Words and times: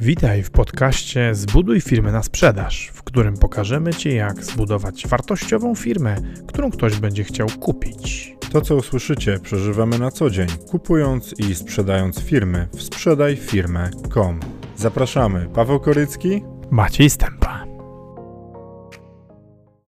Witaj 0.00 0.42
w 0.42 0.50
podcaście 0.50 1.34
Zbuduj 1.34 1.80
firmę 1.80 2.12
na 2.12 2.22
sprzedaż, 2.22 2.90
w 2.94 3.02
którym 3.02 3.36
pokażemy 3.36 3.94
Ci, 3.94 4.14
jak 4.14 4.44
zbudować 4.44 5.06
wartościową 5.06 5.74
firmę, 5.74 6.16
którą 6.48 6.70
ktoś 6.70 7.00
będzie 7.00 7.24
chciał 7.24 7.48
kupić. 7.60 8.36
To, 8.52 8.60
co 8.60 8.76
usłyszycie, 8.76 9.38
przeżywamy 9.42 9.98
na 9.98 10.10
co 10.10 10.30
dzień, 10.30 10.48
kupując 10.70 11.34
i 11.38 11.54
sprzedając 11.54 12.20
firmy 12.20 12.68
w 12.72 12.82
sprzedajfirmę.com. 12.82 14.40
Zapraszamy, 14.76 15.48
Paweł 15.54 15.80
Korycki. 15.80 16.42
Maciej 16.70 17.10
Stępa. 17.10 17.64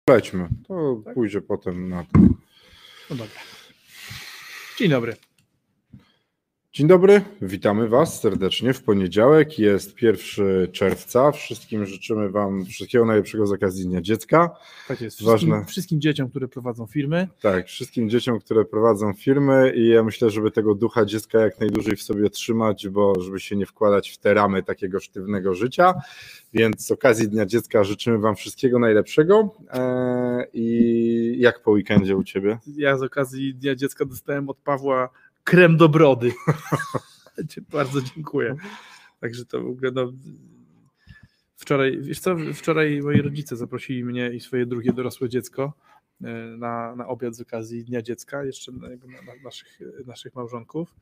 Lećmy, 0.09 0.49
to 0.69 1.03
pójdzie 1.15 1.41
potem 1.41 1.89
na 1.89 2.03
to. 2.05 2.21
No 3.11 3.17
dobra. 3.17 3.41
Dzień 4.79 4.91
dobry. 4.91 5.30
Dzień 6.73 6.89
dobry, 6.89 7.21
witamy 7.43 7.89
Was 7.89 8.21
serdecznie 8.21 8.73
w 8.73 8.83
poniedziałek. 8.83 9.59
Jest 9.59 10.03
1 10.03 10.73
czerwca. 10.73 11.33
Wszystkim 11.33 11.87
życzymy 11.87 12.31
Wam 12.31 12.65
wszystkiego 12.65 13.05
najlepszego 13.05 13.47
z 13.47 13.53
okazji 13.53 13.85
Dnia 13.85 14.01
Dziecka. 14.01 14.51
Tak 14.89 15.01
jest. 15.01 15.17
Wszystkim, 15.17 15.51
Ważne. 15.51 15.65
wszystkim 15.65 16.01
dzieciom, 16.01 16.31
które 16.31 16.49
prowadzą 16.49 16.87
firmy. 16.87 17.29
Tak, 17.43 17.67
wszystkim 17.67 18.11
dzieciom, 18.11 18.41
które 18.41 18.65
prowadzą 18.65 19.13
firmy 19.13 19.73
i 19.77 19.89
ja 19.89 20.05
myślę, 20.05 20.31
żeby 20.31 20.51
tego 20.51 20.75
ducha 20.75 21.05
dziecka 21.05 21.41
jak 21.41 21.61
najdłużej 21.61 21.97
w 21.97 22.03
sobie 22.03 22.31
trzymać, 22.31 22.89
bo 22.89 23.21
żeby 23.21 23.41
się 23.41 23.57
nie 23.57 23.67
wkładać 23.67 24.11
w 24.11 24.19
te 24.19 24.35
ramy 24.35 24.63
takiego 24.63 25.01
sztywnego 25.01 25.55
życia. 25.55 25.95
Więc 26.53 26.87
z 26.87 26.91
okazji 26.91 27.29
Dnia 27.29 27.47
Dziecka 27.47 27.85
życzymy 27.85 28.19
Wam 28.19 28.37
wszystkiego 28.37 28.79
najlepszego. 28.79 29.55
Eee, 29.73 30.47
I 30.53 31.41
jak 31.41 31.63
po 31.63 31.71
weekendzie 31.71 32.17
u 32.17 32.25
Ciebie? 32.25 32.59
Ja 32.77 32.97
z 32.99 33.03
okazji 33.03 33.55
Dnia 33.55 33.75
Dziecka 33.75 34.05
dostałem 34.05 34.49
od 34.49 34.57
Pawła 34.59 35.09
krem 35.45 35.77
do 35.77 35.89
brody. 35.89 36.33
Bardzo 37.73 38.03
dziękuję. 38.03 38.57
Także 39.21 39.45
to 39.45 39.63
w 39.63 39.67
ogóle 39.67 39.91
no, 39.95 40.13
wczoraj, 41.57 41.99
wiesz 42.01 42.21
co, 42.21 42.37
wczoraj 42.55 43.01
moi 43.03 43.23
rodzice 43.23 43.57
zaprosili 43.57 44.05
mnie 44.05 44.31
i 44.31 44.41
swoje 44.41 44.67
drugie 44.67 44.93
dorosłe 44.93 45.29
dziecko 45.29 45.73
e, 46.21 46.27
na, 46.57 46.97
na 46.97 47.09
obiad 47.09 47.37
z 47.37 47.41
okazji 47.41 47.85
Dnia 47.85 48.03
Dziecka, 48.03 48.45
jeszcze 48.45 48.73
na, 48.73 48.89
na 48.89 49.43
naszych, 49.45 49.79
naszych 50.07 50.35
małżonków. 50.35 50.95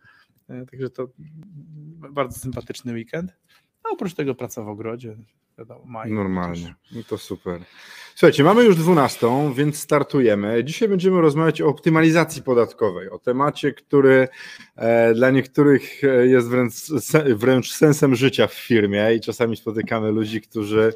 E, 0.49 0.67
Także 0.67 0.91
to 0.91 1.09
bardzo 2.11 2.39
sympatyczny 2.39 2.93
weekend. 2.93 3.33
A 3.89 3.93
oprócz 3.93 4.15
tego 4.15 4.35
praca 4.35 4.63
w 4.63 4.69
ogrodzie. 4.69 5.17
Wiadomo, 5.59 5.85
maj, 5.87 6.13
Normalnie, 6.13 6.75
no 6.93 7.03
to 7.09 7.19
super. 7.19 7.61
Słuchajcie, 8.15 8.45
mamy 8.45 8.65
już 8.65 8.77
12, 8.77 9.53
więc 9.55 9.79
startujemy. 9.79 10.65
Dzisiaj 10.65 10.89
będziemy 10.89 11.21
rozmawiać 11.21 11.63
o 11.63 11.67
optymalizacji 11.67 12.43
podatkowej, 12.43 13.11
o 13.11 13.19
temacie, 13.19 13.73
który 13.73 14.29
e, 14.77 15.15
dla 15.15 15.31
niektórych 15.31 16.05
e, 16.05 16.27
jest 16.27 16.49
wręcz, 16.49 16.75
wręcz 17.35 17.73
sensem 17.73 18.15
życia 18.15 18.47
w 18.47 18.55
firmie 18.55 19.15
i 19.15 19.21
czasami 19.21 19.57
spotykamy 19.57 20.13
ludzi, 20.13 20.41
którzy 20.41 20.93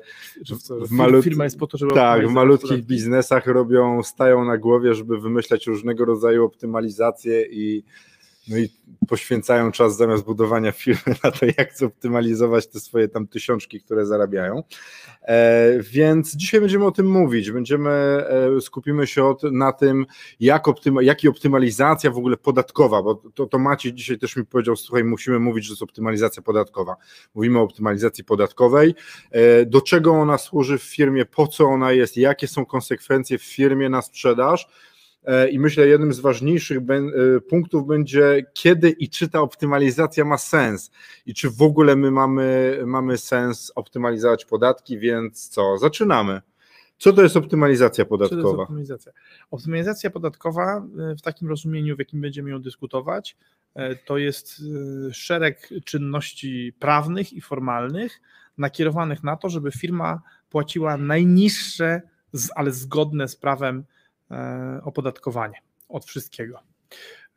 w 0.86 0.90
malut- 0.92 1.22
firma 1.24 1.44
jest 1.44 1.58
po 1.58 1.66
to, 1.66 1.78
żeby 1.78 1.94
tak, 1.94 2.28
w 2.28 2.30
malutkich 2.30 2.68
podatki. 2.68 2.86
biznesach 2.86 3.46
robią, 3.46 4.02
stają 4.02 4.44
na 4.44 4.58
głowie, 4.58 4.94
żeby 4.94 5.20
wymyślać 5.20 5.66
różnego 5.66 6.04
rodzaju 6.04 6.44
optymalizacje 6.44 7.46
i, 7.50 7.84
no 8.48 8.58
i 8.58 8.68
poświęcają 9.08 9.72
czas 9.72 9.96
zamiast 9.96 10.24
budowania 10.24 10.72
firmy 10.72 11.02
na 11.24 11.30
to, 11.30 11.46
jak 11.58 11.78
zoptymalizować 11.78 12.66
te 12.66 12.80
swoje 12.80 13.08
tam 13.08 13.26
tysiączki, 13.26 13.80
które 13.80 14.06
zarabiają. 14.06 14.62
E, 15.22 15.78
więc 15.80 16.36
dzisiaj 16.36 16.60
będziemy 16.60 16.84
o 16.84 16.90
tym 16.90 17.06
mówić. 17.06 17.50
Będziemy, 17.50 17.90
e, 17.90 18.60
skupimy 18.60 19.06
się 19.06 19.24
od, 19.24 19.42
na 19.42 19.72
tym, 19.72 20.06
jak, 20.40 20.68
optyma, 20.68 21.02
jak 21.02 21.24
i 21.24 21.28
optymalizacja 21.28 22.10
w 22.10 22.18
ogóle 22.18 22.36
podatkowa, 22.36 23.02
bo 23.02 23.14
to, 23.14 23.46
to 23.46 23.58
Maciej 23.58 23.94
dzisiaj 23.94 24.18
też 24.18 24.36
mi 24.36 24.46
powiedział, 24.46 24.77
słuchaj, 24.77 25.04
musimy 25.04 25.38
mówić, 25.38 25.64
że 25.64 25.72
jest 25.72 25.82
optymalizacja 25.82 26.42
podatkowa. 26.42 26.96
Mówimy 27.34 27.58
o 27.58 27.62
optymalizacji 27.62 28.24
podatkowej. 28.24 28.94
E, 29.30 29.66
do 29.66 29.80
czego 29.80 30.12
ona 30.12 30.38
służy 30.38 30.78
w 30.78 30.82
firmie, 30.82 31.24
po 31.24 31.46
co 31.46 31.64
ona 31.64 31.92
jest, 31.92 32.16
jakie 32.16 32.48
są 32.48 32.66
konsekwencje 32.66 33.38
w 33.38 33.42
firmie 33.42 33.88
na 33.88 34.02
sprzedaż. 34.02 34.68
E, 35.24 35.48
I 35.48 35.58
myślę, 35.58 35.86
jednym 35.86 36.12
z 36.12 36.20
ważniejszych 36.20 36.78
e, 36.78 37.40
punktów 37.40 37.86
będzie, 37.86 38.46
kiedy 38.52 38.90
i 38.90 39.08
czy 39.08 39.28
ta 39.28 39.40
optymalizacja 39.40 40.24
ma 40.24 40.38
sens 40.38 40.90
i 41.27 41.34
czy 41.34 41.50
w 41.50 41.62
ogóle 41.62 41.96
my 41.96 42.10
mamy, 42.10 42.78
mamy 42.86 43.18
sens 43.18 43.72
optymalizować 43.74 44.44
podatki, 44.44 44.98
więc 44.98 45.48
co, 45.48 45.78
zaczynamy. 45.78 46.40
Co 46.98 47.12
to 47.12 47.22
jest 47.22 47.36
optymalizacja 47.36 48.05
to 48.05 48.14
jest 48.14 48.30
podatkowa? 48.30 48.62
optymalizacja? 48.62 49.12
Optymalizacja 49.50 50.11
podatkowa 50.11 50.86
y, 51.12 51.16
w 51.16 51.22
takim 51.22 51.48
rozumieniu, 51.48 51.96
w 51.96 51.98
jakim 51.98 52.20
będziemy 52.20 52.50
ją 52.50 52.62
dyskutować, 52.62 53.36
to 54.05 54.18
jest 54.18 54.62
szereg 55.12 55.68
czynności 55.84 56.72
prawnych 56.78 57.32
i 57.32 57.40
formalnych 57.40 58.20
nakierowanych 58.58 59.24
na 59.24 59.36
to, 59.36 59.48
żeby 59.48 59.70
firma 59.70 60.22
płaciła 60.50 60.96
najniższe, 60.96 62.02
ale 62.55 62.72
zgodne 62.72 63.28
z 63.28 63.36
prawem 63.36 63.78
e, 63.78 63.84
opodatkowanie 64.82 65.62
od 65.88 66.04
wszystkiego. 66.04 66.58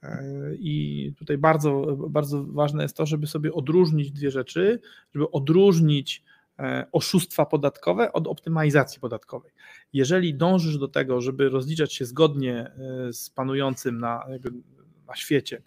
E, 0.04 0.22
I 0.56 1.14
tutaj 1.18 1.38
bardzo, 1.38 1.98
bardzo 2.10 2.44
ważne 2.44 2.84
jest 2.84 2.98
to, 2.98 3.06
żeby 3.06 3.28
sobie 3.28 3.54
odróżnić 3.54 4.12
dwie 4.12 4.32
rzeczy, 4.32 4.80
żeby 5.14 5.32
odróżnić 5.32 6.24
e, 6.60 6.86
oszustwa 6.92 7.46
podatkowe 7.46 8.14
od 8.14 8.28
optymalizacji 8.28 9.00
podatkowej. 9.00 9.52
Jeżeli 9.94 10.36
dążysz 10.36 10.78
do 10.78 10.88
tego, 10.88 11.22
żeby 11.22 11.50
rozliczać 11.50 11.94
się 11.94 12.06
zgodnie 12.06 12.72
e, 13.10 13.14
z 13.14 13.30
panującym 13.30 14.00
na, 14.00 14.26
na 15.08 15.16
świecie 15.16 15.62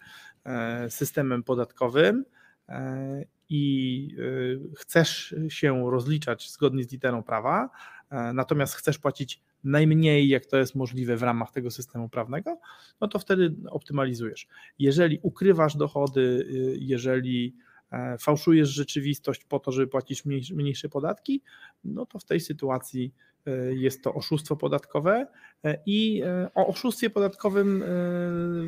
e, 0.45 0.89
systemem 0.89 1.43
podatkowym 1.43 2.25
e, 2.69 3.23
i 3.49 4.15
e, 4.17 4.75
chcesz 4.75 5.35
się 5.49 5.91
rozliczać 5.91 6.51
zgodnie 6.51 6.83
z 6.83 6.91
literą 6.91 7.23
prawa, 7.23 7.69
e, 8.09 8.33
natomiast 8.33 8.75
chcesz 8.75 8.97
płacić 8.97 9.41
najmniej, 9.63 10.29
jak 10.29 10.45
to 10.45 10.57
jest 10.57 10.75
możliwe 10.75 11.17
w 11.17 11.23
ramach 11.23 11.51
tego 11.51 11.71
systemu 11.71 12.09
prawnego, 12.09 12.59
no 13.01 13.07
to 13.07 13.19
wtedy 13.19 13.55
optymalizujesz. 13.69 14.47
Jeżeli 14.79 15.19
ukrywasz 15.21 15.77
dochody, 15.77 16.21
y, 16.21 16.77
jeżeli 16.79 17.55
e, 17.91 18.17
fałszujesz 18.17 18.69
rzeczywistość 18.69 19.45
po 19.45 19.59
to, 19.59 19.71
żeby 19.71 19.87
płacić 19.87 20.25
mniejsze, 20.51 20.89
podatki, 20.89 21.41
no 21.83 22.05
to 22.05 22.19
w 22.19 22.25
tej 22.25 22.39
sytuacji 22.39 23.13
e, 23.45 23.75
jest 23.75 24.03
to 24.03 24.13
oszustwo 24.13 24.55
podatkowe 24.55 25.27
e, 25.63 25.77
i 25.85 26.23
o 26.55 26.67
oszustwie 26.67 27.09
podatkowym 27.09 27.83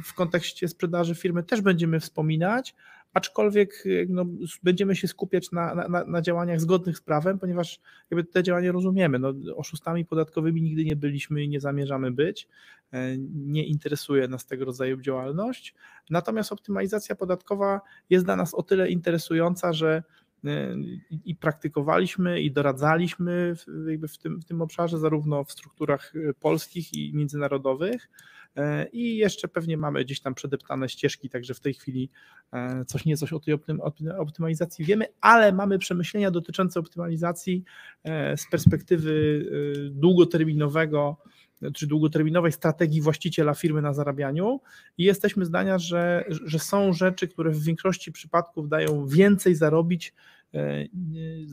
w 0.03 0.13
kontekście 0.13 0.67
sprzedaży 0.67 1.15
firmy 1.15 1.43
też 1.43 1.61
będziemy 1.61 1.99
wspominać, 1.99 2.75
aczkolwiek 3.13 3.83
e, 3.85 3.89
no, 4.09 4.25
będziemy 4.63 4.95
się 4.95 5.07
skupiać 5.07 5.51
na, 5.51 5.75
na- 5.75 5.87
na, 5.89 6.05
działaniach 6.21 6.61
zgodnych 6.61 6.97
z 6.97 7.01
prawem, 7.01 7.39
ponieważ 7.39 7.79
jakby 8.11 8.23
te 8.23 8.43
działania 8.43 8.71
rozumiemy. 8.71 9.19
No, 9.19 9.33
oszustami 9.55 10.05
podatkowymi 10.05 10.61
nigdy 10.61 10.85
nie 10.85 10.95
byliśmy 10.95 11.43
i 11.43 11.49
nie 11.49 11.59
zamierzamy 11.59 12.11
być. 12.11 12.47
E, 12.93 13.17
Nie 13.45 13.65
interesuje 13.65 14.27
nas 14.27 14.45
tego 14.45 14.65
rodzaju 14.65 15.01
działalność. 15.01 15.75
Natomiast 16.09 16.51
optymalizacja 16.51 17.15
podatkowa 17.15 17.81
jest 18.09 18.25
dla 18.25 18.35
nas 18.35 18.53
o 18.53 18.63
tyle 18.63 18.89
interesująca, 18.89 19.73
że 19.73 20.03
e, 20.45 20.75
i 21.25 21.35
praktykowaliśmy 21.35 22.41
i 22.41 22.51
doradzaliśmy 22.51 23.53
w, 23.55 23.65
w, 24.13 24.17
tym, 24.17 24.41
w 24.41 24.45
tym 24.45 24.61
obszarze, 24.61 24.99
zarówno 24.99 25.43
w 25.43 25.51
strukturach 25.51 26.13
e, 26.29 26.33
polskich 26.33 26.93
i 26.93 27.13
międzynarodowych. 27.15 28.09
E, 28.55 28.87
I 28.87 29.17
jeszcze 29.17 29.47
pewnie 29.47 29.77
mamy 29.77 30.05
gdzieś 30.05 30.21
tam 30.21 30.33
przedeptane 30.33 30.89
ścieżki, 30.89 31.29
także 31.29 31.53
w 31.53 31.59
tej 31.59 31.73
chwili 31.73 32.09
e, 32.53 32.85
coś 32.85 33.05
nie 33.05 33.17
coś 33.17 33.33
o 33.33 33.39
tej 33.39 33.53
optym, 33.53 33.77
optym- 33.77 34.19
optymalizacji 34.19 34.85
wiemy, 34.85 35.05
ale 35.21 35.51
mamy 35.51 35.79
przemyślenia 35.79 36.31
dotyczące 36.31 36.79
optymalizacji 36.79 37.63
e, 38.03 38.37
z 38.37 38.49
perspektywy 38.49 39.11
długoterminowego 39.91 41.17
czy 41.73 41.87
długoterminowej 41.87 42.51
strategii 42.51 43.01
właściciela 43.01 43.53
firmy 43.53 43.81
na 43.81 43.93
zarabianiu. 43.93 44.59
I 44.97 45.03
jesteśmy 45.03 45.45
zdania, 45.45 45.79
że, 45.79 46.23
że 46.29 46.59
są 46.59 46.93
rzeczy, 46.93 47.27
które 47.27 47.51
w 47.51 47.63
większości 47.63 48.11
przypadków 48.11 48.69
dają 48.69 49.07
więcej 49.07 49.55
zarobić 49.55 50.13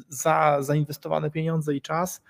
za 0.09 0.59
zainwestowane 0.61 1.31
pieniądze 1.31 1.75
i 1.75 1.81
czas 1.81 2.23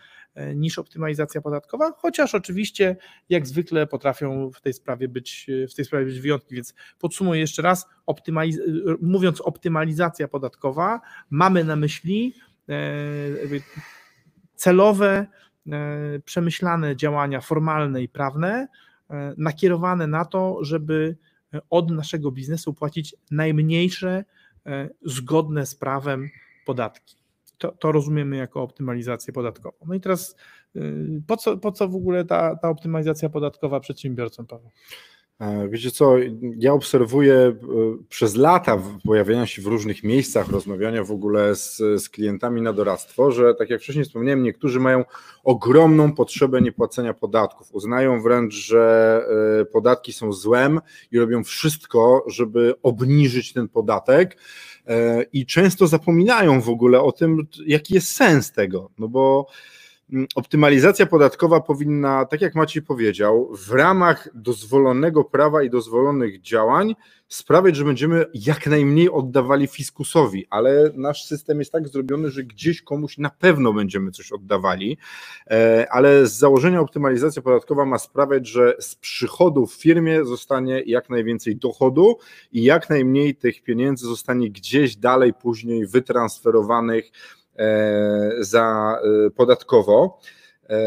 niż 0.54 0.78
optymalizacja 0.78 1.40
podatkowa, 1.40 1.92
chociaż 1.92 2.34
oczywiście 2.34 2.96
jak 3.28 3.46
zwykle 3.46 3.86
potrafią 3.86 4.50
w 4.50 4.60
tej 4.60 4.72
sprawie 4.72 5.08
być, 5.08 5.46
w 5.70 5.74
tej 5.74 5.84
sprawie 5.84 6.04
być 6.04 6.20
wyjątki, 6.20 6.54
więc 6.54 6.74
podsumuję 6.98 7.40
jeszcze 7.40 7.62
raz, 7.62 7.86
optymaliz- 8.06 8.58
mówiąc 9.02 9.40
optymalizacja 9.40 10.28
podatkowa, 10.28 11.00
mamy 11.30 11.64
na 11.64 11.76
myśli 11.76 12.34
e, 12.68 12.74
celowe, 14.54 15.26
e, 15.72 16.18
przemyślane 16.24 16.96
działania 16.96 17.40
formalne 17.40 18.02
i 18.02 18.08
prawne, 18.08 18.68
e, 19.10 19.34
nakierowane 19.36 20.06
na 20.06 20.24
to, 20.24 20.58
żeby 20.64 21.16
od 21.70 21.90
naszego 21.90 22.30
biznesu 22.30 22.74
płacić 22.74 23.16
najmniejsze, 23.30 24.24
e, 24.66 24.88
zgodne 25.02 25.66
z 25.66 25.74
prawem 25.74 26.30
podatki. 26.66 27.17
To, 27.58 27.72
to 27.72 27.92
rozumiemy 27.92 28.36
jako 28.36 28.62
optymalizację 28.62 29.32
podatkową. 29.32 29.76
No 29.86 29.94
i 29.94 30.00
teraz 30.00 30.36
y, 30.76 31.22
po 31.26 31.36
co, 31.36 31.56
po 31.56 31.72
co 31.72 31.88
w 31.88 31.94
ogóle 31.94 32.24
ta, 32.24 32.56
ta 32.56 32.68
optymalizacja 32.68 33.28
podatkowa 33.28 33.80
przedsiębiorcom, 33.80 34.46
Paweł? 34.46 34.70
E, 35.40 35.68
wiecie 35.68 35.90
co, 35.90 36.16
ja 36.58 36.72
obserwuję 36.72 37.34
e, 37.34 37.54
przez 38.08 38.36
lata 38.36 38.82
pojawiania 39.06 39.46
się 39.46 39.62
w 39.62 39.66
różnych 39.66 40.04
miejscach, 40.04 40.48
rozmawiania 40.48 41.04
w 41.04 41.10
ogóle 41.10 41.54
z, 41.54 41.76
z 41.76 42.08
klientami 42.08 42.62
na 42.62 42.72
doradztwo, 42.72 43.32
że 43.32 43.54
tak 43.54 43.70
jak 43.70 43.80
wcześniej 43.80 44.04
wspomniałem, 44.04 44.42
niektórzy 44.42 44.80
mają 44.80 45.04
ogromną 45.44 46.12
potrzebę 46.12 46.62
niepłacenia 46.62 47.14
podatków. 47.14 47.74
Uznają 47.74 48.22
wręcz, 48.22 48.54
że 48.54 49.24
e, 49.60 49.64
podatki 49.64 50.12
są 50.12 50.32
złem 50.32 50.80
i 51.12 51.18
robią 51.18 51.44
wszystko, 51.44 52.24
żeby 52.26 52.74
obniżyć 52.82 53.52
ten 53.52 53.68
podatek 53.68 54.38
i 55.32 55.46
często 55.46 55.86
zapominają 55.86 56.60
w 56.60 56.68
ogóle 56.68 57.00
o 57.00 57.12
tym, 57.12 57.46
jaki 57.66 57.94
jest 57.94 58.08
sens 58.08 58.52
tego, 58.52 58.90
no 58.98 59.08
bo 59.08 59.46
optymalizacja 60.34 61.06
podatkowa 61.06 61.60
powinna, 61.60 62.24
tak 62.24 62.40
jak 62.40 62.54
Maciej 62.54 62.82
powiedział, 62.82 63.56
w 63.56 63.72
ramach 63.72 64.28
dozwolonego 64.34 65.24
prawa 65.24 65.62
i 65.62 65.70
dozwolonych 65.70 66.40
działań 66.40 66.94
sprawiać, 67.28 67.76
że 67.76 67.84
będziemy 67.84 68.26
jak 68.34 68.66
najmniej 68.66 69.10
oddawali 69.10 69.66
fiskusowi, 69.66 70.46
ale 70.50 70.90
nasz 70.94 71.24
system 71.24 71.58
jest 71.58 71.72
tak 71.72 71.88
zrobiony, 71.88 72.30
że 72.30 72.44
gdzieś 72.44 72.82
komuś 72.82 73.18
na 73.18 73.30
pewno 73.30 73.72
będziemy 73.72 74.10
coś 74.10 74.32
oddawali, 74.32 74.98
e, 75.50 75.86
ale 75.90 76.26
z 76.26 76.32
założenia 76.38 76.80
optymalizacja 76.80 77.42
podatkowa 77.42 77.84
ma 77.84 77.98
sprawiać, 77.98 78.48
że 78.48 78.76
z 78.80 78.94
przychodu 78.94 79.66
w 79.66 79.74
firmie 79.74 80.24
zostanie 80.24 80.82
jak 80.86 81.10
najwięcej 81.10 81.56
dochodu 81.56 82.18
i 82.52 82.62
jak 82.62 82.90
najmniej 82.90 83.36
tych 83.36 83.62
pieniędzy 83.62 84.06
zostanie 84.06 84.50
gdzieś 84.50 84.96
dalej 84.96 85.34
później 85.34 85.86
wytransferowanych 85.86 87.10
za 88.38 88.98
e, 89.26 89.30
podatkowo. 89.30 90.18
E, 90.70 90.80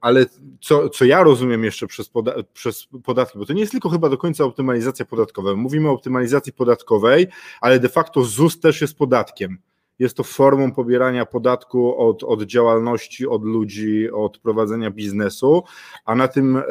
ale 0.00 0.26
co, 0.60 0.88
co 0.88 1.04
ja 1.04 1.22
rozumiem 1.22 1.64
jeszcze 1.64 1.86
przez, 1.86 2.08
poda 2.08 2.34
przez 2.52 2.88
podatki, 3.04 3.38
bo 3.38 3.46
to 3.46 3.52
nie 3.52 3.60
jest 3.60 3.72
tylko 3.72 3.88
chyba 3.88 4.08
do 4.08 4.18
końca 4.18 4.44
optymalizacja 4.44 5.04
podatkowa. 5.04 5.54
Mówimy 5.54 5.88
o 5.88 5.92
optymalizacji 5.92 6.52
podatkowej, 6.52 7.26
ale 7.60 7.80
de 7.80 7.88
facto 7.88 8.24
ZUS 8.24 8.60
też 8.60 8.80
jest 8.80 8.98
podatkiem. 8.98 9.58
Jest 9.98 10.16
to 10.16 10.24
formą 10.24 10.72
pobierania 10.72 11.26
podatku 11.26 11.98
od, 12.08 12.24
od 12.24 12.42
działalności, 12.42 13.26
od 13.26 13.44
ludzi, 13.44 14.10
od 14.10 14.38
prowadzenia 14.38 14.90
biznesu, 14.90 15.62
a 16.04 16.14
na 16.14 16.28
tym, 16.28 16.62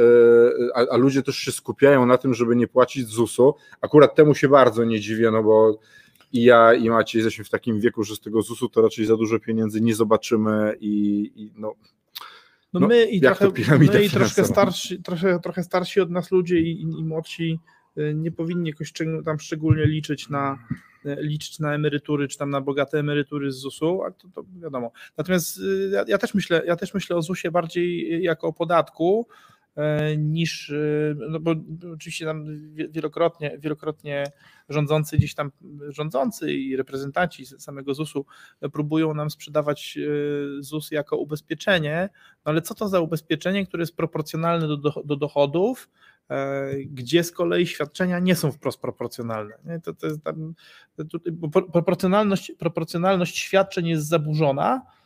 a, 0.76 0.86
a 0.92 0.98
ludzie 0.98 1.24
też 1.24 1.36
się 1.36 1.52
skupiają 1.52 2.06
na 2.06 2.18
tym, 2.18 2.34
żeby 2.34 2.56
nie 2.56 2.68
płacić 2.68 3.08
ZUS-u. 3.08 3.56
Akurat 3.82 4.16
temu 4.16 4.36
się 4.36 4.50
bardzo 4.50 4.84
nie 4.84 5.00
dziwię, 5.00 5.32
no 5.32 5.44
bo 5.44 5.80
i 6.34 6.44
ja 6.44 6.74
i 6.74 6.90
Maciej 6.90 7.20
jesteśmy 7.20 7.46
w 7.46 7.50
takim 7.50 7.80
wieku, 7.80 8.04
że 8.04 8.16
z 8.16 8.20
tego 8.20 8.42
ZUS-u 8.42 8.70
to 8.70 8.82
raczej 8.82 9.06
za 9.06 9.18
dużo 9.18 9.40
pieniędzy 9.40 9.82
nie 9.82 9.96
zobaczymy 9.96 10.76
i, 10.80 11.32
i 11.36 11.52
no, 11.56 11.76
no, 12.74 12.80
no, 12.80 12.88
my 12.88 13.06
i, 13.06 13.22
trochę, 13.22 13.52
my 13.80 14.04
i 14.04 14.10
troszkę, 14.10 14.46
starsi, 14.46 15.04
trochę, 15.04 15.40
trochę 15.40 15.64
starsi 15.64 16.02
od 16.02 16.12
nas 16.12 16.32
ludzie 16.32 16.60
i, 16.60 16.82
i 16.82 17.06
młodsi 17.06 17.60
y, 17.98 18.14
nie 18.16 18.32
powinni 18.32 18.70
jakoś 18.70 18.94
tam 19.26 19.40
szczególnie 19.40 19.86
liczyć 19.86 20.30
na, 20.30 20.58
y, 21.06 21.18
liczyć 21.20 21.60
na 21.60 21.74
emerytury, 21.74 22.28
czy 22.28 22.38
tam 22.38 22.50
na 22.50 22.62
bogate 22.62 23.00
emerytury 23.00 23.52
z 23.52 23.56
ZUS-u, 23.56 24.04
a 24.04 24.12
to, 24.12 24.28
to 24.36 24.44
wiadomo. 24.62 24.92
Natomiast 25.18 25.60
y, 25.60 25.90
ja, 25.94 26.06
ja, 26.08 26.18
też 26.18 26.34
myślę, 26.34 26.64
ja 26.66 26.76
też 26.76 26.94
myślę 26.94 27.16
o 27.16 27.22
ZUS-ie 27.22 27.52
bardziej 27.52 28.24
jako 28.24 28.48
o 28.48 28.54
podatku, 28.54 29.28
niż, 30.18 30.70
e, 30.70 31.16
no 31.30 31.40
bo 31.40 31.56
oczywiście 31.94 32.26
tam 32.26 32.46
wielokrotnie, 32.74 33.58
wielokrotnie 33.60 34.24
rządzący 34.70 35.18
gdzieś 35.18 35.36
tam, 35.36 35.52
rządzący 35.88 36.54
i 36.54 36.76
reprezentanci 36.76 37.46
samego 37.46 37.94
ZUS-u 37.94 38.26
próbują 38.74 39.14
nam 39.14 39.30
sprzedawać 39.30 39.98
e, 39.98 40.64
ZUS 40.64 40.92
jako 40.92 41.18
ubezpieczenie, 41.18 42.10
no 42.46 42.52
ale 42.52 42.62
co 42.62 42.76
to 42.76 42.88
za 42.88 43.00
ubezpieczenie, 43.00 43.66
które 43.66 43.82
jest 43.82 43.96
proporcjonalne 43.96 44.68
do, 44.68 44.78
do, 44.78 44.94
do 45.06 45.16
dochodów, 45.16 45.90
gdzie 46.86 47.24
z 47.24 47.32
kolei 47.32 47.68
świadczenia 47.68 48.20
nie 48.20 48.36
są 48.36 48.52
wprost 48.52 48.82
proporcjonalne. 48.82 49.82
To, 49.84 49.94
to 49.94 50.08
tam, 50.18 50.54
to, 50.96 51.20
proporcjonalność, 51.62 52.52
proporcjonalność 52.60 53.38
świadczeń 53.38 53.88
jest 53.88 54.08
zaburzona, 54.08 54.82
E, 54.82 54.97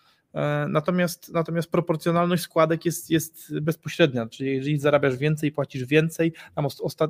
natomiast, 0.70 1.34
natomiast 1.34 1.72
proporcjonalność 1.72 2.44
składek 2.44 2.86
jest, 2.86 3.10
jest 3.10 3.60
bezpośrednia, 3.60 4.28
czyli 4.28 4.56
jeżeli 4.56 4.80
zarabiasz 4.80 5.18
więcej, 5.18 5.52
płacisz 5.52 5.86
więcej, 5.86 6.34
tam 6.56 6.66
osta- 6.66 7.10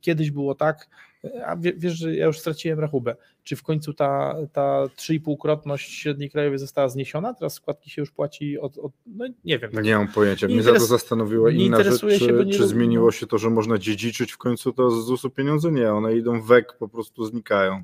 kiedyś 0.00 0.30
było 0.30 0.54
tak, 0.54 0.88
e, 1.24 1.46
a 1.46 1.56
wiesz, 1.56 1.92
że 1.92 2.16
ja 2.16 2.26
już 2.26 2.38
straciłem 2.38 2.80
rachubę, 2.80 3.16
czy 3.42 3.56
w 3.56 3.62
końcu 3.62 3.94
ta, 3.94 4.34
ta 4.52 4.84
3,5-krotność 4.96 5.76
średniej 5.76 6.30
krajowej 6.30 6.58
została 6.58 6.88
zniesiona, 6.88 7.34
teraz 7.34 7.54
składki 7.54 7.90
się 7.90 8.02
już 8.02 8.10
płaci 8.10 8.58
od, 8.58 8.78
od 8.78 8.92
no 9.06 9.26
nie 9.44 9.58
wiem. 9.58 9.70
Tak. 9.70 9.84
Nie 9.84 9.96
mam 9.96 10.08
pojęcia, 10.08 10.46
mnie 10.46 10.62
za 10.62 10.72
to 10.72 10.80
zastanowiła 10.80 11.50
inna 11.50 11.82
rzecz, 11.82 12.00
czy, 12.00 12.18
się, 12.18 12.44
czy 12.52 12.66
zmieniło 12.66 13.12
się 13.12 13.26
to, 13.26 13.38
że 13.38 13.50
można 13.50 13.78
dziedziczyć 13.78 14.32
w 14.32 14.38
końcu 14.38 14.72
to 14.72 14.90
z 14.90 15.06
ZUS-u 15.06 15.30
pieniądze? 15.30 15.72
Nie, 15.72 15.92
one 15.92 16.16
idą 16.16 16.42
wek, 16.42 16.76
po 16.78 16.88
prostu 16.88 17.24
znikają. 17.24 17.82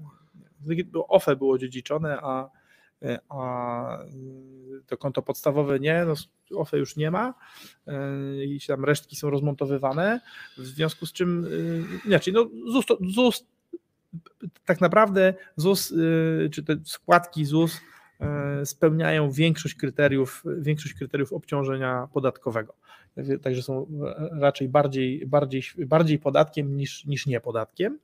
OFE 1.09 1.37
było 1.37 1.59
dziedziczone, 1.59 2.19
a 2.23 2.50
E, 2.55 2.60
a 3.29 4.02
y, 4.02 4.82
to 4.87 4.97
konto 4.97 5.23
podstawowe 5.23 5.81
nie, 5.81 6.05
no 6.05 6.14
OFE 6.56 6.79
już 6.79 6.97
nie 6.97 7.11
ma 7.11 7.35
e, 7.87 8.44
i 8.44 8.61
tam 8.67 8.85
resztki 8.85 9.17
są 9.17 9.31
rozmontowywane, 9.31 10.20
w 10.58 10.67
związku 10.67 11.06
z 11.06 11.12
czym, 11.12 11.47
inaczej, 12.06 12.32
no 12.32 12.50
ZUS, 12.73 12.87
to, 12.87 12.99
ZUS 13.14 13.44
tak 14.64 14.81
naprawdę 14.81 15.35
ZUS, 15.56 15.91
y, 15.91 16.50
czy 16.52 16.62
te 16.62 16.76
składki 16.85 17.44
ZUS 17.44 17.81
e, 18.20 18.67
spełniają 18.67 19.31
większość 19.31 19.75
kryteriów, 19.75 20.44
większość 20.58 20.94
kryteriów 20.94 21.32
obciążenia 21.32 22.08
podatkowego. 22.12 22.75
Także 23.43 23.62
są 23.62 23.87
raczej 24.41 24.69
bardziej, 24.69 25.26
bardziej, 25.26 25.62
bardziej 25.79 26.19
podatkiem 26.19 26.76
niż, 26.76 27.05
niż 27.05 27.26
nie 27.26 27.41
podatkiem. 27.41 27.99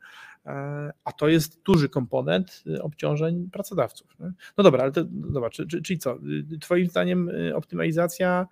E, 0.47 0.93
a 1.05 1.13
to 1.13 1.29
jest 1.29 1.63
duży 1.63 1.89
komponent 1.89 2.63
y, 2.67 2.83
obciążeń 2.83 3.49
pracodawców. 3.53 4.17
No 4.57 4.65
dobra, 4.65 4.83
ale 4.83 4.93
to, 4.93 5.05
dobra, 5.11 5.51
czyli 5.85 5.99
co? 5.99 6.19
Y, 6.55 6.59
twoim 6.59 6.87
zdaniem 6.87 7.29
y, 7.29 7.57
optymalizacja 7.57 8.47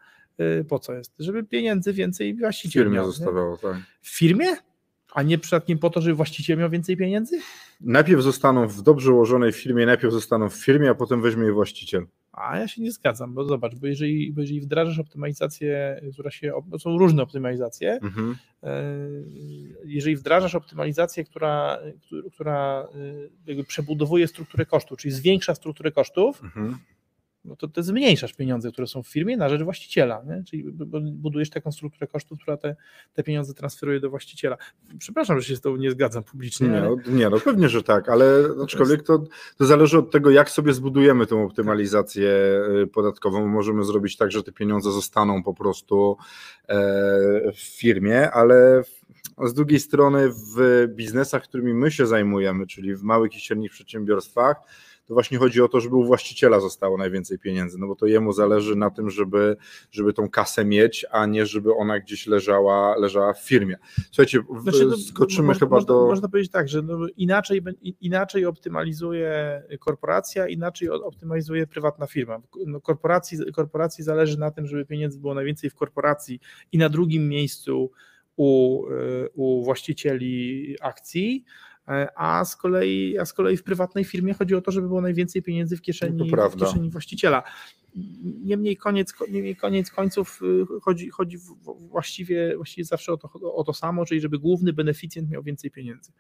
po 0.69 0.79
co 0.79 0.93
jest? 0.93 1.14
Żeby 1.19 1.44
pieniędzy 1.44 1.93
więcej 1.93 2.35
właściciel 2.35 2.82
w 2.82 2.85
firmie 2.85 2.96
miał, 2.96 3.06
zostawało, 3.06 3.56
tak. 3.56 3.76
W 4.00 4.19
firmie? 4.19 4.46
A 5.12 5.23
nie 5.23 5.38
przypadkiem 5.38 5.79
po 5.79 5.91
to, 5.91 6.00
żeby 6.00 6.14
właściciel 6.14 6.58
miał 6.58 6.70
więcej 6.70 6.96
pieniędzy? 6.96 7.41
Najpierw 7.81 8.23
zostaną 8.23 8.69
w 8.69 8.82
dobrze 8.82 9.12
ułożonej 9.12 9.52
firmie, 9.52 9.87
najpierw 9.87 10.12
zostaną 10.12 10.50
w 10.50 10.55
firmie, 10.55 10.91
a 10.91 10.94
potem 10.94 11.23
weźmie 11.23 11.44
je 11.44 11.52
właściciel. 11.52 12.06
A 12.36 12.58
ja 12.58 12.69
się 12.69 12.82
nie 12.82 12.92
zgadzam, 12.92 13.34
bo 13.34 13.44
zobacz, 13.44 13.75
bo 13.75 13.86
jeżeli, 13.86 14.32
bo 14.32 14.40
jeżeli 14.40 14.60
wdrażasz 14.60 14.98
optymalizację, 14.98 16.00
która 16.12 16.31
się, 16.31 16.52
są 16.78 16.98
różne 16.98 17.22
optymalizacje, 17.22 17.98
mhm. 18.02 18.36
E, 18.62 18.82
jeżeli 19.84 20.16
wdrażasz 20.16 20.54
optymalizację, 20.54 21.25
która, 21.25 21.78
która 22.32 22.88
e, 22.94 22.96
jakby 23.46 23.64
przebudowuje 23.64 24.28
strukturę 24.28 24.66
kosztów, 24.66 24.98
czyli 24.98 25.14
zwiększa 25.14 25.54
strukturę 25.54 25.92
kosztów, 25.92 26.42
mhm 26.44 26.78
no 27.44 27.56
to 27.56 27.69
ty 27.69 27.82
zmniejszasz 27.82 28.32
pieniądze, 28.32 28.72
które 28.72 28.86
są 28.86 29.03
w 29.03 29.08
firmie 29.08 29.36
na 29.36 29.48
rzecz 29.48 29.63
właściciela, 29.63 30.22
nie? 30.27 30.43
czyli 30.44 30.65
budujesz 31.13 31.51
taką 31.51 31.72
strukturę 31.72 32.06
kosztów, 32.06 32.39
która 32.39 32.56
te, 32.56 32.77
te 33.13 33.22
pieniądze 33.22 33.55
transferuje 33.55 34.01
do 34.01 34.10
właściciela. 34.10 34.56
Przepraszam, 34.98 35.41
że 35.41 35.48
się 35.48 35.56
z 35.56 35.60
tobą 35.60 35.77
nie 35.77 35.91
zgadzam 35.91 36.24
publicznie. 36.24 36.69
Nie, 36.69 36.79
ale... 36.79 36.89
no, 36.89 37.13
nie 37.13 37.31
no 37.31 37.41
pewnie, 37.41 37.69
że 37.69 37.82
tak, 37.82 38.08
ale 38.08 38.27
aczkolwiek 38.65 39.03
to, 39.03 39.24
to 39.56 39.67
zależy 39.67 39.98
od 39.98 40.10
tego, 40.10 40.31
jak 40.31 40.51
sobie 40.51 40.72
zbudujemy 40.72 41.27
tą 41.27 41.44
optymalizację 41.44 42.31
y, 42.82 42.86
podatkową. 42.86 43.48
Możemy 43.48 43.84
zrobić 43.84 44.17
tak, 44.17 44.32
że 44.32 44.43
te 44.43 44.53
pieniądze 44.53 44.93
zostaną 44.93 45.43
po 45.43 45.55
prostu 45.55 46.17
e, 46.69 46.77
w 47.53 47.58
firmie, 47.58 48.31
ale 48.31 48.82
z 49.44 49.55
drugiej 49.55 49.81
strony 49.81 50.29
w 50.31 50.86
biznesach, 50.89 51.43
którymi 51.43 51.74
my 51.74 51.91
się 51.91 52.06
zajmujemy, 52.06 52.67
czyli 52.67 52.96
w 52.96 53.03
małych 53.03 53.36
i 53.36 53.41
średnich 53.41 53.70
przedsiębiorstwach, 53.70 54.56
to 55.06 55.15
właśnie 55.15 55.39
chodzi 55.39 55.63
o 55.63 55.69
to, 55.69 55.81
żeby 55.81 55.96
u 55.96 56.05
właściciela 56.05 56.61
zostało 56.61 56.99
najwięcej 56.99 57.39
pieniędzy, 57.39 57.79
no 57.79 57.87
bo 57.87 57.96
to 57.96 58.06
jemu 58.06 58.32
zależy 58.32 58.77
na 58.77 58.91
tym, 58.91 59.11
żeby, 59.11 59.56
żeby 59.91 60.13
tą 60.13 60.29
kasę 60.29 60.65
mieć, 60.65 61.06
a 61.11 61.27
nie 61.27 61.46
żeby 61.46 61.75
ona 61.75 62.01
gdzieś 62.01 62.27
leżała, 62.27 62.96
leżała 62.99 63.32
w 63.32 63.43
firmie. 63.43 63.77
Słuchajcie, 64.11 64.39
znaczy, 64.63 64.87
no, 64.87 64.96
skoczymy 64.96 65.55
chyba 65.55 65.77
można, 65.77 65.87
do... 65.87 66.06
Można 66.06 66.29
powiedzieć 66.29 66.53
tak, 66.53 66.69
że 66.69 66.82
no, 66.82 66.99
inaczej, 67.17 67.63
inaczej 68.01 68.46
optymalizuje 68.46 69.63
korporacja, 69.81 70.49
inaczej 70.49 70.91
optymalizuje 70.91 71.67
prywatna 71.67 72.06
firma. 72.06 72.41
No, 72.67 72.81
korporacji, 72.81 73.39
korporacji 73.53 74.05
zależy 74.05 74.39
na 74.39 74.51
tym, 74.51 74.67
żeby 74.67 74.87
pieniędzy 74.87 75.20
było 75.20 75.34
najwięcej 75.34 75.70
w 75.70 75.75
korporacji 75.75 76.41
i 76.73 76.79
na 76.79 76.89
drugim 76.89 77.29
miejscu 77.29 77.91
u, 78.37 78.87
y, 78.89 79.29
u 79.34 79.65
właścicieli 79.65 80.77
akcji, 80.81 81.44
a 82.14 82.44
z 82.44 82.56
kolei, 82.56 83.19
a 83.19 83.24
z 83.24 83.32
kolei 83.32 83.56
w 83.56 83.62
prywatnej 83.62 84.05
firmie 84.05 84.34
chodzi 84.34 84.55
o 84.55 84.60
to, 84.60 84.70
żeby 84.70 84.88
było 84.88 85.00
najwięcej 85.00 85.43
pieniędzy 85.43 85.76
w 85.76 85.82
kieszeni, 85.82 86.31
w 86.50 86.56
kieszeni 86.56 86.91
właściciela. 86.91 87.43
Niemniej 88.44 88.76
koniec, 88.76 89.14
niemniej 89.31 89.56
koniec 89.56 89.91
końców 89.91 90.41
y, 90.43 90.81
chodzi, 90.82 91.10
chodzi 91.10 91.38
właściwie, 91.91 92.56
właściwie 92.56 92.84
zawsze 92.84 93.12
o 93.12 93.17
to, 93.17 93.31
o 93.55 93.64
to 93.64 93.72
samo, 93.72 94.05
czyli 94.05 94.20
żeby 94.20 94.38
główny 94.38 94.72
beneficjent 94.72 95.31
miał 95.31 95.43
więcej 95.43 95.70
pieniędzy. 95.70 96.12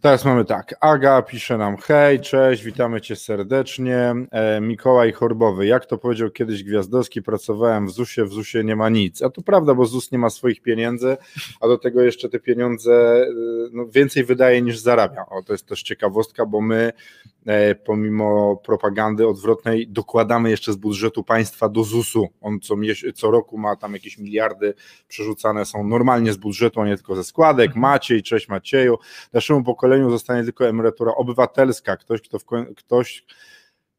Teraz 0.00 0.24
mamy 0.24 0.44
tak. 0.44 0.74
Aga 0.80 1.22
pisze 1.22 1.58
nam: 1.58 1.76
Hej, 1.76 2.20
cześć, 2.20 2.62
witamy 2.62 3.00
cię 3.00 3.16
serdecznie. 3.16 4.14
E, 4.30 4.60
Mikołaj 4.60 5.12
Chorbowy, 5.12 5.66
jak 5.66 5.86
to 5.86 5.98
powiedział 5.98 6.30
kiedyś 6.30 6.64
Gwiazdowski, 6.64 7.22
pracowałem 7.22 7.86
w 7.86 7.90
ZUS-ie, 7.90 8.26
w 8.26 8.32
ZUS-ie 8.32 8.64
nie 8.64 8.76
ma 8.76 8.88
nic. 8.88 9.22
A 9.22 9.30
to 9.30 9.42
prawda, 9.42 9.74
bo 9.74 9.86
ZUS 9.86 10.12
nie 10.12 10.18
ma 10.18 10.30
swoich 10.30 10.62
pieniędzy, 10.62 11.16
a 11.60 11.68
do 11.68 11.78
tego 11.78 12.02
jeszcze 12.02 12.28
te 12.28 12.38
pieniądze 12.38 13.22
y, 13.22 13.70
no, 13.72 13.86
więcej 13.86 14.24
wydaje 14.24 14.62
niż 14.62 14.78
zarabia. 14.78 15.26
O, 15.26 15.42
to 15.42 15.52
jest 15.52 15.66
też 15.66 15.82
ciekawostka, 15.82 16.46
bo 16.46 16.60
my 16.60 16.92
e, 17.46 17.74
pomimo 17.74 18.56
propagandy 18.56 19.28
odwrotnej 19.28 19.88
dokładamy 19.88 20.50
jeszcze 20.50 20.72
z 20.72 20.76
budżetu 20.76 21.24
państwa 21.24 21.68
do 21.68 21.84
ZUS-u. 21.84 22.28
On 22.40 22.60
co, 22.60 22.74
co 23.14 23.30
roku 23.30 23.58
ma 23.58 23.76
tam 23.76 23.92
jakieś 23.92 24.18
miliardy 24.18 24.74
przerzucane 25.08 25.64
są 25.64 25.84
normalnie 25.84 26.32
z 26.32 26.36
budżetu, 26.36 26.80
a 26.80 26.86
nie 26.86 26.96
tylko 26.96 27.16
ze 27.16 27.24
składek. 27.24 27.66
Mhm. 27.66 27.80
Maciej, 27.82 28.22
cześć 28.22 28.48
Macieju. 28.48 28.98
Naszemu 29.32 29.64
pokoleniu 29.64 29.89
pokoleniu 29.90 30.10
zostanie 30.10 30.44
tylko 30.44 30.68
emerytura 30.68 31.12
obywatelska, 31.14 31.96
ktoś, 31.96 32.22
kto 32.22 32.38
w, 32.38 32.44
ktoś, 32.76 33.24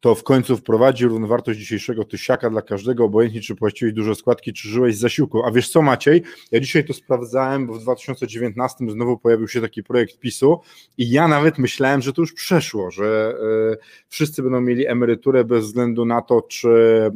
to 0.02 0.14
w 0.14 0.22
końcu 0.22 0.56
wprowadzi 0.56 1.04
równowartość 1.04 1.58
dzisiejszego 1.58 2.04
tysiaka 2.04 2.50
dla 2.50 2.62
każdego, 2.62 3.04
obojętnie 3.04 3.40
czy 3.40 3.54
płaciłeś 3.54 3.94
dużo 3.94 4.14
składki, 4.14 4.52
czy 4.52 4.68
żyłeś 4.68 4.96
z 4.96 4.98
zasiłku. 4.98 5.44
A 5.44 5.50
wiesz 5.50 5.68
co 5.68 5.82
Maciej, 5.82 6.22
ja 6.52 6.60
dzisiaj 6.60 6.84
to 6.84 6.92
sprawdzałem, 6.92 7.66
bo 7.66 7.74
w 7.74 7.82
2019 7.82 8.90
znowu 8.90 9.18
pojawił 9.18 9.48
się 9.48 9.60
taki 9.60 9.82
projekt 9.82 10.18
PiSu 10.18 10.60
i 10.98 11.10
ja 11.10 11.28
nawet 11.28 11.58
myślałem, 11.58 12.02
że 12.02 12.12
to 12.12 12.22
już 12.22 12.32
przeszło, 12.32 12.90
że 12.90 13.34
y, 13.72 13.76
wszyscy 14.08 14.42
będą 14.42 14.60
mieli 14.60 14.86
emeryturę 14.86 15.44
bez 15.44 15.64
względu 15.64 16.04
na 16.04 16.22
to, 16.22 16.42
czy, 16.42 17.10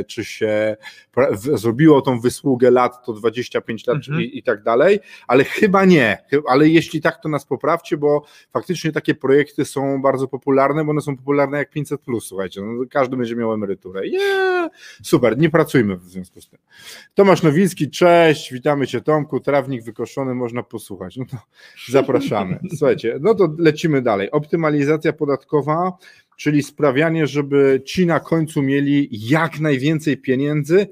y, 0.00 0.04
czy 0.04 0.24
się 0.24 0.76
w, 1.16 1.58
zrobiło 1.58 2.02
tą 2.02 2.20
wysługę 2.20 2.70
lat, 2.70 3.04
to 3.04 3.12
25 3.12 3.86
lat 3.86 3.96
mhm. 3.96 4.20
i, 4.20 4.38
i 4.38 4.42
tak 4.42 4.62
dalej, 4.62 5.00
ale 5.26 5.44
chyba 5.44 5.84
nie, 5.84 6.18
ale 6.48 6.68
jeśli 6.68 7.00
tak, 7.00 7.22
to 7.22 7.28
nas 7.28 7.46
poprawcie, 7.46 7.96
bo 7.96 8.24
faktycznie 8.52 8.92
takie 8.92 9.14
projekty 9.14 9.64
są 9.64 10.02
bardzo 10.02 10.28
popularne, 10.28 10.84
bo 10.84 10.90
one 10.90 11.00
są 11.00 11.16
popularne 11.16 11.58
jak 11.58 11.74
500+, 11.74 11.98
plus, 11.98 12.15
słuchajcie, 12.20 12.62
no, 12.62 12.84
każdy 12.90 13.16
będzie 13.16 13.36
miał 13.36 13.52
emeryturę. 13.52 14.06
Yeah! 14.06 14.70
Super, 15.02 15.38
nie 15.38 15.50
pracujmy 15.50 15.96
w 15.96 16.02
związku 16.04 16.40
z 16.40 16.48
tym. 16.48 16.58
Tomasz 17.14 17.42
Nowicki, 17.42 17.90
cześć, 17.90 18.52
witamy 18.52 18.86
Cię 18.86 19.00
Tomku, 19.00 19.40
trawnik 19.40 19.84
wykoszony, 19.84 20.34
można 20.34 20.62
posłuchać. 20.62 21.16
No 21.16 21.24
to 21.30 21.36
zapraszamy. 21.88 22.58
Słuchajcie, 22.78 23.18
no 23.20 23.34
to 23.34 23.54
lecimy 23.58 24.02
dalej. 24.02 24.30
Optymalizacja 24.30 25.12
podatkowa, 25.12 25.92
czyli 26.36 26.62
sprawianie, 26.62 27.26
żeby 27.26 27.82
ci 27.84 28.06
na 28.06 28.20
końcu 28.20 28.62
mieli 28.62 29.08
jak 29.12 29.60
najwięcej 29.60 30.16
pieniędzy, 30.16 30.86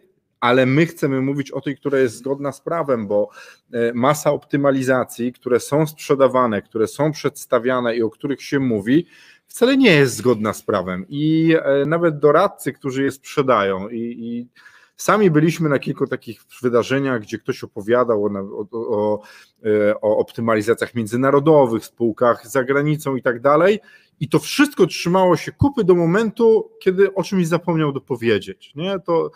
ale 0.44 0.66
my 0.66 0.86
chcemy 0.86 1.20
mówić 1.20 1.50
o 1.50 1.60
tej, 1.60 1.76
która 1.76 1.98
jest 1.98 2.16
zgodna 2.16 2.52
z 2.52 2.60
prawem, 2.60 3.06
bo 3.06 3.28
e, 3.72 3.92
masa 3.94 4.32
optymalizacji, 4.32 5.32
które 5.32 5.60
są 5.60 5.86
sprzedawane, 5.86 6.62
które 6.62 6.86
są 6.86 7.12
przedstawiane 7.12 7.96
i 7.96 8.02
o 8.02 8.10
których 8.10 8.42
się 8.42 8.60
mówi, 8.60 9.06
wcale 9.46 9.76
nie 9.76 9.90
jest 9.90 10.16
zgodna 10.16 10.52
z 10.52 10.62
prawem. 10.62 11.06
I 11.08 11.54
e, 11.62 11.86
nawet 11.86 12.18
doradcy, 12.18 12.72
którzy 12.72 13.02
je 13.02 13.10
sprzedają 13.10 13.88
i, 13.88 13.98
i 13.98 14.48
Sami 14.96 15.30
byliśmy 15.30 15.68
na 15.68 15.78
kilku 15.78 16.06
takich 16.06 16.40
wydarzeniach, 16.62 17.20
gdzie 17.20 17.38
ktoś 17.38 17.64
opowiadał 17.64 18.24
o, 18.24 18.28
o, 18.28 18.66
o, 18.72 19.22
e, 19.64 20.00
o, 20.00 20.18
optymalizacjach 20.18 20.94
międzynarodowych, 20.94 21.84
spółkach 21.84 22.48
za 22.48 22.64
granicą 22.64 23.16
i 23.16 23.22
tak 23.22 23.40
dalej. 23.40 23.80
I 24.20 24.28
to 24.28 24.38
wszystko 24.38 24.86
trzymało 24.86 25.36
się 25.36 25.52
kupy 25.52 25.84
do 25.84 25.94
momentu, 25.94 26.70
kiedy 26.80 27.14
o 27.14 27.22
czymś 27.22 27.46
zapomniał 27.46 27.92
dopowiedzieć. 27.92 28.72
Nie? 28.74 28.98
To, 29.06 29.30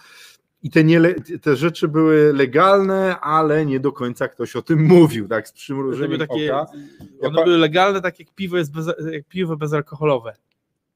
i 0.63 0.71
te, 0.71 0.85
nie, 0.85 1.15
te 1.43 1.57
rzeczy 1.57 1.89
były 1.89 2.33
legalne, 2.33 3.21
ale 3.21 3.67
nie 3.67 3.81
do 3.81 3.93
końca 3.93 4.29
ktoś 4.29 4.57
o 4.57 4.63
tym 4.63 4.83
mówił, 4.83 5.29
tak, 5.29 5.49
z 5.49 5.53
przymrużeniem 5.53 6.19
takie, 6.19 6.57
oka. 6.57 6.71
One 7.21 7.45
były 7.45 7.59
legalne, 7.59 8.01
tak 8.01 8.19
jak 8.19 8.29
piwo 8.35 8.57
jest 8.57 8.73
bez, 8.73 8.87
jak 9.13 9.25
piwo 9.25 9.57
bezalkoholowe. 9.57 10.35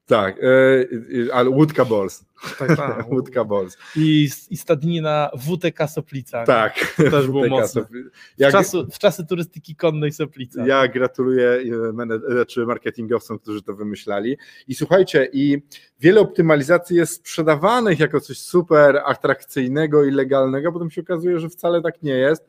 Tak, 0.05 0.37
e, 0.43 1.33
ale 1.33 1.49
łódka 1.49 1.85
Balls. 1.85 2.25
Tak, 2.59 2.77
tak. 2.77 3.07
łódka 3.11 3.45
Balls. 3.45 3.77
I, 3.95 4.29
I 4.49 4.57
stadnina 4.57 5.29
WTK 5.35 5.87
Soplica. 5.87 6.43
Tak. 6.45 6.93
To 6.97 7.11
też 7.11 7.27
było 7.27 7.47
mocne. 7.47 7.85
W, 8.37 8.51
czasu, 8.51 8.87
w 8.91 8.99
czasy 8.99 9.25
turystyki 9.25 9.75
konnej 9.75 10.11
Soplica. 10.11 10.67
Ja 10.67 10.87
gratuluję 10.87 11.49
e, 11.89 12.31
znaczy 12.31 12.65
marketingowcom, 12.65 13.39
którzy 13.39 13.61
to 13.61 13.73
wymyślali. 13.73 14.37
I 14.67 14.75
słuchajcie, 14.75 15.29
i 15.33 15.61
wiele 15.99 16.21
optymalizacji 16.21 16.97
jest 16.97 17.13
sprzedawanych 17.13 17.99
jako 17.99 18.19
coś 18.19 18.37
super 18.37 19.01
atrakcyjnego 19.05 20.03
i 20.03 20.11
legalnego, 20.11 20.71
potem 20.71 20.91
się 20.91 21.01
okazuje, 21.01 21.39
że 21.39 21.49
wcale 21.49 21.81
tak 21.81 22.03
nie 22.03 22.13
jest. 22.13 22.45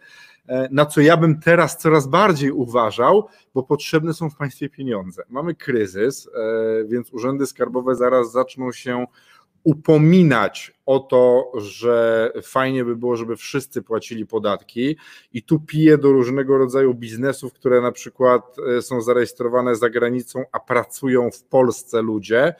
E, 0.48 0.68
na 0.70 0.86
co 0.86 1.00
ja 1.00 1.16
bym 1.16 1.40
teraz 1.40 1.78
coraz 1.78 2.06
bardziej 2.06 2.50
uważał, 2.50 3.28
bo 3.54 3.62
potrzebne 3.62 4.14
są 4.14 4.30
w 4.30 4.36
państwie 4.36 4.68
pieniądze. 4.68 5.22
Mamy 5.28 5.54
kryzys, 5.54 6.28
e, 6.34 6.84
więc 6.84 7.12
urzędy 7.12 7.46
skarbowe 7.46 7.94
zaraz 7.94 8.32
zaczną 8.32 8.72
się 8.72 9.06
upominać 9.64 10.74
o 10.86 10.98
to, 10.98 11.52
że 11.54 12.30
fajnie 12.42 12.84
by 12.84 12.96
było, 12.96 13.16
żeby 13.16 13.36
wszyscy 13.36 13.82
płacili 13.82 14.26
podatki 14.26 14.96
i 15.32 15.42
tu 15.42 15.60
piję 15.60 15.98
do 15.98 16.12
różnego 16.12 16.58
rodzaju 16.58 16.94
biznesów, 16.94 17.52
które 17.52 17.80
na 17.80 17.92
przykład 17.92 18.56
e, 18.78 18.82
są 18.82 19.00
zarejestrowane 19.00 19.76
za 19.76 19.90
granicą, 19.90 20.44
a 20.52 20.60
pracują 20.60 21.30
w 21.30 21.42
Polsce 21.42 22.02
ludzie, 22.02 22.54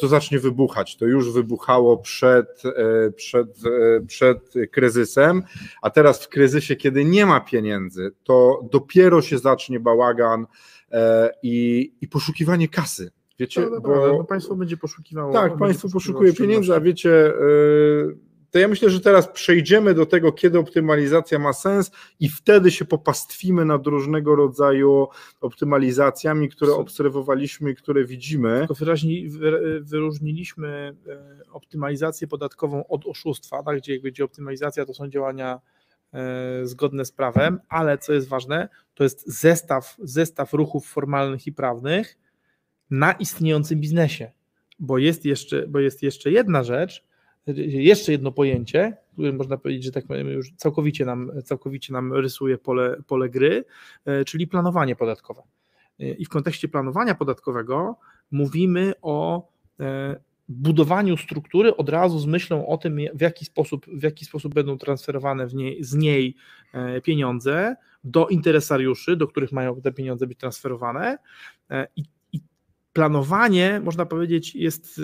to 0.00 0.08
zacznie 0.08 0.38
wybuchać. 0.38 0.96
To 0.96 1.06
już 1.06 1.32
wybuchało 1.32 1.96
przed, 1.96 2.62
e, 2.66 3.10
przed, 3.10 3.48
e, 3.66 4.06
przed 4.06 4.54
kryzysem, 4.72 5.42
a 5.82 5.90
teraz 5.90 6.24
w 6.24 6.28
kryzysie, 6.28 6.76
kiedy 6.76 7.04
nie 7.04 7.26
ma 7.26 7.40
pieniędzy, 7.40 8.10
to 8.24 8.68
dopiero 8.72 9.22
się 9.22 9.38
zacznie 9.38 9.80
bałagan 9.80 10.46
i, 11.42 11.92
i 12.00 12.08
poszukiwanie 12.08 12.68
kasy. 12.68 13.10
Wiecie, 13.38 13.68
no, 13.70 13.80
bo 13.80 14.24
państwo 14.24 14.56
będzie 14.56 14.76
poszukiwało. 14.76 15.32
Tak, 15.32 15.56
państwo 15.56 15.88
poszukuje 15.88 16.32
pieniędzy, 16.32 16.74
a 16.74 16.80
wiecie, 16.80 17.32
to 18.50 18.58
ja 18.58 18.68
myślę, 18.68 18.90
że 18.90 19.00
teraz 19.00 19.28
przejdziemy 19.28 19.94
do 19.94 20.06
tego, 20.06 20.32
kiedy 20.32 20.58
optymalizacja 20.58 21.38
ma 21.38 21.52
sens 21.52 21.90
i 22.20 22.28
wtedy 22.28 22.70
się 22.70 22.84
popastwimy 22.84 23.64
nad 23.64 23.86
różnego 23.86 24.36
rodzaju 24.36 25.08
optymalizacjami, 25.40 26.48
które 26.48 26.74
obserwowaliśmy 26.74 27.70
i 27.70 27.74
które 27.74 28.04
widzimy. 28.04 28.58
Tylko 28.58 28.74
wyraźnie 28.74 29.30
wyróżniliśmy 29.80 30.96
e, 31.06 31.52
optymalizację 31.52 32.28
podatkową 32.28 32.86
od 32.86 33.06
oszustwa, 33.06 33.62
tak, 33.62 33.78
gdzie, 33.78 34.00
gdzie 34.00 34.24
optymalizacja 34.24 34.86
to 34.86 34.94
są 34.94 35.08
działania 35.08 35.60
e, 36.12 36.66
zgodne 36.66 37.04
z 37.04 37.12
prawem, 37.12 37.60
ale 37.68 37.98
co 37.98 38.12
jest 38.12 38.28
ważne, 38.28 38.68
to 38.94 39.04
jest 39.04 39.40
zestaw, 39.40 39.96
zestaw 39.98 40.52
ruchów 40.52 40.86
formalnych 40.86 41.46
i 41.46 41.52
prawnych 41.52 42.18
na 42.90 43.12
istniejącym 43.12 43.80
biznesie. 43.80 44.30
Bo 44.78 44.98
jest 44.98 45.24
jeszcze, 45.24 45.66
bo 45.66 45.80
jest 45.80 46.02
jeszcze 46.02 46.30
jedna 46.30 46.62
rzecz, 46.62 47.05
jeszcze 47.54 48.12
jedno 48.12 48.32
pojęcie, 48.32 48.96
które 49.12 49.32
można 49.32 49.56
powiedzieć, 49.56 49.84
że 49.84 49.92
tak 49.92 50.04
już 50.24 50.52
całkowicie 50.56 51.04
nam, 51.04 51.32
całkowicie 51.44 51.92
nam 51.92 52.12
rysuje 52.12 52.58
pole, 52.58 52.96
pole 53.06 53.28
gry, 53.28 53.64
e, 54.04 54.24
czyli 54.24 54.46
planowanie 54.46 54.96
podatkowe. 54.96 55.42
E, 56.00 56.10
I 56.10 56.24
w 56.24 56.28
kontekście 56.28 56.68
planowania 56.68 57.14
podatkowego 57.14 57.96
mówimy 58.30 58.92
o 59.02 59.48
e, 59.80 60.16
budowaniu 60.48 61.16
struktury 61.16 61.76
od 61.76 61.88
razu 61.88 62.18
z 62.18 62.26
myślą 62.26 62.66
o 62.66 62.76
tym, 62.76 62.98
w 63.14 63.20
jaki 63.20 63.44
sposób, 63.44 63.86
w 63.86 64.02
jaki 64.02 64.24
sposób 64.24 64.54
będą 64.54 64.78
transferowane 64.78 65.48
niej, 65.54 65.84
z 65.84 65.94
niej 65.94 66.36
pieniądze 67.02 67.76
do 68.04 68.28
interesariuszy, 68.28 69.16
do 69.16 69.28
których 69.28 69.52
mają 69.52 69.80
te 69.80 69.92
pieniądze 69.92 70.26
być 70.26 70.38
transferowane. 70.38 71.18
I, 71.96 72.04
i 72.32 72.40
planowanie, 72.92 73.80
można 73.84 74.06
powiedzieć, 74.06 74.54
jest, 74.54 75.00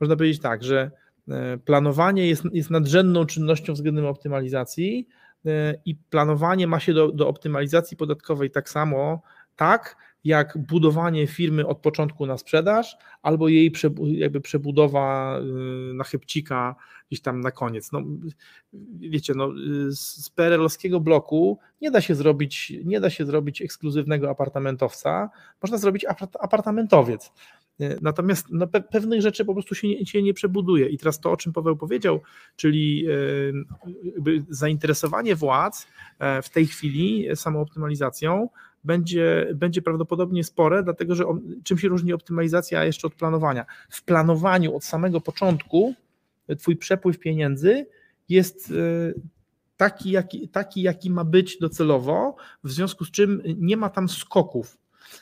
można 0.00 0.16
powiedzieć 0.16 0.40
tak, 0.40 0.64
że 0.64 0.90
planowanie 1.64 2.28
jest, 2.28 2.44
jest 2.52 2.70
nadrzędną 2.70 3.26
czynnością 3.26 3.72
względem 3.72 4.06
optymalizacji 4.06 5.08
e, 5.46 5.74
i 5.84 5.94
planowanie 5.94 6.66
ma 6.66 6.80
się 6.80 6.94
do, 6.94 7.12
do 7.12 7.28
optymalizacji 7.28 7.96
podatkowej 7.96 8.50
tak 8.50 8.68
samo, 8.68 9.22
tak 9.56 9.96
jak 10.24 10.58
budowanie 10.58 11.26
firmy 11.26 11.66
od 11.66 11.78
początku 11.78 12.26
na 12.26 12.38
sprzedaż, 12.38 12.96
albo 13.22 13.48
jej 13.48 13.72
jakby 14.04 14.40
przebudowa 14.40 15.38
y, 15.38 15.94
na 15.94 16.04
chybcika 16.04 16.74
gdzieś 17.08 17.20
tam 17.20 17.40
na 17.40 17.50
koniec. 17.50 17.92
No, 17.92 18.02
wiecie, 18.98 19.32
no, 19.36 19.48
z 19.90 20.30
PRL-owskiego 20.30 21.00
bloku 21.00 21.58
nie 21.80 21.90
da 21.90 22.00
się 22.00 22.14
zrobić, 22.14 22.72
nie 22.84 23.00
da 23.00 23.10
się 23.10 23.26
zrobić 23.26 23.62
ekskluzywnego 23.62 24.30
apartamentowca, 24.30 25.30
można 25.62 25.78
zrobić 25.78 26.06
apartamentowiec. 26.40 27.32
E, 27.80 27.96
natomiast 28.00 28.46
no, 28.50 28.66
pe 28.66 28.80
pewnych 28.80 29.22
rzeczy 29.22 29.44
po 29.44 29.52
prostu 29.52 29.74
się 29.74 29.88
nie, 29.88 30.06
się 30.06 30.22
nie 30.22 30.34
przebuduje. 30.34 30.88
I 30.88 30.98
teraz 30.98 31.20
to, 31.20 31.30
o 31.30 31.36
czym 31.36 31.52
Paweł 31.52 31.76
powiedział, 31.76 32.20
czyli 32.56 33.06
e, 33.06 34.42
zainteresowanie 34.48 35.36
władz 35.36 35.86
e, 36.18 36.42
w 36.42 36.50
tej 36.50 36.66
chwili 36.66 37.26
samooptymalizacją 37.34 38.48
będzie, 38.84 39.48
będzie 39.54 39.82
prawdopodobnie 39.82 40.44
spore, 40.44 40.82
dlatego 40.82 41.14
że 41.14 41.24
czym 41.64 41.78
się 41.78 41.88
różni 41.88 42.12
optymalizacja 42.12 42.84
jeszcze 42.84 43.06
od 43.06 43.14
planowania? 43.14 43.66
W 43.90 44.04
planowaniu 44.04 44.76
od 44.76 44.84
samego 44.84 45.20
początku 45.20 45.94
Twój 46.58 46.76
przepływ 46.76 47.18
pieniędzy 47.18 47.86
jest 48.28 48.72
taki 49.76 50.10
jaki, 50.10 50.48
taki, 50.48 50.82
jaki 50.82 51.10
ma 51.10 51.24
być 51.24 51.58
docelowo, 51.58 52.36
w 52.64 52.70
związku 52.70 53.04
z 53.04 53.10
czym 53.10 53.42
nie 53.58 53.76
ma 53.76 53.90
tam 53.90 54.08
skoków 54.08 54.78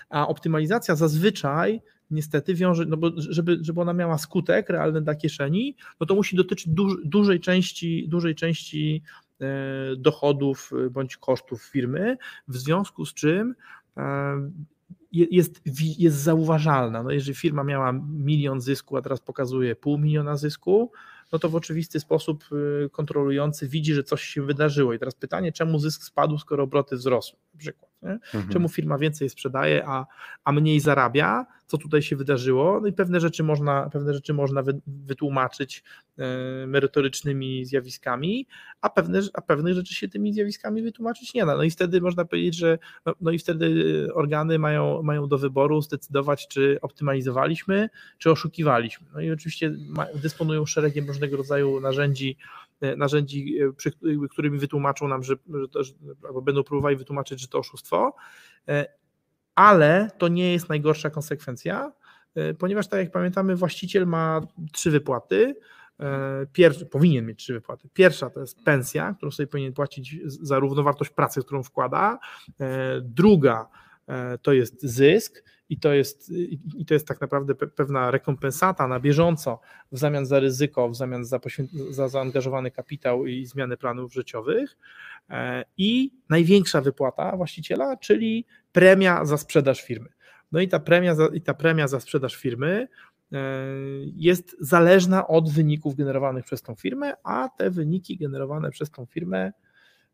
A 0.09 0.29
optymalizacja 0.29 0.97
zazwyczaj 0.97 1.83
niestety 2.11 2.55
wiąże, 2.55 2.87
no 2.87 2.97
bo 2.97 3.11
żeby, 3.17 3.59
żeby 3.61 3.81
ona 3.81 3.93
miała 3.93 4.19
skutek 4.19 4.69
realny 4.69 5.01
dla 5.03 5.15
kieszeni, 5.15 5.77
no 6.01 6.07
to 6.07 6.15
musi 6.15 6.37
dotyczyć 6.37 6.69
duż, 6.69 6.97
dużej 7.05 7.41
części, 7.41 8.09
dużej 8.09 8.35
części 8.35 9.03
e, 9.41 9.47
dochodów 9.97 10.71
e, 10.87 10.91
bądź 10.91 11.17
kosztów 11.17 11.63
firmy, 11.63 12.17
w 12.49 12.57
związku 12.57 13.07
z 13.07 13.15
czym 13.15 13.55
e, 13.97 14.03
jest, 15.13 15.63
jest 15.99 16.17
zauważalna. 16.17 17.03
No 17.03 17.11
jeżeli 17.11 17.35
firma 17.35 17.65
miała 17.65 17.93
milion 18.13 18.61
zysku, 18.61 18.97
a 18.97 19.03
teraz 19.03 19.21
pokazuje 19.21 19.77
pół 19.77 19.99
miliona 19.99 20.37
zysku, 20.37 20.93
no 21.33 21.39
to 21.39 21.49
w 21.49 21.57
oczywisty 21.57 22.01
sposób 22.01 22.45
kontrolujący 22.93 23.69
widzi, 23.69 23.95
że 23.95 24.05
coś 24.05 24.23
się 24.23 24.43
wydarzyło. 24.43 24.93
I 24.93 24.99
teraz 24.99 25.15
pytanie, 25.15 25.53
czemu 25.53 25.79
zysk 25.79 26.03
spadł, 26.03 26.39
skoro 26.39 26.65
obroty 26.65 26.97
wzrosły, 26.97 27.39
przykład. 27.61 27.91
Mhm. 28.03 28.53
Czemu 28.53 28.69
firma 28.69 28.99
więcej 28.99 29.29
sprzedaje, 29.29 29.87
a, 29.87 30.07
a 30.45 30.53
mniej 30.53 30.81
zarabia? 30.81 31.47
Co 31.67 31.79
tutaj 31.79 32.03
się 32.03 32.17
wydarzyło? 32.17 32.81
No 32.81 32.87
i 32.87 32.93
pewne 32.93 33.21
rzeczy 33.21 33.43
można, 33.43 33.91
pewne 33.91 34.15
rzeczy 34.15 34.35
można 34.35 34.63
wytłumaczyć 34.87 35.85
e, 36.19 36.67
merytorycznymi 36.67 37.65
zjawiskami, 37.65 38.47
a 38.81 38.91
pewne, 38.91 39.21
a 39.35 39.41
pewnych 39.41 39.75
rzeczy 39.75 39.95
się 39.95 40.09
tymi 40.09 40.33
zjawiskami 40.33 40.83
wytłumaczyć 40.83 41.35
nie 41.35 41.47
da. 41.47 41.57
No 41.57 41.63
i 41.63 41.71
wtedy 41.71 42.01
można 42.01 42.25
powiedzieć, 42.25 42.57
że 42.57 42.79
no, 43.07 43.15
no 43.21 43.31
i 43.31 43.39
wtedy 43.39 44.09
organy 44.15 44.59
mają, 44.59 45.03
mają 45.03 45.29
do 45.29 45.39
wyboru 45.39 45.83
zdecydować, 45.83 46.49
czy 46.49 46.79
optymalizowaliśmy, 46.83 47.89
czy 48.19 48.31
oszukiwaliśmy. 48.31 49.07
No 49.15 49.21
i 49.21 49.31
oczywiście 49.31 49.75
ma, 49.89 50.07
dysponują 50.15 50.67
szeregiem 50.67 51.07
różnego 51.07 51.37
rodzaju 51.37 51.81
narzędzi 51.81 52.37
E, 52.70 52.70
narzędzi, 52.97 53.59
e, 54.23 54.29
którymi 54.29 54.59
wytłumaczą 54.59 55.09
nam, 55.09 55.23
że, 55.23 55.35
że 55.55 55.69
to, 55.69 55.81
albo 56.27 56.43
będą 56.43 56.63
próbowali 56.63 56.97
wytłumaczyć, 56.97 57.41
że 57.41 57.49
to 57.49 57.59
oszustwo, 57.59 58.15
e, 58.69 58.87
ale 59.55 60.11
to 60.19 60.29
nie 60.29 60.53
jest 60.53 60.69
najgorsza 60.69 61.11
konsekwencja, 61.11 61.93
ponieważ 62.59 62.89
tak 62.89 63.01
jak 63.01 63.11
pamiętamy, 63.11 63.57
właściciel 63.57 64.07
ma 64.07 64.41
trzy 64.73 64.91
wypłaty. 64.91 65.55
Pierwszy, 66.53 66.87
powinien 66.87 67.27
mieć 67.27 67.39
trzy 67.39 67.53
wypłaty. 67.53 67.89
Pierwsza 67.93 68.31
to 68.31 68.41
jest 68.41 68.65
pensja, 68.65 69.15
którą 69.17 69.31
sobie 69.31 69.47
powinien 69.47 69.73
płacić 69.73 70.17
za 70.25 70.59
równowartość 70.59 71.11
pracy, 71.11 71.43
którą 71.43 71.63
wkłada. 71.63 72.19
Druga 73.03 73.69
to 74.43 74.53
jest 74.53 74.83
zysk 74.83 75.45
i 75.71 75.79
to 75.79 75.93
jest, 75.93 76.33
i 76.77 76.87
to 76.87 76.95
jest 76.95 77.07
tak 77.07 77.21
naprawdę 77.21 77.55
pewna 77.55 78.11
rekompensata 78.11 78.89
na 78.89 79.01
bieżąco 79.01 79.61
w 79.93 79.99
zamian 79.99 80.27
za 80.27 80.41
ryzyko, 80.41 80.89
w 80.89 80.97
zamian 80.97 81.25
za, 81.25 81.41
za 81.91 82.09
zaangażowany 82.09 82.71
kapitał 82.71 83.27
i 83.27 83.47
zmianę 83.47 83.77
planów 83.77 84.13
życiowych. 84.13 84.79
E, 85.31 85.65
I 85.77 86.13
największa 86.29 86.81
wypłata 86.81 87.37
właściciela, 87.37 87.97
czyli 87.97 88.47
premia 88.73 89.25
za 89.25 89.39
sprzedaż 89.39 89.83
firmy. 89.83 90.09
No 90.53 90.61
i 90.61 90.69
ta 90.69 90.81
premia 90.81 91.15
za, 91.15 91.27
i 91.27 91.41
ta 91.41 91.55
premia 91.55 91.89
za 91.89 92.01
sprzedaż 92.01 92.37
firmy 92.37 92.89
e, 93.33 93.39
jest 94.17 94.57
zależna 94.61 95.27
od 95.27 95.51
wyników 95.51 95.95
generowanych 95.95 96.45
przez 96.45 96.63
tą 96.63 96.75
firmę, 96.75 97.15
a 97.25 97.49
te 97.49 97.71
wyniki 97.71 98.17
generowane 98.17 98.71
przez 98.71 98.91
tą 98.91 99.07
firmę 99.07 99.53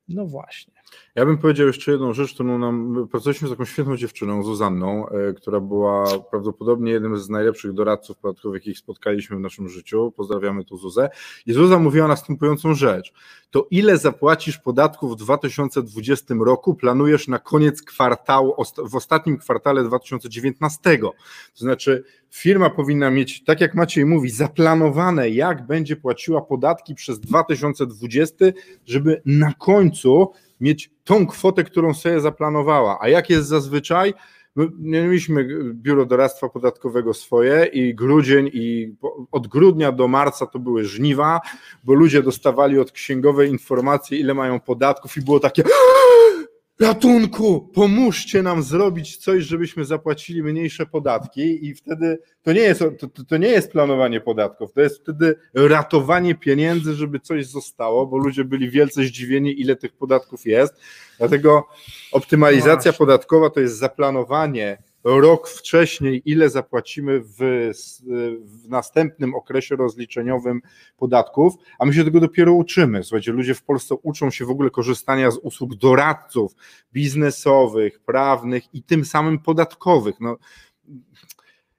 no 0.08 0.26
właśnie. 0.26 0.76
Ja 1.14 1.26
bym 1.26 1.38
powiedział 1.38 1.66
jeszcze 1.66 1.92
jedną 1.92 2.14
rzecz, 2.14 2.34
którą 2.34 2.58
nam. 2.58 3.08
Pracowaliśmy 3.10 3.48
z 3.48 3.50
taką 3.50 3.64
świetną 3.64 3.96
dziewczyną, 3.96 4.42
Zuzanną, 4.42 5.08
e, 5.08 5.32
która 5.32 5.60
była 5.60 6.18
prawdopodobnie 6.30 6.92
jednym 6.92 7.18
z 7.18 7.28
najlepszych 7.28 7.72
doradców 7.72 8.16
podatkowych, 8.16 8.66
jakich 8.66 8.78
spotkaliśmy 8.78 9.36
w 9.36 9.40
naszym 9.40 9.68
życiu. 9.68 10.12
Pozdrawiamy 10.16 10.64
tu 10.64 10.76
Zuzę. 10.76 11.10
I 11.46 11.52
Zuza 11.52 11.78
mówiła 11.78 12.08
następującą 12.08 12.74
rzecz. 12.74 13.12
To 13.50 13.66
ile 13.70 13.98
zapłacisz 13.98 14.58
podatków 14.58 15.12
w 15.12 15.16
2020 15.16 16.34
roku 16.44 16.74
planujesz 16.74 17.28
na 17.28 17.38
koniec 17.38 17.82
kwartału, 17.82 18.54
w 18.78 18.94
ostatnim 18.94 19.38
kwartale 19.38 19.84
2019? 19.84 20.98
To 20.98 21.12
znaczy, 21.54 22.04
firma 22.30 22.70
powinna 22.70 23.10
mieć, 23.10 23.44
tak 23.44 23.60
jak 23.60 23.74
Maciej 23.74 24.06
mówi, 24.06 24.30
zaplanowane, 24.30 25.30
jak 25.30 25.66
będzie 25.66 25.96
płaciła 25.96 26.42
podatki 26.42 26.94
przez 26.94 27.20
2020, 27.20 28.44
żeby 28.86 29.22
na 29.26 29.52
końcu 29.52 29.95
mieć 30.60 30.90
tą 31.04 31.26
kwotę, 31.26 31.64
którą 31.64 31.94
sobie 31.94 32.20
zaplanowała. 32.20 32.98
A 33.00 33.08
jak 33.08 33.30
jest 33.30 33.48
zazwyczaj? 33.48 34.14
My 34.56 34.68
mieliśmy 34.78 35.48
biuro 35.72 36.06
doradztwa 36.06 36.48
podatkowego 36.48 37.14
swoje 37.14 37.64
i 37.64 37.94
grudzień 37.94 38.50
i 38.52 38.94
od 39.32 39.46
grudnia 39.46 39.92
do 39.92 40.08
marca 40.08 40.46
to 40.46 40.58
były 40.58 40.84
żniwa, 40.84 41.40
bo 41.84 41.94
ludzie 41.94 42.22
dostawali 42.22 42.78
od 42.78 42.92
księgowej 42.92 43.50
informacje, 43.50 44.18
ile 44.18 44.34
mają 44.34 44.60
podatków 44.60 45.16
i 45.16 45.20
było 45.20 45.40
takie 45.40 45.62
ratunku, 46.80 47.60
pomóżcie 47.74 48.42
nam 48.42 48.62
zrobić 48.62 49.16
coś, 49.16 49.44
żebyśmy 49.44 49.84
zapłacili 49.84 50.42
mniejsze 50.42 50.86
podatki 50.86 51.66
i 51.66 51.74
wtedy 51.74 52.18
to 52.42 52.52
nie 52.52 52.60
jest, 52.60 52.80
to, 52.98 53.24
to 53.24 53.36
nie 53.36 53.48
jest 53.48 53.72
planowanie 53.72 54.20
podatków, 54.20 54.72
to 54.72 54.80
jest 54.80 55.00
wtedy 55.00 55.34
ratowanie 55.54 56.34
pieniędzy, 56.34 56.94
żeby 56.94 57.20
coś 57.20 57.46
zostało, 57.46 58.06
bo 58.06 58.16
ludzie 58.16 58.44
byli 58.44 58.70
wielce 58.70 59.02
zdziwieni, 59.02 59.60
ile 59.60 59.76
tych 59.76 59.92
podatków 59.92 60.46
jest. 60.46 60.74
Dlatego 61.18 61.68
optymalizacja 62.12 62.92
no 62.92 62.98
podatkowa 62.98 63.50
to 63.50 63.60
jest 63.60 63.78
zaplanowanie 63.78 64.78
rok 65.06 65.48
wcześniej, 65.48 66.22
ile 66.24 66.50
zapłacimy 66.50 67.20
w, 67.20 67.36
w, 68.44 68.68
następnym 68.68 69.34
okresie 69.34 69.76
rozliczeniowym 69.76 70.60
podatków, 70.96 71.54
a 71.78 71.84
my 71.86 71.94
się 71.94 72.04
tego 72.04 72.20
dopiero 72.20 72.52
uczymy. 72.52 73.04
Słuchajcie, 73.04 73.32
ludzie 73.32 73.54
w 73.54 73.62
Polsce 73.62 73.94
uczą 73.94 74.30
się 74.30 74.44
w 74.44 74.50
ogóle 74.50 74.70
korzystania 74.70 75.30
z 75.30 75.38
usług 75.38 75.74
doradców 75.74 76.52
biznesowych, 76.92 78.00
prawnych 78.00 78.74
i 78.74 78.82
tym 78.82 79.04
samym 79.04 79.38
podatkowych. 79.38 80.14
No, 80.20 80.36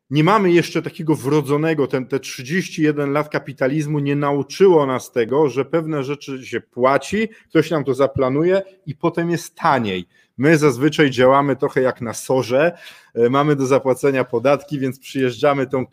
nie 0.09 0.23
mamy 0.23 0.51
jeszcze 0.51 0.81
takiego 0.81 1.15
wrodzonego, 1.15 1.87
ten, 1.87 2.07
te 2.07 2.19
31 2.19 3.11
lat 3.11 3.29
kapitalizmu 3.29 3.99
nie 3.99 4.15
nauczyło 4.15 4.85
nas 4.85 5.11
tego, 5.11 5.49
że 5.49 5.65
pewne 5.65 6.03
rzeczy 6.03 6.45
się 6.45 6.61
płaci, 6.61 7.29
ktoś 7.49 7.71
nam 7.71 7.83
to 7.83 7.93
zaplanuje 7.93 8.61
i 8.85 8.95
potem 8.95 9.31
jest 9.31 9.55
taniej. 9.55 10.07
My 10.37 10.57
zazwyczaj 10.57 11.11
działamy 11.11 11.55
trochę 11.55 11.81
jak 11.81 12.01
na 12.01 12.13
sorze, 12.13 12.77
e, 13.13 13.29
mamy 13.29 13.55
do 13.55 13.65
zapłacenia 13.65 14.23
podatki, 14.23 14.79
więc 14.79 14.99
przyjeżdżamy 14.99 15.67
tą 15.67 15.85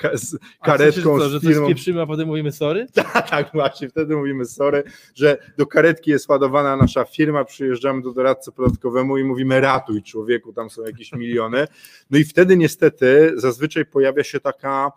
karetką 0.62 1.16
a 1.16 1.18
co, 1.18 1.28
z 1.28 1.42
firmą. 1.42 1.68
że 1.68 1.74
coś 1.74 1.96
a 2.02 2.06
potem 2.06 2.28
mówimy 2.28 2.52
sorry? 2.52 2.86
tak, 2.94 3.30
tak, 3.30 3.50
właśnie, 3.52 3.88
wtedy 3.88 4.16
mówimy 4.16 4.44
sorry, 4.44 4.82
że 5.14 5.38
do 5.56 5.66
karetki 5.66 6.10
jest 6.10 6.28
ładowana 6.28 6.76
nasza 6.76 7.04
firma, 7.04 7.44
przyjeżdżamy 7.44 8.02
do 8.02 8.12
doradcy 8.12 8.52
podatkowemu 8.52 9.18
i 9.18 9.24
mówimy 9.24 9.60
ratuj 9.60 10.02
człowieku, 10.02 10.52
tam 10.52 10.70
są 10.70 10.82
jakieś 10.82 11.12
miliony. 11.12 11.66
No 12.10 12.18
i 12.18 12.24
wtedy 12.24 12.56
niestety 12.56 13.32
zazwyczaj 13.36 13.86
pojawia 13.86 14.24
się 14.24 14.40
taka 14.40 14.92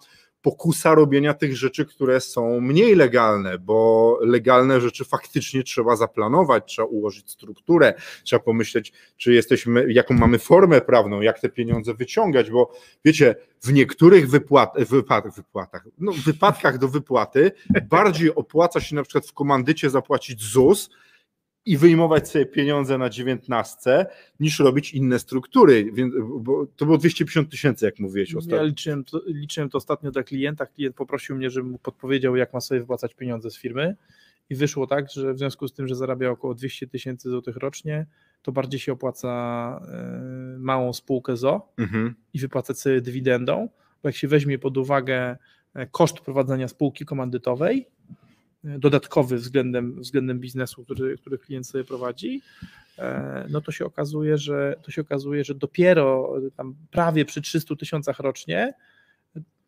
pokusa 0.47 0.95
robienia 0.95 1.33
tych 1.33 1.57
rzeczy, 1.57 1.85
które 1.85 2.21
są 2.21 2.61
mniej 2.61 2.95
legalne, 2.95 3.59
bo 3.59 4.19
legalne 4.21 4.81
rzeczy 4.81 5.05
faktycznie 5.05 5.63
trzeba 5.63 5.95
zaplanować, 5.95 6.63
trzeba 6.67 6.87
ułożyć 6.87 7.31
strukturę, 7.31 7.93
trzeba 8.23 8.43
pomyśleć, 8.43 8.93
czy 9.17 9.33
jesteśmy, 9.33 9.93
jaką 9.93 10.13
mamy 10.13 10.39
formę 10.39 10.81
prawną, 10.81 11.21
jak 11.21 11.39
te 11.39 11.49
pieniądze 11.49 11.93
wyciągać, 11.93 12.51
bo 12.51 12.71
wiecie, 13.05 13.35
w 13.63 13.73
niektórych 13.73 14.29
wypłat, 14.29 14.73
wypad, 14.89 15.35
wypłatach, 15.35 15.87
no, 15.99 16.11
wypadkach 16.25 16.77
do 16.77 16.87
wypłaty 16.87 17.51
bardziej 17.89 18.35
opłaca 18.35 18.79
się 18.79 18.95
na 18.95 19.03
przykład 19.03 19.27
w 19.27 19.33
komandycie 19.33 19.89
zapłacić 19.89 20.41
ZUS, 20.41 20.89
i 21.67 21.77
wyjmować 21.77 22.29
sobie 22.29 22.45
pieniądze 22.45 22.97
na 22.97 23.09
dziewiętnastce, 23.09 24.05
niż 24.39 24.59
robić 24.59 24.93
inne 24.93 25.19
struktury. 25.19 25.91
Więc, 25.93 26.13
to 26.75 26.85
było 26.85 26.97
250 26.97 27.51
tysięcy, 27.51 27.85
jak 27.85 27.99
mówiłeś 27.99 28.35
ostatnio. 28.35 28.57
Ja 28.57 28.63
liczyłem 28.63 29.03
to, 29.03 29.21
liczyłem 29.25 29.69
to 29.69 29.77
ostatnio 29.77 30.11
dla 30.11 30.23
klienta. 30.23 30.65
Klient 30.65 30.95
poprosił 30.95 31.35
mnie, 31.35 31.49
żebym 31.49 31.71
mu 31.71 31.77
podpowiedział, 31.77 32.35
jak 32.35 32.53
ma 32.53 32.61
sobie 32.61 32.81
wypłacać 32.81 33.13
pieniądze 33.13 33.51
z 33.51 33.57
firmy. 33.57 33.95
I 34.49 34.55
wyszło 34.55 34.87
tak, 34.87 35.11
że 35.11 35.33
w 35.33 35.37
związku 35.37 35.67
z 35.67 35.73
tym, 35.73 35.87
że 35.87 35.95
zarabia 35.95 36.29
około 36.29 36.53
200 36.55 36.87
tysięcy 36.87 37.29
złotych 37.29 37.57
rocznie, 37.57 38.05
to 38.41 38.51
bardziej 38.51 38.79
się 38.79 38.91
opłaca 38.91 39.29
e, 39.87 40.57
małą 40.59 40.93
spółkę 40.93 41.37
ZO 41.37 41.73
mhm. 41.77 42.15
i 42.33 42.39
wypłacać 42.39 42.79
sobie 42.79 43.01
dywidendą, 43.01 43.69
bo 44.03 44.09
jak 44.09 44.15
się 44.15 44.27
weźmie 44.27 44.59
pod 44.59 44.77
uwagę 44.77 45.37
e, 45.73 45.87
koszt 45.87 46.19
prowadzenia 46.19 46.67
spółki 46.67 47.05
komandytowej, 47.05 47.87
dodatkowy 48.63 49.37
względem, 49.37 50.01
względem 50.01 50.39
biznesu, 50.39 50.83
który, 50.83 51.17
który 51.17 51.37
klient 51.37 51.67
sobie 51.67 51.83
prowadzi, 51.83 52.41
e, 52.99 53.45
no 53.49 53.61
to 53.61 53.71
się 53.71 53.85
okazuje, 53.85 54.37
że 54.37 54.75
to 54.83 54.91
się 54.91 55.01
okazuje, 55.01 55.43
że 55.43 55.55
dopiero 55.55 56.33
tam 56.55 56.75
prawie 56.91 57.25
przy 57.25 57.41
300 57.41 57.75
tysiącach 57.75 58.19
rocznie 58.19 58.73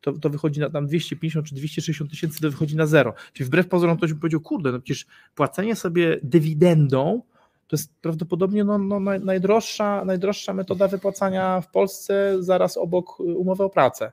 to, 0.02 0.14
to 0.14 0.30
wychodzi 0.30 0.60
na 0.60 0.70
tam 0.70 0.88
250 0.88 1.48
czy 1.48 1.56
260 1.56 2.12
tysięcy, 2.12 2.42
to 2.42 2.52
wychodzi 2.52 2.76
na 2.76 2.86
zero. 2.86 3.14
Czyli 3.34 3.48
wbrew 3.48 3.68
pozorom 3.68 3.98
ktoś 3.98 4.14
by 4.14 4.20
powiedział, 4.20 4.42
kurde, 4.42 4.72
no 4.72 4.80
przecież 4.80 5.06
płacenie 5.36 5.76
sobie 5.76 6.20
dywidendą 6.24 7.22
to 7.70 7.76
jest 7.76 7.94
prawdopodobnie 8.02 8.64
no, 8.64 8.78
no, 8.78 9.00
najdroższa, 9.00 10.06
najdroższa 10.06 10.54
metoda 10.54 10.88
wypłacania 10.88 11.62
w 11.62 11.72
Polsce 11.72 12.38
zaraz 12.40 12.78
obok 12.78 13.20
umowy 13.20 13.64
o 13.64 13.70
pracę 13.70 14.12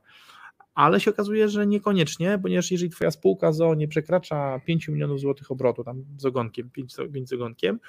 ale 0.77 1.01
się 1.01 1.11
okazuje, 1.11 1.49
że 1.49 1.67
niekoniecznie, 1.67 2.39
ponieważ 2.43 2.71
jeżeli 2.71 2.91
twoja 2.91 3.11
spółka 3.11 3.53
ZO 3.53 3.75
nie 3.75 3.89
przekracza 3.89 4.61
5 4.67 4.89
milionów 4.89 5.21
złotych 5.21 5.51
obrotu, 5.51 5.85
tam 5.85 6.05
z 6.19 6.25
ogonkiem, 6.25 6.71
5, 6.71 6.97
5 7.13 7.29
z 7.29 7.33
ogonkiem, 7.33 7.81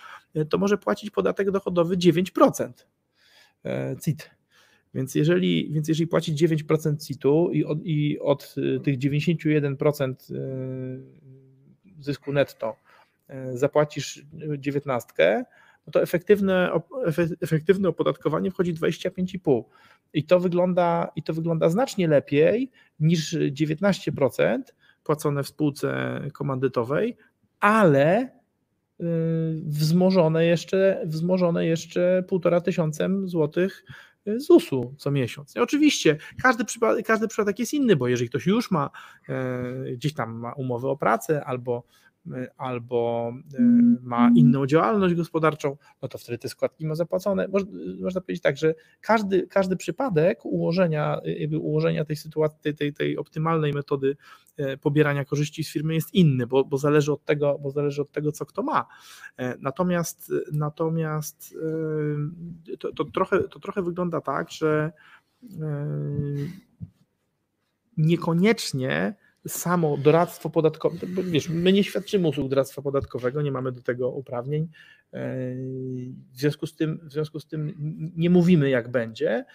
to 0.49 0.57
może 0.57 0.77
płacić 0.77 1.09
podatek 1.11 1.51
dochodowy 1.51 1.97
9% 1.97 2.71
e, 3.65 3.95
CIT. 4.03 4.29
Więc 4.93 5.15
jeżeli, 5.15 5.73
więc 5.73 5.87
jeżeli 5.87 6.07
płacić 6.07 6.43
9% 6.43 7.05
CIT-u 7.07 7.51
i 7.51 7.65
od, 7.65 7.79
i 7.83 8.19
od 8.19 8.55
tych 8.83 8.97
91% 8.97 10.15
zysku 11.99 12.33
netto 12.33 12.75
zapłacisz 13.53 14.25
19, 14.57 15.45
no 15.87 15.91
to 15.91 16.01
efektywne, 16.01 16.71
efektywne 17.41 17.89
opodatkowanie 17.89 18.51
wchodzi 18.51 18.73
25,5. 18.73 19.63
I 20.13 20.23
to 20.23 20.39
wygląda, 20.39 21.11
i 21.15 21.23
to 21.23 21.33
wygląda 21.33 21.69
znacznie 21.69 22.07
lepiej 22.07 22.71
niż 22.99 23.33
19% 23.33 24.61
płacone 25.03 25.43
w 25.43 25.47
spółce 25.47 26.19
komandytowej, 26.33 27.17
ale 27.59 28.23
y, 28.23 29.03
wzmożone 29.65 30.45
jeszcze, 30.45 31.01
wzmożone 31.05 31.65
jeszcze 31.65 32.23
półtora 32.27 32.61
tysiącem 32.61 33.29
złotych 33.29 33.83
ZUS-u 34.35 34.95
co 34.97 35.11
miesiąc. 35.11 35.55
I 35.55 35.59
oczywiście 35.59 36.17
każdy 36.41 36.65
przypadek, 36.65 37.05
każdy 37.05 37.27
przypadek 37.27 37.59
jest 37.59 37.73
inny, 37.73 37.95
bo 37.95 38.07
jeżeli 38.07 38.29
ktoś 38.29 38.45
już 38.45 38.71
ma 38.71 38.89
e, 39.29 39.93
gdzieś 39.93 40.13
tam 40.13 40.33
ma 40.33 40.53
umowę 40.53 40.89
o 40.89 40.97
pracę 40.97 41.45
albo 41.45 41.83
Y, 41.83 42.06
albo 42.57 43.33
y, 43.53 43.61
ma 44.01 44.31
inną 44.35 44.65
działalność 44.65 45.15
gospodarczą, 45.15 45.77
no 46.01 46.07
to 46.07 46.17
wtedy 46.17 46.37
te 46.37 46.49
składki 46.49 46.85
ma 46.85 46.95
zapłacone. 46.95 47.47
Można 48.01 48.21
powiedzieć 48.21 48.43
tak, 48.43 48.57
że 48.57 48.75
każdy, 49.01 49.47
każdy 49.47 49.75
przypadek 49.75 50.45
ułożenia, 50.45 51.19
y, 51.53 51.59
ułożenia 51.59 52.05
tej 52.05 52.15
sytuacji, 52.15 52.59
tej, 52.61 52.75
tej, 52.75 52.93
tej 52.93 53.17
optymalnej 53.17 53.73
metody 53.73 54.17
pobierania 54.81 55.25
korzyści 55.25 55.63
z 55.63 55.71
firmy 55.71 55.93
jest 55.93 56.13
inny, 56.13 56.47
bo, 56.47 56.63
bo, 56.63 56.77
zależy 56.77 57.11
od 57.11 57.25
tego, 57.25 57.59
bo 57.59 57.71
zależy 57.71 58.01
od 58.01 58.11
tego, 58.11 58.31
co 58.31 58.45
kto 58.45 58.63
ma. 58.63 58.85
Natomiast 59.59 60.33
natomiast 60.51 61.55
to, 62.79 62.91
to, 62.91 63.05
trochę, 63.05 63.43
to 63.43 63.59
trochę 63.59 63.81
wygląda 63.81 64.21
tak, 64.21 64.51
że 64.51 64.91
niekoniecznie 67.97 69.15
samo 69.47 69.97
doradztwo 69.97 70.49
podatkowe, 70.49 70.97
wiesz, 71.23 71.49
my 71.49 71.73
nie 71.73 71.83
świadczymy 71.83 72.27
usług 72.27 72.49
doradztwa 72.49 72.81
podatkowego, 72.81 73.41
nie 73.41 73.51
mamy 73.51 73.71
do 73.71 73.81
tego 73.81 74.09
uprawnień, 74.09 74.63
e, 75.13 75.45
w 76.33 76.39
związku 76.39 76.67
z 76.67 76.75
tym, 76.75 76.99
w 77.03 77.11
związku 77.13 77.39
z 77.39 77.47
tym 77.47 77.73
nie 78.15 78.29
mówimy 78.29 78.69
jak 78.69 78.91
będzie, 78.91 79.45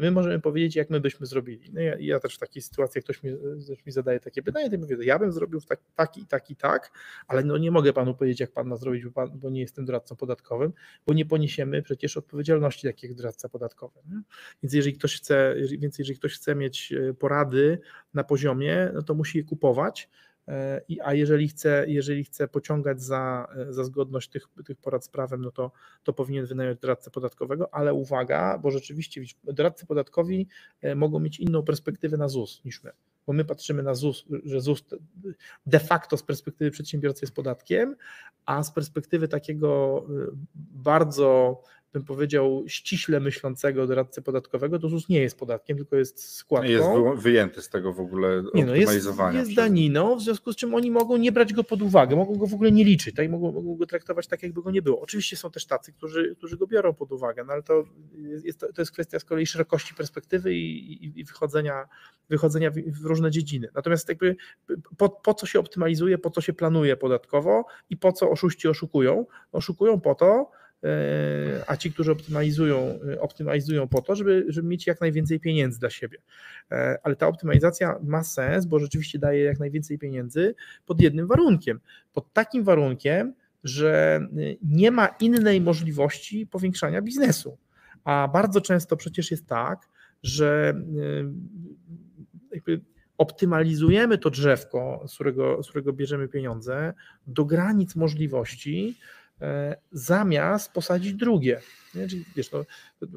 my 0.00 0.10
możemy 0.10 0.40
powiedzieć, 0.40 0.76
jak 0.76 0.90
my 0.90 1.00
byśmy 1.00 1.26
zrobili. 1.26 1.70
No 1.72 1.80
ja, 1.80 1.96
ja, 1.98 2.20
też 2.20 2.34
w 2.34 2.38
takiej 2.38 2.62
sytuacji, 2.62 3.02
ktoś 3.02 3.22
mi, 3.22 3.30
ktoś 3.64 3.86
mi 3.86 3.92
zadaje 3.92 4.20
takie 4.20 4.42
pytanie, 4.42 4.70
to 4.70 4.78
mówię, 4.78 4.96
ja 5.00 5.18
bym 5.18 5.32
zrobił 5.32 5.60
tak, 5.60 5.80
tak 5.94 6.16
i 6.16 6.26
tak 6.26 6.50
i 6.50 6.56
tak, 6.56 6.90
ale 7.28 7.44
no 7.44 7.58
nie 7.58 7.70
mogę 7.70 7.92
panu 7.92 8.14
powiedzieć, 8.14 8.40
jak 8.40 8.52
pan 8.52 8.66
ma 8.66 8.76
zrobić, 8.76 9.04
bo, 9.04 9.10
pan, 9.10 9.38
bo 9.38 9.50
nie 9.50 9.60
jestem 9.60 9.84
doradcą 9.84 10.16
podatkowym, 10.16 10.72
bo 11.06 11.14
nie 11.14 11.26
poniesiemy 11.26 11.82
przecież 11.82 12.16
odpowiedzialności 12.16 12.86
takiego 12.86 13.14
doradca 13.14 13.48
podatkowy. 13.48 14.00
Nie? 14.10 14.22
Więc 14.62 14.74
jeżeli 14.74 14.96
ktoś 14.98 15.16
chce, 15.16 15.54
więc 15.78 15.98
jeżeli 15.98 16.18
ktoś 16.18 16.34
chce 16.34 16.54
mieć 16.54 16.92
e, 16.92 17.14
porady 17.14 17.78
na 18.14 18.24
poziomie, 18.24 18.90
no 18.94 19.02
to 19.02 19.14
musi 19.14 19.38
je 19.38 19.44
kupować, 19.44 20.08
E, 20.08 20.33
a 21.04 21.14
jeżeli 21.14 21.48
chce, 21.48 21.84
jeżeli 21.88 22.24
chce 22.24 22.48
pociągać 22.48 23.02
za, 23.02 23.48
za 23.68 23.84
zgodność 23.84 24.30
tych, 24.30 24.48
tych 24.66 24.78
porad 24.78 25.04
z 25.04 25.08
prawem, 25.08 25.42
no 25.42 25.50
to, 25.50 25.72
to 26.02 26.12
powinien 26.12 26.46
wynająć 26.46 26.80
doradcę 26.80 27.10
podatkowego, 27.10 27.74
ale 27.74 27.94
uwaga, 27.94 28.58
bo 28.58 28.70
rzeczywiście 28.70 29.22
doradcy 29.44 29.86
podatkowi 29.86 30.48
e, 30.80 30.94
mogą 30.94 31.18
mieć 31.18 31.40
inną 31.40 31.62
perspektywę 31.62 32.16
na 32.16 32.28
ZUS 32.28 32.64
niż 32.64 32.82
my, 32.82 32.92
bo 33.26 33.32
my 33.32 33.44
patrzymy 33.44 33.82
na 33.82 33.94
ZUS, 33.94 34.24
że 34.44 34.60
ZUS 34.60 34.84
de 35.66 35.80
facto 35.80 36.16
z 36.16 36.22
perspektywy 36.22 36.70
przedsiębiorcy 36.70 37.24
jest 37.24 37.34
podatkiem, 37.34 37.96
a 38.46 38.62
z 38.62 38.72
perspektywy 38.72 39.28
takiego 39.28 40.02
e, 40.08 40.12
bardzo 40.54 41.62
bym 41.94 42.04
powiedział, 42.04 42.64
ściśle 42.66 43.20
myślącego 43.20 43.86
doradcę 43.86 44.22
podatkowego, 44.22 44.78
to 44.78 44.88
ZUS 44.88 45.08
nie 45.08 45.20
jest 45.20 45.38
podatkiem, 45.38 45.76
tylko 45.76 45.96
jest 45.96 46.34
składką. 46.34 46.68
Jest 46.68 46.86
wyjęty 47.16 47.62
z 47.62 47.68
tego 47.68 47.92
w 47.92 48.00
ogóle 48.00 48.42
nie 48.54 48.66
no, 48.66 48.74
jest, 48.74 49.06
jest 49.32 49.54
daniną, 49.54 50.16
w 50.16 50.22
związku 50.22 50.52
z 50.52 50.56
czym 50.56 50.74
oni 50.74 50.90
mogą 50.90 51.16
nie 51.16 51.32
brać 51.32 51.52
go 51.52 51.64
pod 51.64 51.82
uwagę, 51.82 52.16
mogą 52.16 52.36
go 52.36 52.46
w 52.46 52.54
ogóle 52.54 52.72
nie 52.72 52.84
liczyć, 52.84 53.16
tak? 53.16 53.30
mogą, 53.30 53.52
mogą 53.52 53.76
go 53.76 53.86
traktować 53.86 54.26
tak, 54.26 54.42
jakby 54.42 54.62
go 54.62 54.70
nie 54.70 54.82
było. 54.82 55.00
Oczywiście 55.00 55.36
są 55.36 55.50
też 55.50 55.66
tacy, 55.66 55.92
którzy, 55.92 56.34
którzy 56.38 56.56
go 56.56 56.66
biorą 56.66 56.94
pod 56.94 57.12
uwagę, 57.12 57.44
no 57.44 57.52
ale 57.52 57.62
to 57.62 57.84
jest, 58.44 58.60
to 58.60 58.82
jest 58.82 58.92
kwestia 58.92 59.18
z 59.18 59.24
kolei 59.24 59.46
szerokości 59.46 59.94
perspektywy 59.94 60.54
i, 60.54 60.92
i, 61.04 61.20
i 61.20 61.24
wychodzenia, 61.24 61.88
wychodzenia 62.28 62.70
w, 62.70 62.74
w, 62.74 63.04
różne 63.04 63.30
dziedziny. 63.30 63.68
Natomiast 63.74 64.08
jakby 64.08 64.36
po, 64.96 65.08
po 65.08 65.34
co 65.34 65.46
się 65.46 65.58
optymalizuje, 65.58 66.18
po 66.18 66.30
co 66.30 66.40
się 66.40 66.52
planuje 66.52 66.96
podatkowo 66.96 67.64
i 67.90 67.96
po 67.96 68.12
co 68.12 68.30
oszuści 68.30 68.68
oszukują? 68.68 69.26
Oszukują 69.52 70.00
po 70.00 70.14
to, 70.14 70.50
a 71.66 71.76
ci, 71.76 71.92
którzy 71.92 72.12
optymalizują, 72.12 72.98
optymalizują 73.20 73.88
po 73.88 74.02
to, 74.02 74.16
żeby, 74.16 74.44
żeby 74.48 74.68
mieć 74.68 74.86
jak 74.86 75.00
najwięcej 75.00 75.40
pieniędzy 75.40 75.80
dla 75.80 75.90
siebie. 75.90 76.18
E, 76.72 76.98
ale 77.02 77.16
ta 77.16 77.26
optymalizacja 77.26 77.98
ma 78.02 78.24
sens, 78.24 78.66
bo 78.66 78.78
rzeczywiście 78.78 79.18
daje 79.18 79.44
jak 79.44 79.58
najwięcej 79.58 79.98
pieniędzy 79.98 80.54
pod 80.86 81.00
jednym 81.00 81.26
warunkiem. 81.26 81.80
Pod 82.12 82.32
takim 82.32 82.64
warunkiem, 82.64 83.34
że 83.64 84.20
nie 84.62 84.90
ma 84.90 85.06
innej 85.06 85.60
możliwości 85.60 86.46
powiększania 86.46 87.02
biznesu. 87.02 87.58
A 88.04 88.28
bardzo 88.32 88.60
często 88.60 88.96
przecież 88.96 89.30
jest 89.30 89.46
tak, 89.46 89.88
że 90.22 90.74
e, 92.56 92.72
optymalizujemy 93.18 94.18
to 94.18 94.30
drzewko, 94.30 95.04
z 95.08 95.14
którego, 95.14 95.62
z 95.62 95.68
którego 95.68 95.92
bierzemy 95.92 96.28
pieniądze, 96.28 96.94
do 97.26 97.44
granic 97.44 97.96
możliwości, 97.96 98.96
E, 98.96 99.23
zamiast 99.92 100.72
posadzić 100.72 101.14
drugie. 101.14 101.60
Nie? 101.94 102.08
Czyli, 102.08 102.24
wiesz, 102.36 102.52
no, 102.52 102.64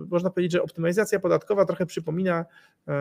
można 0.10 0.30
powiedzieć, 0.30 0.52
że 0.52 0.62
optymalizacja 0.62 1.20
podatkowa 1.20 1.66
trochę 1.66 1.86
przypomina 1.86 2.46
e, 2.88 2.94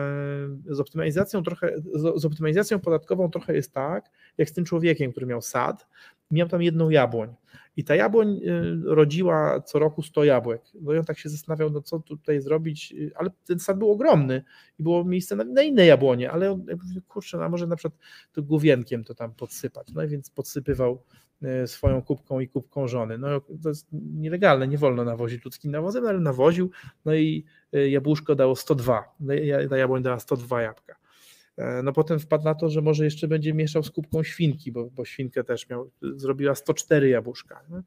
z 0.65 0.79
optymalizacją 0.79 1.43
trochę, 1.43 1.73
z 2.15 2.25
optymalizacją 2.25 2.79
podatkową 2.79 3.31
trochę 3.31 3.55
jest 3.55 3.73
tak, 3.73 4.09
jak 4.37 4.49
z 4.49 4.53
tym 4.53 4.65
człowiekiem, 4.65 5.11
który 5.11 5.25
miał 5.25 5.41
sad, 5.41 5.87
miał 6.31 6.47
tam 6.47 6.61
jedną 6.61 6.89
jabłoń 6.89 7.35
i 7.77 7.83
ta 7.83 7.95
jabłoń 7.95 8.41
e, 8.45 8.61
rodziła 8.95 9.61
co 9.61 9.79
roku 9.79 10.01
100 10.01 10.23
jabłek. 10.23 10.61
No 10.81 10.93
i 10.93 10.97
on 10.97 11.05
tak 11.05 11.19
się 11.19 11.29
zastanawiał, 11.29 11.69
no 11.69 11.81
co 11.81 11.99
tutaj 11.99 12.41
zrobić, 12.41 12.95
ale 13.15 13.29
ten 13.45 13.59
sad 13.59 13.77
był 13.77 13.91
ogromny 13.91 14.43
i 14.79 14.83
było 14.83 15.03
miejsce 15.03 15.35
na, 15.35 15.43
na 15.43 15.61
inne 15.61 15.85
jabłonie, 15.85 16.31
ale 16.31 16.51
on, 16.51 16.65
kurczę, 17.07 17.45
a 17.45 17.49
może 17.49 17.67
na 17.67 17.75
przykład 17.75 18.01
to 18.33 18.43
główienkiem 18.43 19.03
to 19.03 19.15
tam 19.15 19.33
podsypać. 19.33 19.87
No 19.93 20.03
i 20.03 20.07
więc 20.07 20.29
podsypywał 20.29 21.03
E, 21.43 21.67
swoją 21.67 22.01
kubką 22.01 22.39
i 22.39 22.47
kubką 22.47 22.87
żony. 22.87 23.17
No 23.17 23.41
to 23.63 23.69
jest 23.69 23.87
nielegalne, 23.91 24.67
nie 24.67 24.77
wolno 24.77 25.03
nawozić 25.03 25.45
ludzkim 25.45 25.71
nawozem, 25.71 26.05
ale 26.05 26.19
nawoził, 26.19 26.71
no 27.05 27.15
i 27.15 27.45
jabłuszko 27.71 28.35
dało 28.35 28.55
102, 28.55 29.15
no 29.19 29.33
ta 29.69 29.77
jabłoń 29.77 30.03
dała 30.03 30.19
102 30.19 30.61
jabłka. 30.61 30.95
E, 31.57 31.83
no 31.83 31.93
potem 31.93 32.19
wpadł 32.19 32.43
na 32.43 32.55
to, 32.55 32.69
że 32.69 32.81
może 32.81 33.03
jeszcze 33.03 33.27
będzie 33.27 33.53
mieszał 33.53 33.83
z 33.83 33.91
kubką 33.91 34.23
świnki, 34.23 34.71
bo, 34.71 34.89
bo 34.89 35.05
świnkę 35.05 35.43
też 35.43 35.69
miał, 35.69 35.91
zrobiła 36.01 36.55
104 36.55 37.09
jabłuszka. 37.09 37.61
No? 37.69 37.83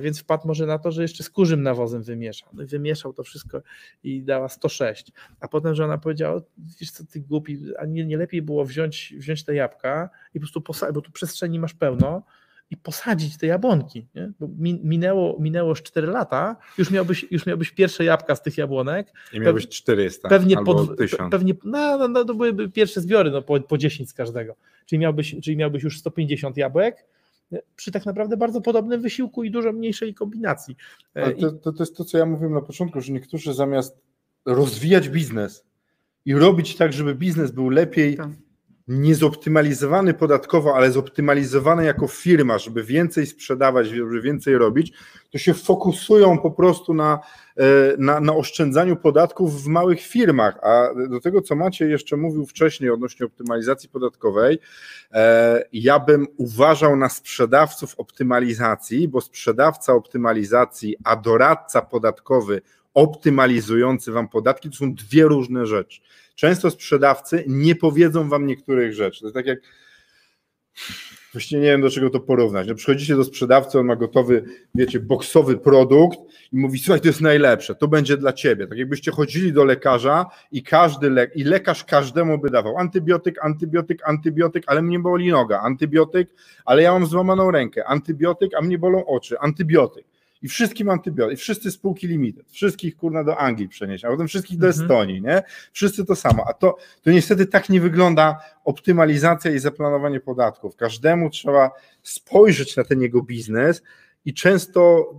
Więc 0.00 0.20
wpadł 0.20 0.48
może 0.48 0.66
na 0.66 0.78
to, 0.78 0.90
że 0.90 1.02
jeszcze 1.02 1.22
z 1.22 1.30
kurzym 1.30 1.62
nawozem 1.62 2.02
wymiesza. 2.02 2.46
No 2.52 2.62
i 2.62 2.66
wymieszał 2.66 3.12
to 3.12 3.22
wszystko 3.22 3.62
i 4.02 4.22
dała 4.22 4.48
106. 4.48 5.12
A 5.40 5.48
potem 5.48 5.74
żona 5.74 5.98
powiedziała, 5.98 6.40
wiesz 6.80 6.90
co 6.90 7.04
ty 7.06 7.20
głupi, 7.20 7.58
a 7.78 7.84
nie, 7.84 8.04
nie 8.04 8.16
lepiej 8.16 8.42
było 8.42 8.64
wziąć, 8.64 9.14
wziąć 9.18 9.44
te 9.44 9.54
jabłka 9.54 10.10
i 10.34 10.38
po 10.38 10.40
prostu 10.40 10.60
posadzić, 10.60 10.94
bo 10.94 11.00
tu 11.00 11.12
przestrzeni 11.12 11.58
masz 11.58 11.74
pełno, 11.74 12.22
i 12.70 12.76
posadzić 12.76 13.38
te 13.38 13.46
jabłonki. 13.46 14.06
Nie? 14.14 14.32
Bo 14.40 14.48
minęło, 14.82 15.36
minęło 15.40 15.68
już 15.68 15.82
4 15.82 16.06
lata, 16.06 16.56
już 16.78 16.90
miałbyś, 16.90 17.26
już 17.30 17.46
miałbyś 17.46 17.70
pierwsze 17.70 18.04
jabłka 18.04 18.34
z 18.34 18.42
tych 18.42 18.58
jabłonek. 18.58 19.12
I 19.32 19.40
miałbyś 19.40 19.68
400 19.68 20.28
pewnie 20.28 20.58
albo 20.58 20.74
pod, 20.74 20.98
1000. 20.98 21.30
Pewnie, 21.30 21.54
no, 21.64 21.98
no, 21.98 22.08
no, 22.08 22.24
to 22.24 22.34
byłyby 22.34 22.68
pierwsze 22.68 23.00
zbiory 23.00 23.30
no, 23.30 23.42
po, 23.42 23.60
po 23.60 23.78
10 23.78 24.10
z 24.10 24.12
każdego. 24.12 24.56
Czyli 24.86 24.98
miałbyś, 24.98 25.36
czyli 25.42 25.56
miałbyś 25.56 25.82
już 25.82 25.98
150 25.98 26.56
jabłek, 26.56 27.06
przy 27.76 27.92
tak 27.92 28.06
naprawdę 28.06 28.36
bardzo 28.36 28.60
podobnym 28.60 29.00
wysiłku 29.00 29.44
i 29.44 29.50
dużo 29.50 29.72
mniejszej 29.72 30.14
kombinacji. 30.14 30.76
E, 31.14 31.32
to, 31.32 31.52
to, 31.52 31.72
to 31.72 31.82
jest 31.82 31.96
to, 31.96 32.04
co 32.04 32.18
ja 32.18 32.26
mówiłem 32.26 32.54
na 32.54 32.60
początku, 32.60 33.00
że 33.00 33.12
niektórzy 33.12 33.54
zamiast 33.54 34.00
rozwijać 34.46 35.08
biznes 35.08 35.64
i 36.24 36.34
robić 36.34 36.76
tak, 36.76 36.92
żeby 36.92 37.14
biznes 37.14 37.50
był 37.50 37.70
lepiej 37.70 38.16
tak 38.16 38.28
niezoptymalizowany 38.88 40.14
podatkowo, 40.14 40.76
ale 40.76 40.90
zoptymalizowany 40.90 41.84
jako 41.84 42.06
firma, 42.06 42.58
żeby 42.58 42.84
więcej 42.84 43.26
sprzedawać, 43.26 43.88
żeby 43.88 44.20
więcej 44.20 44.58
robić, 44.58 44.92
to 45.30 45.38
się 45.38 45.54
fokusują 45.54 46.38
po 46.38 46.50
prostu 46.50 46.94
na, 46.94 47.20
e, 47.56 47.64
na, 47.98 48.20
na 48.20 48.34
oszczędzaniu 48.34 48.96
podatków 48.96 49.62
w 49.62 49.66
małych 49.66 50.00
firmach. 50.00 50.58
A 50.62 50.88
do 51.08 51.20
tego, 51.20 51.42
co 51.42 51.56
Macie 51.56 51.88
jeszcze 51.88 52.16
mówił 52.16 52.46
wcześniej 52.46 52.90
odnośnie 52.90 53.26
optymalizacji 53.26 53.88
podatkowej, 53.88 54.58
e, 55.12 55.64
ja 55.72 55.98
bym 55.98 56.26
uważał 56.36 56.96
na 56.96 57.08
sprzedawców 57.08 57.94
optymalizacji, 57.98 59.08
bo 59.08 59.20
sprzedawca 59.20 59.92
optymalizacji, 59.92 60.96
a 61.04 61.16
doradca 61.16 61.82
podatkowy 61.82 62.62
optymalizujący 62.98 64.12
wam 64.12 64.28
podatki 64.28 64.70
to 64.70 64.76
są 64.76 64.94
dwie 64.94 65.24
różne 65.24 65.66
rzeczy 65.66 66.00
często 66.38 66.70
sprzedawcy 66.70 67.44
nie 67.46 67.74
powiedzą 67.74 68.28
wam 68.28 68.46
niektórych 68.46 68.94
rzeczy. 68.94 69.20
To 69.20 69.26
jest 69.26 69.34
tak 69.34 69.46
jak 69.46 69.58
Właściwie 71.32 71.62
nie 71.62 71.68
wiem, 71.68 71.80
do 71.80 71.90
czego 71.90 72.10
to 72.10 72.20
porównać. 72.20 72.68
No, 72.68 72.74
przychodzicie 72.74 73.16
do 73.16 73.24
sprzedawcy, 73.24 73.78
on 73.78 73.86
ma 73.86 73.96
gotowy, 73.96 74.44
wiecie, 74.74 75.00
boksowy 75.00 75.56
produkt 75.56 76.18
i 76.52 76.56
mówi, 76.58 76.78
słuchaj, 76.78 77.00
to 77.00 77.06
jest 77.06 77.20
najlepsze, 77.20 77.74
to 77.74 77.88
będzie 77.88 78.16
dla 78.16 78.32
ciebie. 78.32 78.66
Tak 78.66 78.78
jakbyście 78.78 79.10
chodzili 79.10 79.52
do 79.52 79.64
lekarza 79.64 80.26
i 80.52 80.62
każdy 80.62 81.30
i 81.34 81.44
lekarz 81.44 81.84
każdemu 81.84 82.38
by 82.38 82.50
dawał 82.50 82.78
antybiotyk, 82.78 83.44
antybiotyk, 83.44 84.08
antybiotyk, 84.08 84.64
ale 84.66 84.82
mnie 84.82 84.98
boli 84.98 85.30
noga, 85.30 85.60
antybiotyk, 85.60 86.28
ale 86.64 86.82
ja 86.82 86.92
mam 86.92 87.06
złamaną 87.06 87.50
rękę, 87.50 87.84
antybiotyk, 87.84 88.54
a 88.54 88.62
mnie 88.62 88.78
bolą 88.78 89.06
oczy, 89.06 89.38
antybiotyk 89.38 90.06
i 90.42 90.48
wszystkim 90.48 90.90
antybiotyk, 90.90 91.38
wszyscy 91.38 91.70
spółki 91.70 92.08
limited, 92.08 92.50
wszystkich 92.50 92.96
kurna 92.96 93.24
do 93.24 93.38
Anglii 93.38 93.68
przenieść, 93.68 94.04
a 94.04 94.08
potem 94.08 94.28
wszystkich 94.28 94.58
do 94.58 94.66
mhm. 94.66 94.84
Estonii, 94.84 95.22
nie? 95.22 95.42
Wszyscy 95.72 96.04
to 96.04 96.16
samo, 96.16 96.44
a 96.48 96.52
to, 96.52 96.76
to 97.02 97.10
niestety 97.10 97.46
tak 97.46 97.68
nie 97.68 97.80
wygląda 97.80 98.38
optymalizacja 98.64 99.50
i 99.50 99.58
zaplanowanie 99.58 100.20
podatków. 100.20 100.76
Każdemu 100.76 101.30
trzeba 101.30 101.70
spojrzeć 102.02 102.76
na 102.76 102.84
ten 102.84 103.00
jego 103.00 103.22
biznes 103.22 103.82
i 104.24 104.34
często 104.34 105.12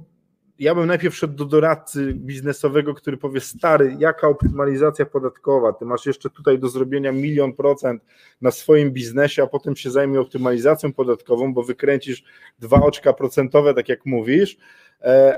ja 0.59 0.75
bym 0.75 0.85
najpierw 0.85 1.15
szedł 1.15 1.33
do 1.33 1.45
doradcy 1.45 2.13
biznesowego, 2.13 2.93
który 2.93 3.17
powie, 3.17 3.39
stary, 3.39 3.95
jaka 3.99 4.27
optymalizacja 4.27 5.05
podatkowa, 5.05 5.73
ty 5.73 5.85
masz 5.85 6.05
jeszcze 6.05 6.29
tutaj 6.29 6.59
do 6.59 6.69
zrobienia 6.69 7.11
milion 7.11 7.53
procent 7.53 8.03
na 8.41 8.51
swoim 8.51 8.91
biznesie, 8.91 9.43
a 9.43 9.47
potem 9.47 9.75
się 9.75 9.91
zajmie 9.91 10.19
optymalizacją 10.19 10.93
podatkową, 10.93 11.53
bo 11.53 11.63
wykręcisz 11.63 12.23
dwa 12.59 12.81
oczka 12.81 13.13
procentowe, 13.13 13.73
tak 13.73 13.89
jak 13.89 14.05
mówisz, 14.05 14.57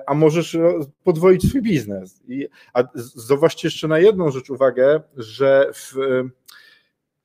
a 0.08 0.14
możesz 0.14 0.58
podwoić 1.04 1.50
swój 1.50 1.62
biznes. 1.62 2.22
I, 2.28 2.48
a 2.74 2.84
zobaczcie 3.16 3.68
jeszcze 3.68 3.88
na 3.88 4.00
jedną 4.00 4.32
rzecz 4.32 4.50
uwagę, 4.50 5.02
że 5.18 5.72
w, 5.74 5.94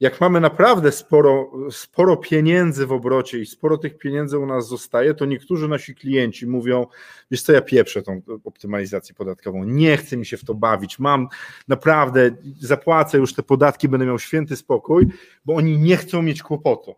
jak 0.00 0.20
mamy 0.20 0.40
naprawdę 0.40 0.92
sporo, 0.92 1.50
sporo 1.70 2.16
pieniędzy 2.16 2.86
w 2.86 2.92
obrocie 2.92 3.38
i 3.38 3.46
sporo 3.46 3.78
tych 3.78 3.98
pieniędzy 3.98 4.38
u 4.38 4.46
nas 4.46 4.68
zostaje, 4.68 5.14
to 5.14 5.26
niektórzy 5.26 5.68
nasi 5.68 5.94
klienci 5.94 6.46
mówią, 6.46 6.86
wiesz 7.30 7.42
co, 7.42 7.52
ja 7.52 7.60
pieprzę 7.60 8.02
tą 8.02 8.20
optymalizację 8.44 9.14
podatkową, 9.14 9.64
nie 9.64 9.96
chcę 9.96 10.16
mi 10.16 10.26
się 10.26 10.36
w 10.36 10.44
to 10.44 10.54
bawić, 10.54 10.98
mam 10.98 11.28
naprawdę, 11.68 12.30
zapłacę 12.60 13.18
już 13.18 13.34
te 13.34 13.42
podatki, 13.42 13.88
będę 13.88 14.06
miał 14.06 14.18
święty 14.18 14.56
spokój, 14.56 15.06
bo 15.44 15.54
oni 15.54 15.78
nie 15.78 15.96
chcą 15.96 16.22
mieć 16.22 16.42
kłopotu 16.42 16.94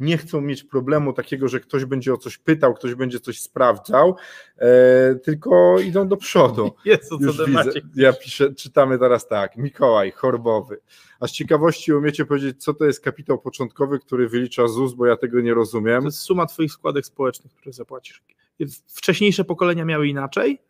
nie 0.00 0.18
chcą 0.18 0.40
mieć 0.40 0.64
problemu 0.64 1.12
takiego, 1.12 1.48
że 1.48 1.60
ktoś 1.60 1.84
będzie 1.84 2.14
o 2.14 2.16
coś 2.16 2.38
pytał, 2.38 2.74
ktoś 2.74 2.94
będzie 2.94 3.20
coś 3.20 3.40
sprawdzał, 3.40 4.16
e, 4.58 5.14
tylko 5.14 5.80
idą 5.80 6.08
do 6.08 6.16
przodu. 6.16 6.70
Jezu, 6.84 7.18
co 7.18 7.24
Już 7.24 7.46
widzę, 7.46 7.80
ja 7.96 8.12
piszę, 8.12 8.54
czytamy 8.54 8.98
teraz 8.98 9.28
tak, 9.28 9.56
Mikołaj, 9.56 10.10
chorbowy. 10.10 10.80
A 11.20 11.26
z 11.26 11.32
ciekawości 11.32 11.92
umiecie 11.92 12.24
powiedzieć, 12.24 12.62
co 12.62 12.74
to 12.74 12.84
jest 12.84 13.00
kapitał 13.00 13.38
początkowy, 13.38 13.98
który 13.98 14.28
wylicza 14.28 14.68
ZUS, 14.68 14.94
bo 14.94 15.06
ja 15.06 15.16
tego 15.16 15.40
nie 15.40 15.54
rozumiem. 15.54 16.00
To 16.00 16.08
jest 16.08 16.18
suma 16.18 16.46
twoich 16.46 16.72
składek 16.72 17.06
społecznych, 17.06 17.52
które 17.52 17.72
zapłacisz. 17.72 18.22
Wcześniejsze 18.86 19.44
pokolenia 19.44 19.84
miały 19.84 20.08
inaczej, 20.08 20.62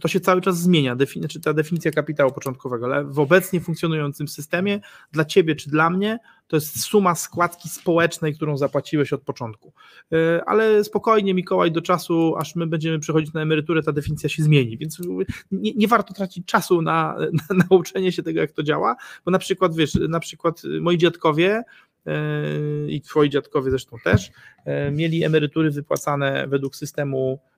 to 0.00 0.08
się 0.08 0.20
cały 0.20 0.40
czas 0.40 0.58
zmienia, 0.58 0.96
defini- 0.96 1.28
czy 1.28 1.40
ta 1.40 1.52
definicja 1.52 1.90
kapitału 1.90 2.32
początkowego, 2.32 2.86
ale 2.86 3.04
w 3.04 3.18
obecnie 3.18 3.60
funkcjonującym 3.60 4.28
systemie 4.28 4.80
dla 5.12 5.24
ciebie 5.24 5.56
czy 5.56 5.70
dla 5.70 5.90
mnie 5.90 6.18
to 6.46 6.56
jest 6.56 6.80
suma 6.80 7.14
składki 7.14 7.68
społecznej, 7.68 8.34
którą 8.34 8.56
zapłaciłeś 8.56 9.12
od 9.12 9.22
początku. 9.22 9.72
E, 10.12 10.44
ale 10.44 10.84
spokojnie, 10.84 11.34
Mikołaj, 11.34 11.72
do 11.72 11.82
czasu, 11.82 12.34
aż 12.36 12.56
my 12.56 12.66
będziemy 12.66 12.98
przechodzić 12.98 13.32
na 13.32 13.42
emeryturę, 13.42 13.82
ta 13.82 13.92
definicja 13.92 14.28
się 14.28 14.42
zmieni, 14.42 14.78
więc 14.78 14.98
nie, 15.52 15.72
nie 15.74 15.88
warto 15.88 16.14
tracić 16.14 16.46
czasu 16.46 16.82
na, 16.82 17.16
na 17.50 17.64
nauczenie 17.70 18.12
się 18.12 18.22
tego, 18.22 18.40
jak 18.40 18.52
to 18.52 18.62
działa, 18.62 18.96
bo 19.24 19.30
na 19.30 19.38
przykład, 19.38 19.74
wiesz, 19.74 19.94
na 20.08 20.20
przykład 20.20 20.62
moi 20.80 20.98
dziadkowie 20.98 21.62
e, 22.06 22.12
i 22.88 23.00
twoi 23.00 23.30
dziadkowie 23.30 23.70
zresztą 23.70 23.96
też, 24.04 24.30
mieli 24.92 25.24
emerytury 25.24 25.70
wypłacane 25.70 26.46
według 26.48 26.76
systemu 26.76 27.38
E, 27.38 27.55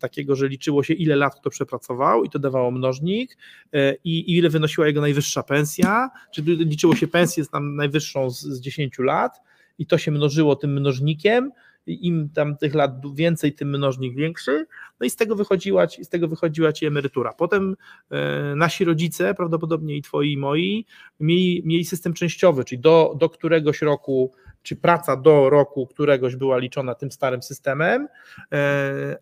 takiego, 0.00 0.36
że 0.36 0.48
liczyło 0.48 0.82
się 0.82 0.94
ile 0.94 1.16
lat 1.16 1.34
kto 1.40 1.50
przepracował 1.50 2.24
i 2.24 2.30
to 2.30 2.38
dawało 2.38 2.70
mnożnik 2.70 3.38
e, 3.72 3.94
i 4.04 4.36
ile 4.36 4.48
wynosiła 4.48 4.86
jego 4.86 5.00
najwyższa 5.00 5.42
pensja, 5.42 6.10
czyli 6.32 6.56
liczyło 6.56 6.96
się 6.96 7.08
pensję 7.08 7.46
tam 7.46 7.76
najwyższą 7.76 8.30
z, 8.30 8.40
z 8.40 8.60
10 8.60 8.98
lat 8.98 9.40
i 9.78 9.86
to 9.86 9.98
się 9.98 10.10
mnożyło 10.10 10.56
tym 10.56 10.72
mnożnikiem, 10.72 11.52
im 11.86 12.28
tam 12.34 12.56
tych 12.56 12.74
lat 12.74 13.14
więcej, 13.14 13.52
tym 13.52 13.68
mnożnik 13.68 14.16
większy, 14.16 14.66
no 15.00 15.06
i 15.06 15.10
z 15.10 15.16
tego 15.16 15.36
wychodziła 15.36 15.86
z 15.88 16.08
tego 16.08 16.28
wychodziła 16.28 16.72
ci 16.72 16.86
emerytura. 16.86 17.32
Potem 17.32 17.76
e, 18.10 18.54
nasi 18.56 18.84
rodzice, 18.84 19.34
prawdopodobnie 19.34 19.96
i 19.96 20.02
twoi 20.02 20.32
i 20.32 20.36
moi, 20.36 20.86
mieli, 21.20 21.62
mieli 21.64 21.84
system 21.84 22.14
częściowy, 22.14 22.64
czyli 22.64 22.80
do, 22.80 23.14
do 23.18 23.30
któregoś 23.30 23.82
roku 23.82 24.32
czy 24.64 24.76
praca 24.76 25.16
do 25.16 25.50
roku 25.50 25.86
któregoś 25.86 26.36
była 26.36 26.58
liczona 26.58 26.94
tym 26.94 27.12
starym 27.12 27.42
systemem, 27.42 28.08
e, 28.52 29.16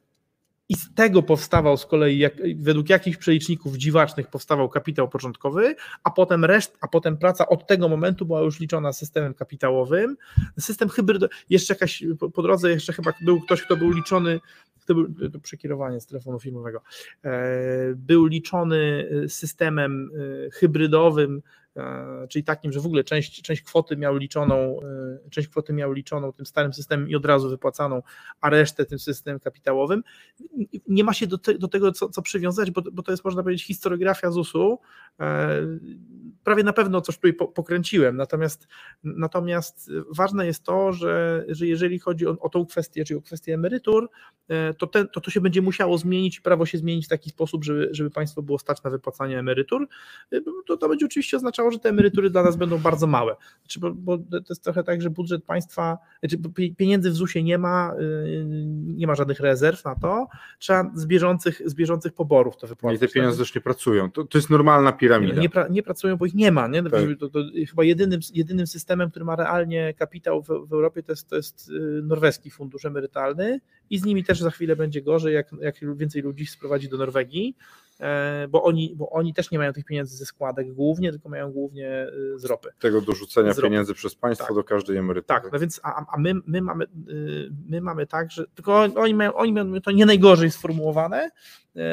i 0.68 0.74
z 0.74 0.94
tego 0.94 1.22
powstawał 1.22 1.76
z 1.76 1.86
kolei, 1.86 2.18
jak, 2.18 2.34
według 2.56 2.88
jakichś 2.88 3.16
przeliczników 3.16 3.76
dziwacznych 3.76 4.28
powstawał 4.28 4.68
kapitał 4.68 5.08
początkowy, 5.08 5.76
a 6.04 6.10
potem 6.10 6.44
reszt, 6.44 6.78
a 6.80 6.88
potem 6.88 7.16
praca 7.16 7.48
od 7.48 7.66
tego 7.66 7.88
momentu 7.88 8.26
była 8.26 8.40
już 8.40 8.60
liczona 8.60 8.92
systemem 8.92 9.34
kapitałowym. 9.34 10.16
System 10.58 10.88
hybrydowy, 10.88 11.34
jeszcze 11.50 11.74
jakaś, 11.74 12.04
po, 12.34 12.42
drodze 12.42 12.70
jeszcze 12.70 12.92
chyba 12.92 13.12
był 13.20 13.40
ktoś, 13.40 13.62
kto 13.62 13.76
był 13.76 13.90
liczony, 13.90 14.40
to 14.86 14.94
był 14.94 15.30
to 15.30 15.40
przekierowanie 15.40 16.00
z 16.00 16.06
telefonu 16.06 16.40
filmowego, 16.40 16.82
e, 17.24 17.30
był 17.94 18.26
liczony 18.26 19.08
systemem 19.28 20.10
e, 20.46 20.50
hybrydowym, 20.50 21.42
czyli 22.28 22.44
takim, 22.44 22.72
że 22.72 22.80
w 22.80 22.86
ogóle 22.86 23.04
część, 23.04 23.42
część 23.42 23.62
kwoty 23.62 23.96
miał 23.96 24.16
liczoną, 24.16 24.80
e, 25.24 25.30
część 25.30 25.48
kwoty 25.48 25.72
miał 25.72 25.92
liczoną 25.92 26.32
tym 26.32 26.46
starym 26.46 26.72
systemem 26.72 27.08
i 27.08 27.14
od 27.16 27.26
razu 27.26 27.48
wypłacaną, 27.48 28.02
a 28.40 28.50
resztę 28.50 28.84
tym 28.84 28.98
systemem 28.98 29.40
kapitałowym. 29.40 30.02
Nie 30.88 31.04
ma 31.04 31.12
się 31.12 31.26
do, 31.26 31.38
te, 31.38 31.54
do 31.58 31.68
tego 31.68 31.92
co, 31.92 32.08
co 32.08 32.22
przywiązać, 32.22 32.70
bo, 32.70 32.82
bo 32.92 33.02
to 33.02 33.10
jest 33.10 33.24
można 33.24 33.42
powiedzieć 33.42 33.66
historiografia 33.66 34.30
ZUS-u. 34.30 34.78
E, 35.20 35.62
prawie 36.44 36.62
na 36.62 36.72
pewno 36.72 37.00
coś 37.00 37.16
tutaj 37.16 37.34
pokręciłem, 37.34 38.16
natomiast, 38.16 38.68
natomiast 39.04 39.90
ważne 40.16 40.46
jest 40.46 40.64
to, 40.64 40.92
że, 40.92 41.44
że 41.48 41.66
jeżeli 41.66 41.98
chodzi 41.98 42.26
o, 42.26 42.36
o 42.40 42.48
tą 42.48 42.66
kwestię, 42.66 43.04
czyli 43.04 43.18
o 43.18 43.22
kwestię 43.22 43.54
emerytur, 43.54 44.08
to, 44.78 44.86
ten, 44.86 45.08
to 45.08 45.20
to 45.20 45.30
się 45.30 45.40
będzie 45.40 45.62
musiało 45.62 45.98
zmienić, 45.98 46.40
prawo 46.40 46.66
się 46.66 46.78
zmienić 46.78 47.06
w 47.06 47.08
taki 47.08 47.30
sposób, 47.30 47.64
żeby, 47.64 47.88
żeby 47.92 48.10
państwo 48.10 48.42
było 48.42 48.58
stać 48.58 48.82
na 48.82 48.90
wypłacanie 48.90 49.38
emerytur. 49.38 49.88
To, 50.66 50.76
to 50.76 50.88
będzie 50.88 51.06
oczywiście 51.06 51.36
oznaczało 51.36 51.70
że 51.70 51.78
te 51.78 51.88
emerytury 51.88 52.30
dla 52.30 52.42
nas 52.42 52.56
będą 52.56 52.78
bardzo 52.78 53.06
małe. 53.06 53.36
Znaczy, 53.62 53.80
bo, 53.80 53.90
bo 53.94 54.18
to 54.18 54.44
jest 54.48 54.64
trochę 54.64 54.84
tak, 54.84 55.02
że 55.02 55.10
budżet 55.10 55.44
państwa, 55.44 55.98
znaczy 56.20 56.36
pieniędzy 56.76 57.10
w 57.10 57.14
ZUS-ie 57.14 57.44
nie 57.44 57.58
ma, 57.58 57.94
nie 58.84 59.06
ma 59.06 59.14
żadnych 59.14 59.40
rezerw 59.40 59.84
na 59.84 59.94
to, 59.94 60.26
trzeba 60.58 60.90
z 60.94 61.06
bieżących, 61.06 61.62
z 61.64 61.74
bieżących 61.74 62.12
poborów 62.12 62.56
to 62.56 62.66
wypłacać. 62.66 62.96
I 62.96 63.00
te 63.00 63.08
pieniądze 63.08 63.38
też 63.38 63.54
nie 63.54 63.60
pracują. 63.60 64.10
To, 64.10 64.24
to 64.24 64.38
jest 64.38 64.50
normalna 64.50 64.92
piramida. 65.02 65.40
Nie, 65.40 65.50
pra, 65.50 65.68
nie, 65.68 65.82
pracują, 65.82 66.16
bo 66.16 66.26
ich 66.26 66.34
nie 66.34 66.52
ma. 66.52 66.68
Nie? 66.68 66.82
Tak. 66.82 67.00
To, 67.20 67.28
to, 67.28 67.38
chyba 67.68 67.84
jedynym, 67.84 68.20
jedynym 68.34 68.66
systemem, 68.66 69.10
który 69.10 69.24
ma 69.24 69.36
realnie 69.36 69.94
kapitał 69.94 70.42
w, 70.42 70.46
w 70.46 70.72
Europie, 70.72 71.02
to 71.02 71.12
jest, 71.12 71.28
to 71.28 71.36
jest 71.36 71.68
y, 71.68 72.02
norweski 72.02 72.50
fundusz 72.50 72.84
emerytalny 72.84 73.60
i 73.90 73.98
z 73.98 74.04
nimi 74.04 74.24
też 74.24 74.40
za 74.40 74.50
chwilę 74.50 74.76
będzie 74.76 75.02
gorzej, 75.02 75.34
jak, 75.34 75.52
jak 75.60 75.96
więcej 75.96 76.22
ludzi 76.22 76.46
sprowadzi 76.46 76.88
do 76.88 76.96
Norwegii. 76.96 77.56
E, 78.00 78.48
bo 78.48 78.62
oni, 78.62 78.94
bo 78.96 79.10
oni 79.10 79.34
też 79.34 79.50
nie 79.50 79.58
mają 79.58 79.72
tych 79.72 79.84
pieniędzy 79.84 80.16
ze 80.16 80.26
składek 80.26 80.72
głównie, 80.72 81.10
tylko 81.10 81.28
mają 81.28 81.52
głównie 81.52 82.06
y, 82.34 82.38
z 82.38 82.44
ropy. 82.44 82.68
Tego 82.78 83.00
dorzucenia 83.00 83.54
pieniędzy 83.54 83.94
przez 83.94 84.14
państwo 84.14 84.46
tak. 84.46 84.56
do 84.56 84.64
każdej 84.64 84.96
emerytury. 84.96 85.40
Tak, 85.40 85.52
no 85.52 85.58
więc 85.58 85.80
a, 85.82 86.04
a 86.14 86.18
my, 86.18 86.34
my, 86.46 86.62
mamy, 86.62 86.84
y, 86.84 87.50
my 87.68 87.80
mamy 87.80 88.06
tak, 88.06 88.30
że 88.30 88.44
tylko 88.54 88.82
oni 88.94 89.14
mają, 89.14 89.34
oni 89.34 89.52
mają 89.52 89.80
to 89.80 89.90
nie 89.90 90.06
najgorzej 90.06 90.50
sformułowane, 90.50 91.30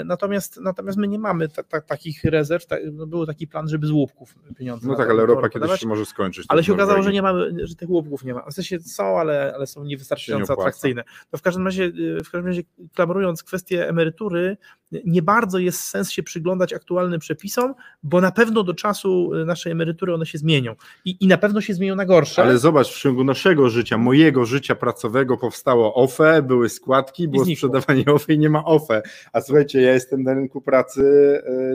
natomiast, 0.06 0.60
natomiast 0.62 0.98
my 0.98 1.08
nie 1.08 1.20
mamy 1.20 1.50
ta, 1.50 1.64
ta, 1.64 1.82
takich 1.82 2.24
rezerw, 2.24 2.66
ta, 2.66 2.76
no 2.94 3.08
był 3.08 3.26
taki 3.26 3.48
plan, 3.48 3.70
żeby 3.70 3.88
z 3.88 3.92
łupków 3.92 4.36
pieniądze. 4.58 4.88
No 4.88 4.96
tak, 4.96 5.10
ale 5.10 5.22
Europa 5.22 5.50
kiedyś 5.50 5.80
się 5.80 5.88
może 5.88 6.06
skończyć. 6.06 6.46
Ale 6.50 6.64
się 6.64 6.74
okazało, 6.74 7.04
że 7.04 7.12
nie 7.12 7.22
mamy, 7.22 7.68
że 7.68 7.76
tych 7.76 7.90
łupków 7.90 8.24
nie 8.24 8.34
ma. 8.34 8.46
W 8.50 8.54
sensie 8.54 8.80
są, 8.80 9.20
ale, 9.20 9.54
ale 9.56 9.68
są 9.68 9.84
niewystarczająco 9.84 10.54
atrakcyjne. 10.54 11.04
To 11.32 11.38
w 11.38 11.42
każdym 11.42 11.66
razie, 11.66 11.84
y, 11.84 12.24
w 12.24 12.32
każdym 12.32 12.48
razie 12.48 12.62
klamrując 12.96 13.44
kwestię 13.44 13.90
emerytury, 13.90 14.58
nie 15.06 15.22
bardzo 15.22 15.60
jest 15.60 15.82
sens 15.82 16.12
się 16.12 16.24
przyglądać 16.24 16.74
aktualnym 16.74 17.20
przepisom, 17.20 17.74
bo 18.04 18.22
na 18.22 18.32
pewno 18.32 18.64
do 18.64 18.74
czasu 18.74 19.34
y, 19.34 19.46
naszej 19.46 19.72
emerytury 19.72 20.14
one 20.14 20.26
się 20.26 20.38
zmienią 20.38 20.76
i, 21.06 21.18
i 21.20 21.28
na 21.28 21.38
pewno 21.38 21.62
się 21.62 21.74
zmienią 21.74 21.96
na 21.96 22.06
gorsze. 22.06 22.42
Ale 22.42 22.58
zobacz, 22.58 22.88
w 22.88 23.02
ciągu 23.02 23.24
naszego 23.24 23.70
życia, 23.70 23.98
mojego 23.98 24.46
życia 24.46 24.76
pracowego 24.76 25.38
powstało 25.38 25.94
OFE, 25.94 26.42
były 26.42 26.70
składki, 26.70 27.28
było 27.28 27.46
sprzedawanie 27.46 28.06
OFE 28.06 28.34
i 28.34 28.40
nie 28.40 28.50
ma 28.50 28.66
OFE. 28.66 29.02
A 29.34 29.42
słuchajcie, 29.70 29.88
ja 29.88 29.94
jestem 29.94 30.24
na 30.24 30.34
rynku 30.34 30.62
pracy 30.62 31.04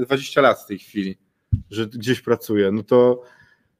20 0.03 0.41
y, 0.41 0.43
lat 0.43 0.61
w 0.61 0.67
tej 0.67 0.79
chwili, 0.79 1.19
że 1.71 1.87
gdzieś 1.87 2.21
pracuję, 2.21 2.71
no 2.73 2.83
to 2.83 3.23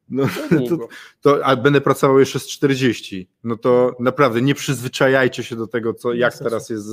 No, 0.11 0.27
to, 0.69 0.89
to, 1.21 1.47
a 1.47 1.57
będę 1.57 1.81
pracował 1.81 2.19
jeszcze 2.19 2.39
z 2.39 2.49
40. 2.49 3.29
No 3.45 3.57
to 3.57 3.97
naprawdę 4.01 4.43
nie 4.43 4.55
przyzwyczajajcie 4.55 5.43
się 5.43 5.57
do 5.57 5.67
tego, 5.67 5.95
co, 5.95 6.13
jak 6.13 6.39
teraz 6.39 6.71
jest 6.71 6.89
e, 6.89 6.93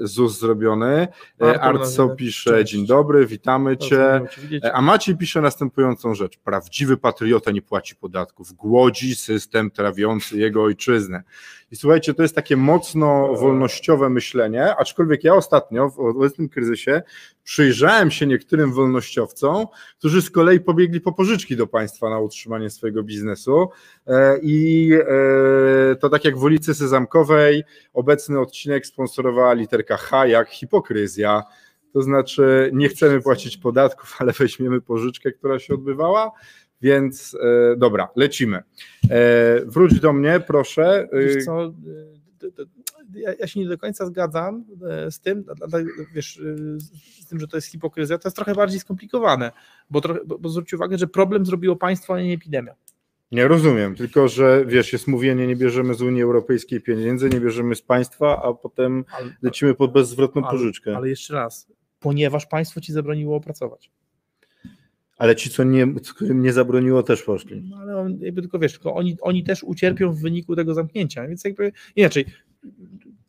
ZUS 0.00 0.38
zrobiony. 0.38 1.08
E, 1.42 1.60
Arco 1.60 2.08
pisze, 2.08 2.50
Cześć. 2.50 2.72
dzień 2.72 2.86
dobry, 2.86 3.26
witamy 3.26 3.76
Cię. 3.76 4.20
E, 4.64 4.72
a 4.72 4.82
Maciej 4.82 5.16
pisze 5.16 5.40
następującą 5.40 6.14
rzecz. 6.14 6.38
Prawdziwy 6.38 6.96
patriota 6.96 7.50
nie 7.50 7.62
płaci 7.62 7.96
podatków. 7.96 8.52
Głodzi 8.52 9.14
system 9.14 9.70
trawiący 9.70 10.38
jego 10.38 10.62
ojczyznę. 10.62 11.22
I 11.70 11.76
słuchajcie, 11.76 12.14
to 12.14 12.22
jest 12.22 12.34
takie 12.34 12.56
mocno 12.56 13.34
wolnościowe 13.34 14.10
myślenie, 14.10 14.76
aczkolwiek 14.76 15.24
ja 15.24 15.34
ostatnio 15.34 15.90
w 15.90 15.98
obecnym 15.98 16.48
kryzysie 16.48 17.02
przyjrzałem 17.44 18.10
się 18.10 18.26
niektórym 18.26 18.72
wolnościowcom, 18.72 19.66
którzy 19.98 20.22
z 20.22 20.30
kolei 20.30 20.60
pobiegli 20.60 21.00
po 21.00 21.12
pożyczki 21.12 21.56
do 21.56 21.66
państwa 21.66 22.10
na 22.10 22.18
utrzymanie 22.18 22.70
swojego 22.70 23.02
biznesu 23.02 23.68
e, 24.06 24.38
i 24.42 24.90
e, 24.92 25.96
to 25.96 26.08
tak 26.08 26.24
jak 26.24 26.38
w 26.38 26.42
ulicy 26.42 26.74
Sezamkowej 26.74 27.64
obecny 27.92 28.40
odcinek 28.40 28.86
sponsorowała 28.86 29.52
literka 29.52 29.96
H 29.96 30.26
jak 30.26 30.50
hipokryzja, 30.50 31.42
to 31.92 32.02
znaczy 32.02 32.70
nie 32.74 32.88
chcemy 32.88 33.20
płacić 33.20 33.56
podatków, 33.56 34.16
ale 34.18 34.32
weźmiemy 34.32 34.80
pożyczkę, 34.80 35.32
która 35.32 35.58
się 35.58 35.74
odbywała, 35.74 36.32
więc 36.80 37.36
e, 37.42 37.76
dobra, 37.76 38.08
lecimy. 38.16 38.62
Wróć 39.66 40.00
do 40.00 40.12
mnie, 40.12 40.40
proszę. 40.46 41.08
Wiesz 41.12 41.44
co, 41.44 41.72
ja, 43.14 43.34
ja, 43.38 43.46
się 43.46 43.60
nie 43.60 43.68
do 43.68 43.78
końca 43.78 44.06
zgadzam 44.06 44.64
e, 44.90 45.10
z 45.10 45.20
tym, 45.20 45.44
wiesz, 46.14 46.40
z 47.20 47.26
tym, 47.26 47.40
że 47.40 47.48
to 47.48 47.56
jest 47.56 47.68
hipokryzja, 47.68 48.18
to 48.18 48.28
jest 48.28 48.36
trochę 48.36 48.54
bardziej 48.54 48.80
skomplikowane, 48.80 49.52
bo, 49.90 50.00
trochę, 50.00 50.20
bo, 50.26 50.38
bo 50.38 50.48
zwróć 50.48 50.72
uwagę, 50.72 50.98
że 50.98 51.06
problem 51.06 51.46
zrobiło 51.46 51.76
państwo, 51.76 52.14
a 52.14 52.20
nie 52.20 52.34
epidemia. 52.34 52.74
Nie 53.32 53.48
rozumiem, 53.48 53.94
tylko 53.94 54.28
że 54.28 54.64
wiesz, 54.66 54.92
jest 54.92 55.08
mówienie, 55.08 55.46
nie 55.46 55.56
bierzemy 55.56 55.94
z 55.94 56.02
Unii 56.02 56.22
Europejskiej 56.22 56.80
pieniędzy, 56.80 57.28
nie 57.28 57.40
bierzemy 57.40 57.74
z 57.74 57.82
państwa, 57.82 58.42
a 58.42 58.52
potem 58.52 59.04
ale, 59.12 59.32
lecimy 59.42 59.74
pod 59.74 59.92
bezzwrotną 59.92 60.42
ale, 60.42 60.50
pożyczkę. 60.50 60.96
Ale 60.96 61.08
jeszcze 61.08 61.34
raz, 61.34 61.66
ponieważ 62.00 62.46
państwo 62.46 62.80
ci 62.80 62.92
zabroniło 62.92 63.36
opracować. 63.36 63.90
Ale 65.18 65.36
ci, 65.36 65.50
co 65.50 65.64
nie, 65.64 65.86
którym 65.94 66.42
nie 66.42 66.52
zabroniło, 66.52 67.02
też 67.02 67.22
poszli. 67.22 67.62
No 67.70 67.76
ale 67.76 67.96
on, 67.96 68.18
jakby 68.20 68.40
tylko 68.40 68.58
wiesz, 68.58 68.72
tylko 68.72 68.94
oni, 68.94 69.16
oni 69.20 69.44
też 69.44 69.62
ucierpią 69.62 70.12
w 70.12 70.20
wyniku 70.20 70.56
tego 70.56 70.74
zamknięcia, 70.74 71.28
więc 71.28 71.44
jakby 71.44 71.72
inaczej. 71.96 72.24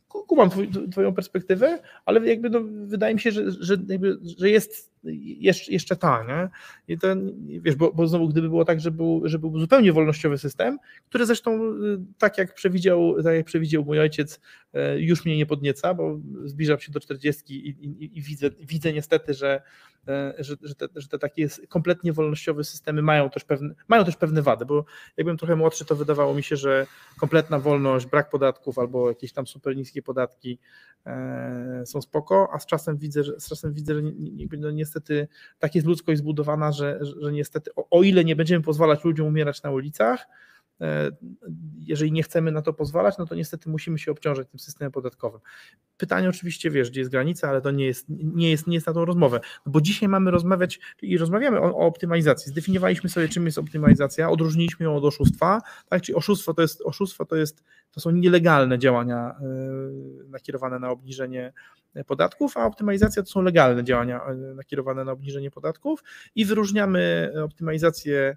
co- 0.08 0.21
Kumam 0.32 0.50
twoją 0.92 1.14
perspektywę, 1.14 1.78
ale 2.04 2.28
jakby 2.28 2.50
no, 2.50 2.60
wydaje 2.86 3.14
mi 3.14 3.20
się, 3.20 3.30
że, 3.30 3.50
że, 3.60 3.76
jakby, 3.88 4.18
że 4.38 4.50
jest 4.50 4.92
jeszcze, 5.04 5.72
jeszcze 5.72 5.96
ta, 5.96 6.24
nie? 6.28 6.48
I 6.94 6.98
to, 6.98 7.08
wiesz, 7.46 7.74
bo, 7.76 7.92
bo 7.92 8.06
znowu 8.06 8.28
gdyby 8.28 8.48
było 8.48 8.64
tak, 8.64 8.80
że 8.80 8.90
był, 8.90 9.22
że 9.24 9.38
był 9.38 9.58
zupełnie 9.58 9.92
wolnościowy 9.92 10.38
system, 10.38 10.78
który 11.08 11.26
zresztą 11.26 11.62
y, 11.62 11.98
tak 12.18 12.38
jak 12.38 12.54
przewidział, 12.54 13.22
tak 13.22 13.34
jak 13.34 13.46
przewidział 13.46 13.84
mój 13.84 14.00
ojciec, 14.00 14.40
y, 14.74 15.00
już 15.00 15.24
mnie 15.24 15.36
nie 15.36 15.46
podnieca, 15.46 15.94
bo 15.94 16.20
zbliżam 16.44 16.78
się 16.80 16.92
do 16.92 17.00
40 17.00 17.68
i, 17.68 17.68
i, 17.68 18.18
i 18.18 18.22
widzę, 18.22 18.50
widzę 18.60 18.92
niestety, 18.92 19.34
że 19.34 19.62
E, 20.08 20.34
że, 20.38 20.56
że, 20.62 20.74
te, 20.74 20.88
że 20.96 21.08
te 21.08 21.18
takie 21.18 21.48
kompletnie 21.68 22.12
wolnościowe 22.12 22.64
systemy 22.64 23.02
mają 23.02 23.30
też, 23.30 23.44
pewne, 23.44 23.74
mają 23.88 24.04
też 24.04 24.16
pewne 24.16 24.42
wady, 24.42 24.66
bo 24.66 24.84
jakbym 25.16 25.36
trochę 25.36 25.56
młodszy, 25.56 25.84
to 25.84 25.96
wydawało 25.96 26.34
mi 26.34 26.42
się, 26.42 26.56
że 26.56 26.86
kompletna 27.18 27.58
wolność, 27.58 28.06
brak 28.06 28.30
podatków 28.30 28.78
albo 28.78 29.08
jakieś 29.08 29.32
tam 29.32 29.46
super 29.46 29.76
niskie 29.76 30.02
podatki 30.02 30.21
e, 31.06 31.82
są 31.86 32.02
spoko, 32.02 32.48
a 32.52 32.58
z 32.58 32.66
czasem 32.66 32.98
widzę, 32.98 33.24
że, 33.24 33.40
z 33.40 33.48
czasem 33.48 33.72
widzę, 33.72 33.94
że 33.94 34.02
no 34.58 34.70
niestety 34.70 35.28
tak 35.58 35.74
jest 35.74 35.86
ludzkość 35.86 36.18
zbudowana, 36.18 36.72
że, 36.72 36.98
że 37.20 37.32
niestety 37.32 37.74
o, 37.74 37.88
o 37.90 38.02
ile 38.02 38.24
nie 38.24 38.36
będziemy 38.36 38.64
pozwalać 38.64 39.04
ludziom 39.04 39.26
umierać 39.26 39.62
na 39.62 39.70
ulicach, 39.70 40.26
jeżeli 41.78 42.12
nie 42.12 42.22
chcemy 42.22 42.52
na 42.52 42.62
to 42.62 42.72
pozwalać, 42.72 43.18
no 43.18 43.26
to 43.26 43.34
niestety 43.34 43.70
musimy 43.70 43.98
się 43.98 44.10
obciążać 44.10 44.48
tym 44.48 44.60
systemem 44.60 44.92
podatkowym. 44.92 45.40
Pytanie 45.96 46.28
oczywiście, 46.28 46.70
wiesz, 46.70 46.90
gdzie 46.90 47.00
jest 47.00 47.10
granica, 47.10 47.48
ale 47.48 47.60
to 47.60 47.70
nie 47.70 47.86
jest, 47.86 48.06
nie 48.08 48.50
jest, 48.50 48.66
nie 48.66 48.74
jest 48.74 48.86
na 48.86 48.92
tą 48.92 49.04
rozmowę, 49.04 49.40
no 49.66 49.72
bo 49.72 49.80
dzisiaj 49.80 50.08
mamy 50.08 50.30
rozmawiać 50.30 50.80
i 51.02 51.18
rozmawiamy 51.18 51.60
o, 51.60 51.64
o 51.64 51.86
optymalizacji. 51.86 52.50
Zdefiniowaliśmy 52.50 53.10
sobie, 53.10 53.28
czym 53.28 53.46
jest 53.46 53.58
optymalizacja, 53.58 54.30
odróżniliśmy 54.30 54.84
ją 54.84 54.96
od 54.96 55.04
oszustwa, 55.04 55.60
tak, 55.88 56.02
czyli 56.02 56.16
oszustwo 56.16 56.54
to 56.54 56.62
jest, 56.62 56.82
oszustwo 56.84 57.24
to 57.24 57.36
jest, 57.36 57.64
to 57.90 58.00
są 58.00 58.10
nielegalne 58.10 58.78
działania 58.78 59.34
yy, 59.40 60.28
nakierowane 60.28 60.78
na 60.78 60.90
obniżenie 60.90 61.52
podatków, 62.06 62.56
a 62.56 62.64
optymalizacja 62.64 63.22
to 63.22 63.28
są 63.28 63.42
legalne 63.42 63.84
działania 63.84 64.20
nakierowane 64.54 65.04
na 65.04 65.12
obniżenie 65.12 65.50
podatków 65.50 66.04
i 66.34 66.44
wyróżniamy 66.44 67.32
optymalizację 67.44 68.36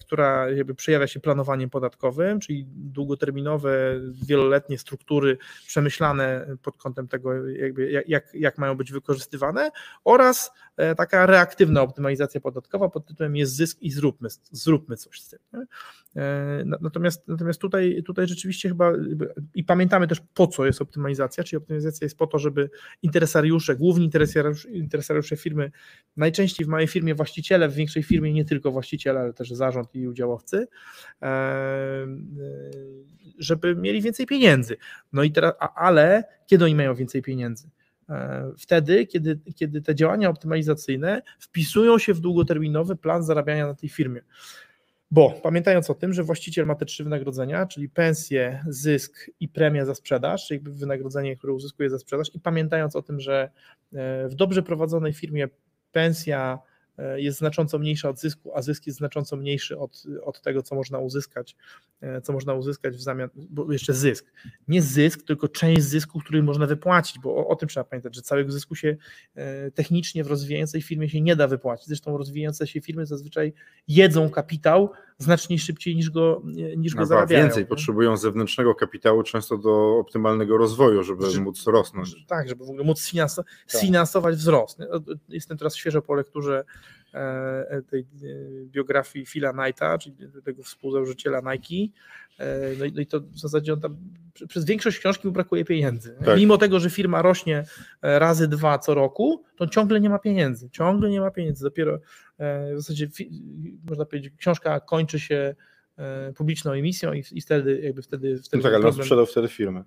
która 0.00 0.50
jakby 0.50 0.74
przejawia 0.74 1.06
się 1.06 1.20
planowaniem 1.20 1.70
podatkowym, 1.70 2.40
czyli 2.40 2.66
długoterminowe, 2.68 4.00
wieloletnie 4.26 4.78
struktury 4.78 5.38
przemyślane 5.66 6.46
pod 6.62 6.76
kątem 6.76 7.08
tego, 7.08 7.48
jakby 7.48 8.04
jak, 8.06 8.34
jak 8.34 8.58
mają 8.58 8.76
być 8.76 8.92
wykorzystywane, 8.92 9.70
oraz 10.04 10.50
e, 10.76 10.94
taka 10.94 11.26
reaktywna 11.26 11.82
optymalizacja 11.82 12.40
podatkowa 12.40 12.88
pod 12.88 13.06
tytułem 13.06 13.36
jest 13.36 13.56
zysk 13.56 13.82
i 13.82 13.90
zróbmy, 13.90 14.28
zróbmy 14.50 14.96
coś 14.96 15.20
z 15.20 15.28
tym. 15.28 15.38
E, 16.16 16.64
natomiast, 16.80 17.28
natomiast 17.28 17.60
tutaj, 17.60 18.02
tutaj 18.06 18.28
rzeczywiście 18.28 18.68
chyba 18.68 18.92
i 19.54 19.64
pamiętamy 19.64 20.08
też 20.08 20.20
po 20.34 20.46
co 20.46 20.66
jest 20.66 20.82
optymalizacja, 20.82 21.44
czyli 21.44 21.58
optymalizacja 21.58 22.04
jest 22.04 22.18
po 22.18 22.26
to, 22.26 22.38
żeby 22.38 22.70
interesariusze, 23.02 23.76
główni 23.76 24.04
interesariusze, 24.04 24.70
interesariusze 24.70 25.36
firmy, 25.36 25.70
najczęściej 26.16 26.66
w 26.66 26.68
małej 26.68 26.86
firmie 26.86 27.14
właściciele, 27.14 27.68
w 27.68 27.74
większej 27.74 28.02
firmie 28.02 28.32
nie 28.32 28.44
tylko 28.44 28.70
właściciele, 28.70 29.20
ale 29.20 29.32
też 29.32 29.43
zarząd 29.52 29.94
i 29.94 30.08
udziałowcy, 30.08 30.66
e, 31.22 31.26
e, 31.26 32.06
żeby 33.38 33.76
mieli 33.76 34.02
więcej 34.02 34.26
pieniędzy. 34.26 34.76
No 35.12 35.22
i 35.22 35.32
teraz, 35.32 35.54
ale 35.74 36.24
kiedy 36.46 36.64
oni 36.64 36.74
mają 36.74 36.94
więcej 36.94 37.22
pieniędzy? 37.22 37.70
Wtedy, 38.58 39.06
kiedy, 39.06 39.40
kiedy 39.56 39.82
te 39.82 39.94
działania 39.94 40.28
optymalizacyjne 40.28 41.22
wpisują 41.38 41.98
się 41.98 42.14
w 42.14 42.20
długoterminowy 42.20 42.96
plan 42.96 43.22
zarabiania 43.22 43.66
na 43.66 43.74
tej 43.74 43.88
firmie. 43.88 44.20
Bo 45.10 45.30
pamiętając 45.42 45.90
o 45.90 45.94
tym, 45.94 46.12
że 46.12 46.22
właściciel 46.22 46.66
ma 46.66 46.74
te 46.74 46.84
trzy 46.84 47.04
wynagrodzenia, 47.04 47.66
czyli 47.66 47.88
pensję, 47.88 48.64
zysk 48.68 49.30
i 49.40 49.48
premię 49.48 49.86
za 49.86 49.94
sprzedaż, 49.94 50.46
czyli 50.46 50.60
wynagrodzenie, 50.60 51.36
które 51.36 51.52
uzyskuje 51.52 51.90
za 51.90 51.98
sprzedaż, 51.98 52.34
i 52.34 52.40
pamiętając 52.40 52.96
o 52.96 53.02
tym, 53.02 53.20
że 53.20 53.50
e, 53.92 54.28
w 54.28 54.34
dobrze 54.34 54.62
prowadzonej 54.62 55.12
firmie 55.12 55.48
pensja, 55.92 56.58
E, 56.58 56.73
jest 57.16 57.38
znacząco 57.38 57.78
mniejsza 57.78 58.08
od 58.08 58.20
zysku, 58.20 58.50
a 58.54 58.62
zysk 58.62 58.86
jest 58.86 58.98
znacząco 58.98 59.36
mniejszy 59.36 59.78
od, 59.78 60.02
od 60.22 60.40
tego, 60.40 60.62
co 60.62 60.74
można 60.74 60.98
uzyskać, 60.98 61.56
e, 62.00 62.20
co 62.20 62.32
można 62.32 62.54
uzyskać 62.54 62.96
w 62.96 63.00
zamian, 63.00 63.28
bo 63.34 63.72
jeszcze 63.72 63.94
zysk. 63.94 64.32
Nie 64.68 64.82
zysk, 64.82 65.22
tylko 65.22 65.48
część 65.48 65.82
zysku, 65.82 66.20
który 66.20 66.42
można 66.42 66.66
wypłacić, 66.66 67.18
bo 67.18 67.36
o, 67.36 67.48
o 67.48 67.56
tym 67.56 67.68
trzeba 67.68 67.84
pamiętać, 67.84 68.14
że 68.14 68.22
całego 68.22 68.52
zysku 68.52 68.74
się 68.74 68.96
e, 69.34 69.70
technicznie 69.70 70.24
w 70.24 70.26
rozwijającej 70.26 70.82
firmie 70.82 71.08
się 71.08 71.20
nie 71.20 71.36
da 71.36 71.48
wypłacić. 71.48 71.86
Zresztą 71.86 72.18
rozwijające 72.18 72.66
się 72.66 72.80
firmy 72.80 73.06
zazwyczaj 73.06 73.52
jedzą 73.88 74.30
kapitał 74.30 74.90
znacznie 75.18 75.58
szybciej 75.58 75.96
niż 75.96 76.10
go, 76.10 76.42
niż 76.76 76.94
go 76.94 77.00
no, 77.00 77.06
zarabiają. 77.06 77.44
Więcej, 77.44 77.62
nie? 77.62 77.66
potrzebują 77.66 78.16
zewnętrznego 78.16 78.74
kapitału 78.74 79.22
często 79.22 79.58
do 79.58 79.98
optymalnego 79.98 80.56
rozwoju, 80.58 81.02
żeby 81.02 81.30
że, 81.30 81.40
móc 81.40 81.66
rosnąć. 81.66 82.26
Tak, 82.26 82.48
żeby 82.48 82.64
w 82.64 82.68
ogóle 82.68 82.84
móc 82.84 83.12
tak. 83.16 83.46
sfinansować 83.66 84.34
tak. 84.34 84.40
wzrost. 84.40 84.78
Jestem 85.28 85.58
teraz 85.58 85.76
świeżo 85.76 86.02
po 86.02 86.14
lekturze 86.14 86.64
E, 87.14 87.82
tej 87.90 88.00
e, 88.00 88.06
biografii 88.66 89.26
Phila 89.26 89.52
Knighta, 89.52 89.98
czyli 89.98 90.16
tego 90.44 90.62
współzałożyciela 90.62 91.40
Nike. 91.40 91.92
E, 92.38 92.76
no 92.78 92.84
i, 92.84 92.92
no 92.92 93.00
i 93.00 93.06
to 93.06 93.20
w 93.20 93.38
zasadzie 93.38 93.72
on 93.72 93.80
tam 93.80 93.96
przez 94.48 94.64
większość 94.64 94.98
książki 94.98 95.26
mu 95.26 95.32
brakuje 95.32 95.64
pieniędzy. 95.64 96.16
Tak. 96.24 96.38
Mimo 96.38 96.58
tego, 96.58 96.80
że 96.80 96.90
firma 96.90 97.22
rośnie 97.22 97.64
razy 98.02 98.48
dwa 98.48 98.78
co 98.78 98.94
roku, 98.94 99.44
to 99.56 99.66
ciągle 99.66 100.00
nie 100.00 100.10
ma 100.10 100.18
pieniędzy. 100.18 100.70
Ciągle 100.70 101.10
nie 101.10 101.20
ma 101.20 101.30
pieniędzy. 101.30 101.64
Dopiero 101.64 101.98
w 102.38 102.76
zasadzie 102.76 103.08
można 103.88 104.04
powiedzieć, 104.04 104.32
książka 104.38 104.80
kończy 104.80 105.20
się 105.20 105.54
publiczną 106.36 106.72
emisją 106.72 107.12
i, 107.12 107.24
i 107.32 107.40
wtedy 107.40 107.80
jakby 107.80 108.02
wtedy. 108.02 108.38
wtedy 108.38 108.56
no 108.56 108.62
tak, 108.62 108.74
ale 108.74 108.86
on 108.86 108.92
sprzedał 108.92 109.26
wtedy 109.26 109.48
firmę. 109.48 109.84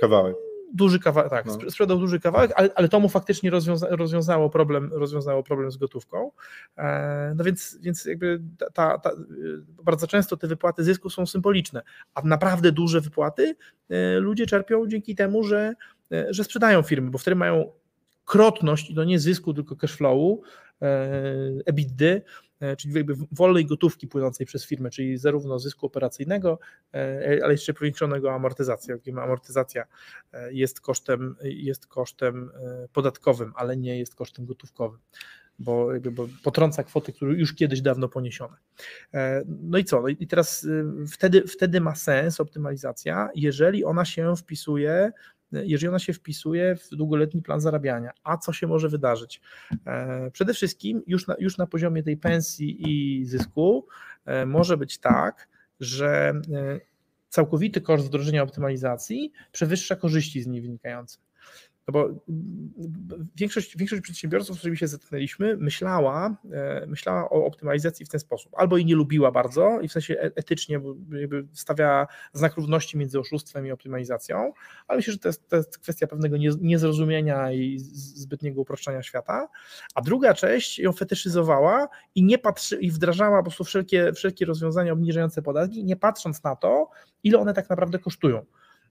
Kawałek 0.00 0.36
duży 0.74 0.98
kawałek, 0.98 1.30
tak, 1.30 1.46
no. 1.46 1.70
sprzedał 1.70 1.98
duży 1.98 2.20
kawałek, 2.20 2.52
ale, 2.56 2.70
ale 2.74 2.88
to 2.88 3.00
mu 3.00 3.08
faktycznie 3.08 3.50
rozwiąza, 3.50 3.86
rozwiązało, 3.90 4.50
problem, 4.50 4.90
rozwiązało 4.92 5.42
problem 5.42 5.70
z 5.70 5.76
gotówką. 5.76 6.30
E, 6.78 7.34
no 7.36 7.44
więc, 7.44 7.78
więc 7.80 8.04
jakby 8.04 8.40
ta, 8.74 8.98
ta, 8.98 9.10
bardzo 9.84 10.06
często 10.06 10.36
te 10.36 10.46
wypłaty 10.46 10.84
zysku 10.84 11.10
są 11.10 11.26
symboliczne, 11.26 11.82
a 12.14 12.22
naprawdę 12.22 12.72
duże 12.72 13.00
wypłaty 13.00 13.56
e, 13.90 14.18
ludzie 14.18 14.46
czerpią 14.46 14.86
dzięki 14.86 15.14
temu, 15.14 15.44
że, 15.44 15.74
e, 16.12 16.26
że 16.30 16.44
sprzedają 16.44 16.82
firmy, 16.82 17.10
bo 17.10 17.18
wtedy 17.18 17.34
mają 17.34 17.72
krotność, 18.24 18.90
i 18.90 18.94
to 18.94 19.04
nie 19.04 19.18
zysku, 19.18 19.54
tylko 19.54 19.76
cashflowu, 19.76 20.42
EBITDA, 21.66 22.20
E, 22.64 22.76
czyli 22.76 22.94
jakby 22.94 23.14
wolnej 23.32 23.66
gotówki 23.66 24.08
płynącej 24.08 24.46
przez 24.46 24.66
firmę, 24.66 24.90
czyli 24.90 25.18
zarówno 25.18 25.58
zysku 25.58 25.86
operacyjnego, 25.86 26.58
e, 26.94 27.40
ale 27.42 27.52
jeszcze 27.52 27.74
powiększonego 27.74 28.32
amortyzacją. 28.32 28.96
Amortyzacja 29.22 29.84
e, 30.32 30.52
jest 30.52 30.80
kosztem, 30.80 31.36
jest 31.42 31.86
kosztem 31.86 32.50
podatkowym, 32.92 33.52
ale 33.56 33.76
nie 33.76 33.98
jest 33.98 34.14
kosztem 34.14 34.46
gotówkowym. 34.46 35.00
bo, 35.58 35.88
bo 36.12 36.28
potrąca 36.44 36.84
kwoty, 36.84 37.12
które 37.12 37.34
już 37.34 37.54
kiedyś 37.54 37.80
dawno 37.80 38.08
poniesione. 38.08 38.56
No 39.46 39.78
i 39.78 39.84
co? 39.84 40.00
No 40.00 40.08
i 40.08 40.26
teraz 40.26 40.66
wtedy, 41.12 41.42
wtedy 41.48 41.80
ma 41.80 41.94
sens 41.94 42.40
optymalizacja, 42.40 43.28
jeżeli 43.34 43.84
ona 43.84 44.04
się 44.04 44.36
wpisuje 44.36 45.12
jeżeli 45.64 45.88
ona 45.88 45.98
się 45.98 46.12
wpisuje 46.12 46.76
w 46.76 46.88
długoletni 46.88 47.42
plan 47.42 47.60
zarabiania. 47.60 48.10
A 48.24 48.36
co 48.36 48.52
się 48.52 48.66
może 48.66 48.88
wydarzyć? 48.88 49.40
E, 49.86 50.30
przede 50.30 50.54
wszystkim 50.54 51.02
już 51.06 51.26
na, 51.26 51.34
już 51.38 51.58
na 51.58 51.66
poziomie 51.66 52.02
tej 52.02 52.16
pensji 52.16 52.76
i 52.88 53.24
zysku 53.24 53.86
e, 54.24 54.46
może 54.46 54.76
być 54.76 54.98
tak, 54.98 55.48
że 55.80 56.32
e, 56.52 56.80
całkowity 57.28 57.80
koszt 57.80 58.06
wdrożenia 58.06 58.42
optymalizacji 58.42 59.32
przewyższa 59.52 59.96
korzyści 59.96 60.42
z 60.42 60.46
niej 60.46 60.62
wynikające. 60.62 61.18
No 61.88 61.92
bo 61.92 62.08
większość, 63.36 63.76
większość 63.76 64.02
przedsiębiorców, 64.02 64.56
z 64.56 64.58
którymi 64.58 64.78
się 64.78 64.88
zetknęliśmy, 64.88 65.56
myślała, 65.56 66.36
e, 66.52 66.86
myślała 66.86 67.30
o 67.30 67.44
optymalizacji 67.46 68.06
w 68.06 68.08
ten 68.08 68.20
sposób. 68.20 68.52
Albo 68.56 68.76
jej 68.76 68.86
nie 68.86 68.94
lubiła 68.94 69.30
bardzo 69.30 69.80
i 69.80 69.88
w 69.88 69.92
sensie 69.92 70.14
e, 70.14 70.22
etycznie 70.36 70.80
jakby 71.12 71.46
znak 72.32 72.56
równości 72.56 72.98
między 72.98 73.20
oszustwem 73.20 73.66
i 73.66 73.70
optymalizacją, 73.70 74.52
ale 74.88 74.96
myślę, 74.96 75.12
że 75.12 75.18
to 75.18 75.28
jest, 75.28 75.48
to 75.48 75.56
jest 75.56 75.78
kwestia 75.78 76.06
pewnego 76.06 76.36
niezrozumienia 76.60 77.52
i 77.52 77.78
zbytniego 77.78 78.60
uproszczania 78.60 79.02
świata. 79.02 79.48
A 79.94 80.02
druga 80.02 80.34
część 80.34 80.78
ją 80.78 80.92
fetyszyzowała 80.92 81.88
i 82.14 82.22
nie 82.22 82.38
patrzy, 82.38 82.76
i 82.76 82.90
wdrażała 82.90 83.38
po 83.38 83.42
prostu 83.42 83.64
wszelkie, 83.64 84.12
wszelkie 84.12 84.44
rozwiązania 84.44 84.92
obniżające 84.92 85.42
podatki, 85.42 85.84
nie 85.84 85.96
patrząc 85.96 86.42
na 86.42 86.56
to, 86.56 86.90
ile 87.22 87.38
one 87.38 87.54
tak 87.54 87.70
naprawdę 87.70 87.98
kosztują. 87.98 88.46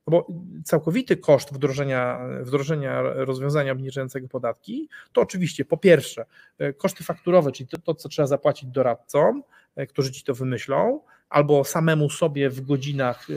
No 0.08 0.12
bo 0.12 0.28
całkowity 0.64 1.18
koszt 1.18 1.54
wdrożenia, 1.54 2.20
wdrożenia 2.42 3.02
rozwiązania 3.02 3.72
obniżającego 3.72 4.28
podatki 4.28 4.90
to 5.14 5.22
oczywiście 5.22 5.66
po 5.66 5.78
pierwsze 5.78 6.26
e, 6.58 6.74
koszty 6.74 7.04
fakturowe, 7.04 7.52
czyli 7.52 7.70
to, 7.70 7.78
to, 7.78 7.96
co 7.96 8.10
trzeba 8.10 8.28
zapłacić 8.28 8.70
doradcom, 8.70 9.44
e, 9.76 9.88
którzy 9.88 10.12
ci 10.12 10.24
to 10.24 10.34
wymyślą, 10.34 11.02
albo 11.30 11.64
samemu 11.64 12.10
sobie 12.10 12.50
w 12.50 12.62
godzinach 12.62 13.28
e, 13.30 13.34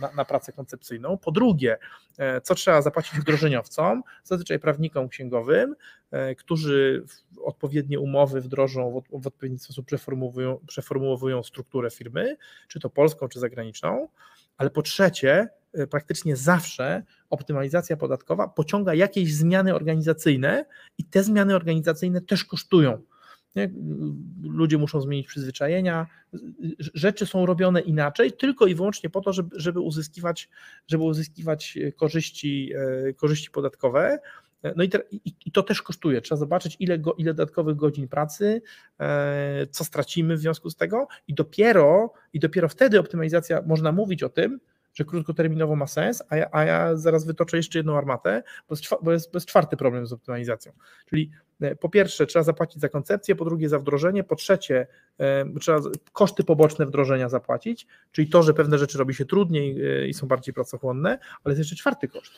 na, 0.00 0.12
na, 0.12 0.24
pracę 0.24 0.52
koncepcyjną. 0.52 1.18
Po 1.18 1.32
drugie, 1.32 1.78
co 2.42 2.54
trzeba 2.54 2.82
zapłacić 2.82 3.20
wdrożeniowcom, 3.20 4.02
zazwyczaj 4.24 4.58
prawnikom 4.58 5.08
księgowym, 5.08 5.76
którzy 6.38 7.04
odpowiednie 7.44 8.00
umowy 8.00 8.40
wdrożą, 8.40 9.02
w, 9.10 9.22
w 9.22 9.26
odpowiedni 9.26 9.58
sposób 9.58 9.86
przeformułują, 9.86 10.60
przeformułowują 10.66 11.42
strukturę 11.42 11.90
firmy, 11.90 12.36
czy 12.68 12.80
to 12.80 12.90
polską, 12.90 13.28
czy 13.28 13.40
zagraniczną. 13.40 14.08
Ale 14.56 14.70
po 14.70 14.82
trzecie, 14.82 15.48
y, 15.78 15.86
praktycznie 15.86 16.36
zawsze 16.36 17.02
optymalizacja 17.30 17.96
podatkowa 17.96 18.48
pociąga 18.48 18.94
jakieś 18.94 19.34
zmiany 19.34 19.74
organizacyjne 19.74 20.64
i 20.98 21.04
te 21.04 21.22
zmiany 21.22 21.54
organizacyjne 21.54 22.20
też 22.20 22.44
kosztują. 22.44 23.02
Nie? 23.56 23.70
Ludzie 24.42 24.78
muszą 24.78 25.00
zmienić 25.00 25.26
przyzwyczajenia, 25.26 26.06
rzeczy 26.78 27.26
są 27.26 27.46
robione 27.46 27.80
inaczej, 27.80 28.32
tylko 28.32 28.66
i 28.66 28.74
wyłącznie 28.74 29.10
po 29.10 29.20
to, 29.20 29.32
żeby, 29.32 29.60
żeby, 29.60 29.80
uzyskiwać, 29.80 30.48
żeby 30.86 31.04
uzyskiwać 31.04 31.78
korzyści, 31.96 32.72
y, 33.08 33.14
korzyści 33.14 33.50
podatkowe. 33.50 34.18
No 34.76 34.82
i, 34.82 34.88
te, 34.88 34.98
i, 35.10 35.32
i, 35.46 35.52
to 35.52 35.62
też 35.62 35.82
kosztuje. 35.82 36.20
Trzeba 36.20 36.38
zobaczyć, 36.38 36.76
ile, 36.80 36.98
go, 36.98 37.14
ile 37.14 37.34
dodatkowych 37.34 37.76
godzin 37.76 38.08
pracy, 38.08 38.62
e, 39.00 39.66
co 39.70 39.84
stracimy 39.84 40.36
w 40.36 40.40
związku 40.40 40.70
z 40.70 40.76
tego, 40.76 41.08
i 41.28 41.34
dopiero, 41.34 42.12
i 42.32 42.40
dopiero 42.40 42.68
wtedy 42.68 43.00
optymalizacja 43.00 43.62
można 43.66 43.92
mówić 43.92 44.22
o 44.22 44.28
tym, 44.28 44.60
że 44.94 45.04
krótkoterminowo 45.04 45.76
ma 45.76 45.86
sens, 45.86 46.22
a 46.28 46.36
ja, 46.36 46.48
a 46.52 46.64
ja 46.64 46.96
zaraz 46.96 47.24
wytoczę 47.24 47.56
jeszcze 47.56 47.78
jedną 47.78 47.98
armatę, 47.98 48.42
bo 48.68 48.76
jest, 48.76 48.84
bo, 49.02 49.12
jest, 49.12 49.32
bo 49.32 49.36
jest 49.36 49.46
czwarty 49.46 49.76
problem 49.76 50.06
z 50.06 50.12
optymalizacją. 50.12 50.72
Czyli 51.06 51.30
e, 51.60 51.76
po 51.76 51.88
pierwsze 51.88 52.26
trzeba 52.26 52.42
zapłacić 52.42 52.80
za 52.80 52.88
koncepcję, 52.88 53.36
po 53.36 53.44
drugie 53.44 53.68
za 53.68 53.78
wdrożenie, 53.78 54.24
po 54.24 54.36
trzecie 54.36 54.86
e, 55.18 55.44
trzeba 55.60 55.80
koszty 56.12 56.44
poboczne 56.44 56.86
wdrożenia 56.86 57.28
zapłacić, 57.28 57.86
czyli 58.12 58.28
to, 58.28 58.42
że 58.42 58.54
pewne 58.54 58.78
rzeczy 58.78 58.98
robi 58.98 59.14
się 59.14 59.24
trudniej 59.24 59.76
i 60.08 60.14
są 60.14 60.26
bardziej 60.26 60.54
pracochłonne, 60.54 61.18
ale 61.44 61.52
jest 61.52 61.58
jeszcze 61.58 61.76
czwarty 61.76 62.08
koszt 62.08 62.32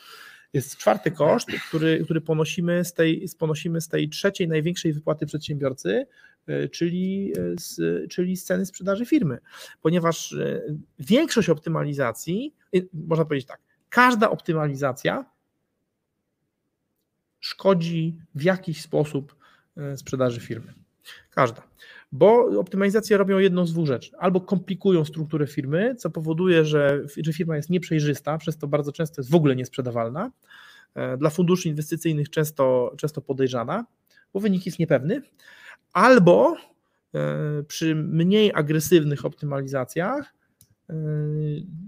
jest 0.53 0.77
czwarty 0.77 1.11
koszt, 1.11 1.47
który, 1.67 2.03
który 2.03 2.21
ponosimy, 2.21 2.85
z 2.85 2.93
tej, 2.93 3.25
ponosimy 3.39 3.81
z 3.81 3.87
tej 3.87 4.09
trzeciej 4.09 4.47
największej 4.47 4.93
wypłaty 4.93 5.25
przedsiębiorcy, 5.25 6.07
e, 6.47 6.69
czyli 6.69 7.33
e, 7.37 7.59
z, 7.59 7.79
czyli 8.11 8.37
z 8.37 8.43
ceny 8.43 8.65
sprzedaży 8.65 9.05
firmy. 9.05 9.37
Ponieważ 9.81 10.33
e, 10.33 10.61
większość 10.99 11.49
optymalizacji, 11.49 12.55
można 12.93 13.25
powiedzieć 13.25 13.47
tak, 13.47 13.59
każda 13.89 14.29
optymalizacja 14.29 15.25
szkodzi 17.39 18.15
w 18.35 18.43
jakiś 18.43 18.81
sposób 18.81 19.35
sprzedaży 19.95 20.41
firmy. 20.41 20.73
Każda. 21.29 21.61
Bo 22.11 22.59
optymalizacje 22.59 23.17
robią 23.17 23.37
jedną 23.37 23.65
z 23.65 23.73
dwóch 23.73 23.87
rzeczy. 23.87 24.11
Albo 24.17 24.41
komplikują 24.41 25.05
strukturę 25.05 25.47
firmy, 25.47 25.95
co 25.95 26.09
powoduje, 26.09 26.65
że, 26.65 27.01
że 27.23 27.33
firma 27.33 27.55
jest 27.55 27.69
nieprzejrzysta, 27.69 28.37
przez 28.37 28.57
to 28.57 28.67
bardzo 28.67 28.91
często 28.91 29.21
jest 29.21 29.31
w 29.31 29.35
ogóle 29.35 29.55
niesprzedawalna. 29.55 30.31
E, 30.95 31.17
dla 31.17 31.29
funduszy 31.29 31.69
inwestycyjnych 31.69 32.29
często, 32.29 32.93
często 32.97 33.21
podejrzana, 33.21 33.85
bo 34.33 34.39
wynik 34.39 34.65
jest 34.65 34.79
niepewny. 34.79 35.21
Albo 35.93 36.55
e, 37.15 37.63
przy 37.63 37.95
mniej 37.95 38.51
agresywnych 38.55 39.25
optymalizacjach 39.25 40.33
e, 40.89 40.93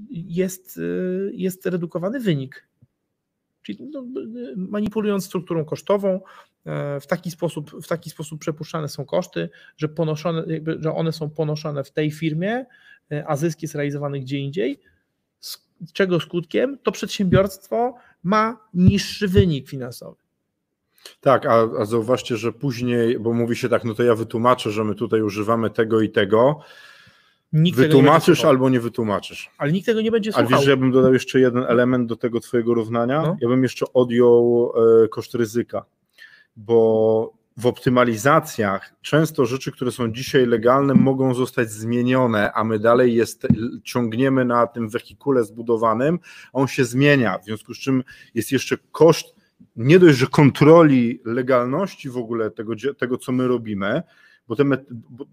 jest, 0.10 0.80
jest 1.32 1.66
redukowany 1.66 2.20
wynik 2.20 2.72
Czyli 3.62 3.90
no, 3.92 4.06
manipulując 4.56 5.26
strukturą 5.26 5.66
kosztową, 5.66 6.22
w 7.02 7.08
taki 7.08 7.32
sposób, 7.32 7.72
w 7.84 7.88
taki 7.88 8.10
sposób 8.10 8.40
przepuszczane 8.40 8.90
są 8.90 9.06
koszty, 9.06 9.50
że, 9.78 9.90
ponoszone, 9.90 10.44
jakby, 10.48 10.78
że 10.80 10.94
one 10.94 11.12
są 11.12 11.30
ponoszone 11.30 11.84
w 11.84 11.92
tej 11.92 12.12
firmie, 12.12 12.66
e, 13.12 13.24
a 13.28 13.36
zysk 13.36 13.62
jest 13.62 13.76
realizowany 13.76 14.20
gdzie 14.20 14.38
indziej. 14.38 14.80
Z 15.40 15.60
czego 15.94 16.20
skutkiem? 16.20 16.78
To 16.84 16.92
przedsiębiorstwo 16.92 17.96
ma 18.24 18.58
niższy 18.74 19.28
wynik 19.28 19.70
finansowy. 19.70 20.22
Tak, 21.22 21.46
a, 21.46 21.68
a 21.80 21.86
zauważcie, 21.86 22.38
że 22.38 22.54
później, 22.54 23.20
bo 23.20 23.34
mówi 23.34 23.56
się 23.56 23.70
tak, 23.70 23.84
no 23.84 23.94
to 23.94 24.04
ja 24.04 24.16
wytłumaczę, 24.16 24.72
że 24.72 24.84
my 24.84 24.96
tutaj 24.96 25.22
używamy 25.22 25.70
tego 25.70 26.02
i 26.02 26.10
tego, 26.10 26.60
Nikt 27.54 27.78
Wytłumaczysz 27.78 28.44
nie 28.44 28.50
albo 28.50 28.70
nie 28.70 28.80
wytłumaczysz. 28.80 29.52
Ale 29.58 29.72
nikt 29.72 29.86
tego 29.86 30.02
nie 30.02 30.12
będzie 30.12 30.32
słuchał. 30.32 30.48
Ale 30.48 30.58
wiesz, 30.58 30.66
że 30.66 30.72
ja 30.72 30.78
bym 30.78 30.92
dodał 30.92 31.14
jeszcze 31.14 31.40
jeden 31.40 31.64
element 31.64 32.10
do 32.10 32.16
tego 32.16 32.40
twojego 32.40 32.74
równania? 32.74 33.22
No. 33.22 33.38
Ja 33.42 33.48
bym 33.48 33.64
jeszcze 33.64 33.86
odjął 33.94 34.72
e, 35.04 35.08
koszt 35.08 35.36
ryzyka, 35.36 35.86
bo 36.56 37.42
w 37.58 37.66
optymalizacjach 37.66 38.94
często 39.02 39.46
rzeczy, 39.46 39.72
które 39.72 39.92
są 39.92 40.12
dzisiaj 40.12 40.46
legalne, 40.46 40.94
mogą 40.94 41.34
zostać 41.34 41.72
zmienione, 41.72 42.52
a 42.54 42.64
my 42.64 42.80
dalej 42.80 43.16
jest, 43.16 43.48
ciągniemy 43.84 44.46
na 44.46 44.68
tym 44.68 44.90
wehikule 44.90 45.44
zbudowanym, 45.44 46.20
a 46.54 46.58
on 46.58 46.68
się 46.68 46.86
zmienia, 46.86 47.38
w 47.38 47.46
związku 47.46 47.74
z 47.74 47.78
czym 47.78 48.04
jest 48.34 48.52
jeszcze 48.52 48.78
koszt 48.92 49.36
nie 49.76 50.00
dość, 50.00 50.18
że 50.18 50.28
kontroli 50.28 51.22
legalności 51.26 52.10
w 52.10 52.18
ogóle 52.18 52.52
tego, 52.52 52.74
tego 52.98 53.18
co 53.18 53.32
my 53.32 53.48
robimy, 53.48 54.04
bo 54.48 54.56
te, 54.56 54.64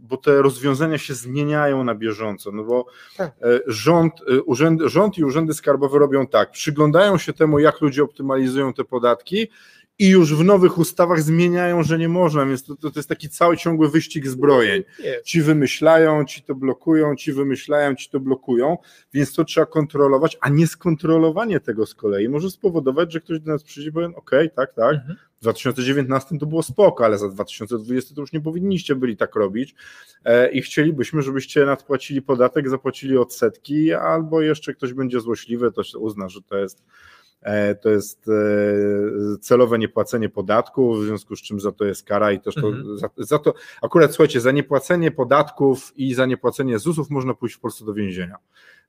bo 0.00 0.16
te 0.16 0.42
rozwiązania 0.42 0.98
się 0.98 1.14
zmieniają 1.14 1.84
na 1.84 1.94
bieżąco, 1.94 2.52
no 2.52 2.64
bo 2.64 2.86
tak. 3.16 3.28
E, 3.42 3.60
rząd, 3.66 4.12
e, 4.28 4.42
urząd, 4.42 4.82
rząd 4.82 5.18
i 5.18 5.24
urzędy 5.24 5.54
skarbowe 5.54 5.98
robią 5.98 6.26
tak, 6.26 6.50
przyglądają 6.50 7.18
się 7.18 7.32
temu, 7.32 7.58
jak 7.58 7.80
ludzie 7.80 8.02
optymalizują 8.02 8.72
te 8.72 8.84
podatki 8.84 9.48
i 9.98 10.08
już 10.08 10.34
w 10.34 10.44
nowych 10.44 10.78
ustawach 10.78 11.22
zmieniają, 11.22 11.82
że 11.82 11.98
nie 11.98 12.08
można, 12.08 12.46
więc 12.46 12.64
to, 12.64 12.76
to, 12.76 12.90
to 12.90 12.98
jest 12.98 13.08
taki 13.08 13.28
cały 13.28 13.56
ciągły 13.56 13.90
wyścig 13.90 14.26
zbrojeń. 14.28 14.82
Ci 15.24 15.42
wymyślają, 15.42 16.24
ci 16.24 16.42
to 16.42 16.54
blokują, 16.54 17.16
ci 17.16 17.32
wymyślają, 17.32 17.94
ci 17.94 18.10
to 18.10 18.20
blokują, 18.20 18.76
więc 19.12 19.32
to 19.32 19.44
trzeba 19.44 19.66
kontrolować, 19.66 20.38
a 20.40 20.48
nieskontrolowanie 20.48 21.60
tego 21.60 21.86
z 21.86 21.94
kolei 21.94 22.28
może 22.28 22.50
spowodować, 22.50 23.12
że 23.12 23.20
ktoś 23.20 23.40
do 23.40 23.52
nas 23.52 23.62
przyjdzie 23.62 23.90
i 23.90 23.92
powie, 23.92 24.06
ok, 24.06 24.30
tak, 24.56 24.74
tak, 24.74 24.94
mhm. 24.94 25.16
w 25.38 25.40
2019 25.40 26.38
to 26.38 26.46
było 26.46 26.62
spoko, 26.62 27.04
ale 27.04 27.18
za 27.18 27.28
2020 27.28 28.14
to 28.14 28.20
już 28.20 28.32
nie 28.32 28.40
powinniście 28.40 28.94
byli 28.94 29.16
tak 29.16 29.34
robić 29.34 29.74
e, 30.24 30.50
i 30.50 30.62
chcielibyśmy, 30.62 31.22
żebyście 31.22 31.64
nadpłacili 31.64 32.22
podatek, 32.22 32.68
zapłacili 32.68 33.18
odsetki, 33.18 33.92
albo 33.92 34.40
jeszcze 34.40 34.74
ktoś 34.74 34.92
będzie 34.92 35.20
złośliwy, 35.20 35.72
to 35.72 35.82
się 35.84 35.98
uzna, 35.98 36.28
że 36.28 36.42
to 36.42 36.56
jest 36.56 36.84
to 37.80 37.90
jest 37.90 38.28
e, 38.28 39.38
celowe 39.40 39.78
niepłacenie 39.78 40.28
podatków, 40.28 41.00
w 41.00 41.04
związku 41.04 41.36
z 41.36 41.42
czym 41.42 41.60
za 41.60 41.72
to 41.72 41.84
jest 41.84 42.02
kara 42.02 42.32
i 42.32 42.40
też 42.40 42.54
to, 42.54 42.68
mhm. 42.68 42.98
za, 42.98 43.10
za, 43.18 43.38
to, 43.38 43.54
akurat 43.82 44.10
słuchajcie, 44.10 44.40
za 44.40 44.52
niepłacenie 44.52 45.10
podatków 45.10 45.92
i 45.96 46.14
za 46.14 46.26
niepłacenie 46.26 46.78
ZUS-ów 46.78 47.10
można 47.10 47.34
pójść 47.34 47.54
w 47.54 47.60
Polsce 47.60 47.84
do 47.84 47.94
więzienia. 47.94 48.36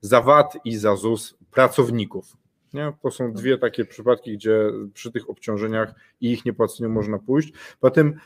Za 0.00 0.20
VAT 0.20 0.56
i 0.64 0.76
za 0.76 0.96
ZUS 0.96 1.36
pracowników. 1.50 2.36
Nie? 2.74 2.92
To 3.02 3.10
są 3.10 3.32
dwie 3.32 3.58
takie 3.58 3.84
przypadki, 3.84 4.32
gdzie 4.32 4.70
przy 4.94 5.12
tych 5.12 5.30
obciążeniach 5.30 5.94
i 6.20 6.32
ich 6.32 6.44
niepłaceniu 6.44 6.90
można 6.90 7.18
pójść. 7.18 7.52
Potem 7.80 8.20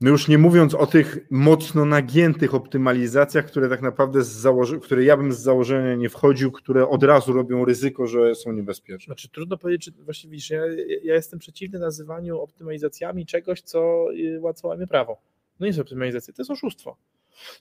No 0.00 0.10
już 0.10 0.28
nie 0.28 0.38
mówiąc 0.38 0.74
o 0.74 0.86
tych 0.86 1.18
mocno 1.30 1.84
nagiętych 1.84 2.54
optymalizacjach, 2.54 3.46
które 3.46 3.68
tak 3.68 3.82
naprawdę 3.82 4.22
z 4.22 4.28
założy- 4.28 4.80
które 4.80 5.04
ja 5.04 5.16
bym 5.16 5.32
z 5.32 5.38
założenia 5.38 5.94
nie 5.94 6.08
wchodził, 6.08 6.52
które 6.52 6.88
od 6.88 7.02
razu 7.02 7.32
robią 7.32 7.64
ryzyko, 7.64 8.06
że 8.06 8.34
są 8.34 8.52
niebezpieczne. 8.52 9.04
Znaczy 9.04 9.28
trudno 9.28 9.58
powiedzieć, 9.58 9.84
czy 9.84 10.02
właściwie 10.04 10.30
widzisz, 10.30 10.50
ja, 10.50 10.62
ja 11.02 11.14
jestem 11.14 11.38
przeciwny 11.38 11.78
nazywaniu 11.78 12.40
optymalizacjami 12.40 13.26
czegoś, 13.26 13.62
co 13.62 14.06
łatwo 14.40 14.68
łamie 14.68 14.86
prawo. 14.86 15.20
No 15.60 15.64
nie 15.64 15.68
jest 15.68 15.78
optymalizacja, 15.80 16.34
to 16.34 16.42
jest 16.42 16.50
oszustwo. 16.50 16.96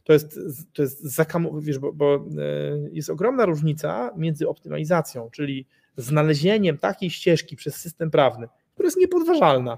To 0.04 0.14
jest, 0.14 0.40
to 0.74 0.82
jest 0.82 1.04
zakam, 1.04 1.48
wiesz, 1.62 1.80
bo, 1.80 1.94
bo 1.94 2.26
jest 2.92 3.10
ogromna 3.10 3.46
różnica 3.46 4.12
między 4.18 4.50
optymalizacją, 4.50 5.30
czyli 5.32 5.66
znalezieniem 5.98 6.78
takiej 6.78 7.10
ścieżki 7.10 7.56
przez 7.56 7.76
system 7.76 8.12
prawny, 8.12 8.48
która 8.74 8.88
jest 8.88 8.98
niepodważalna. 8.98 9.78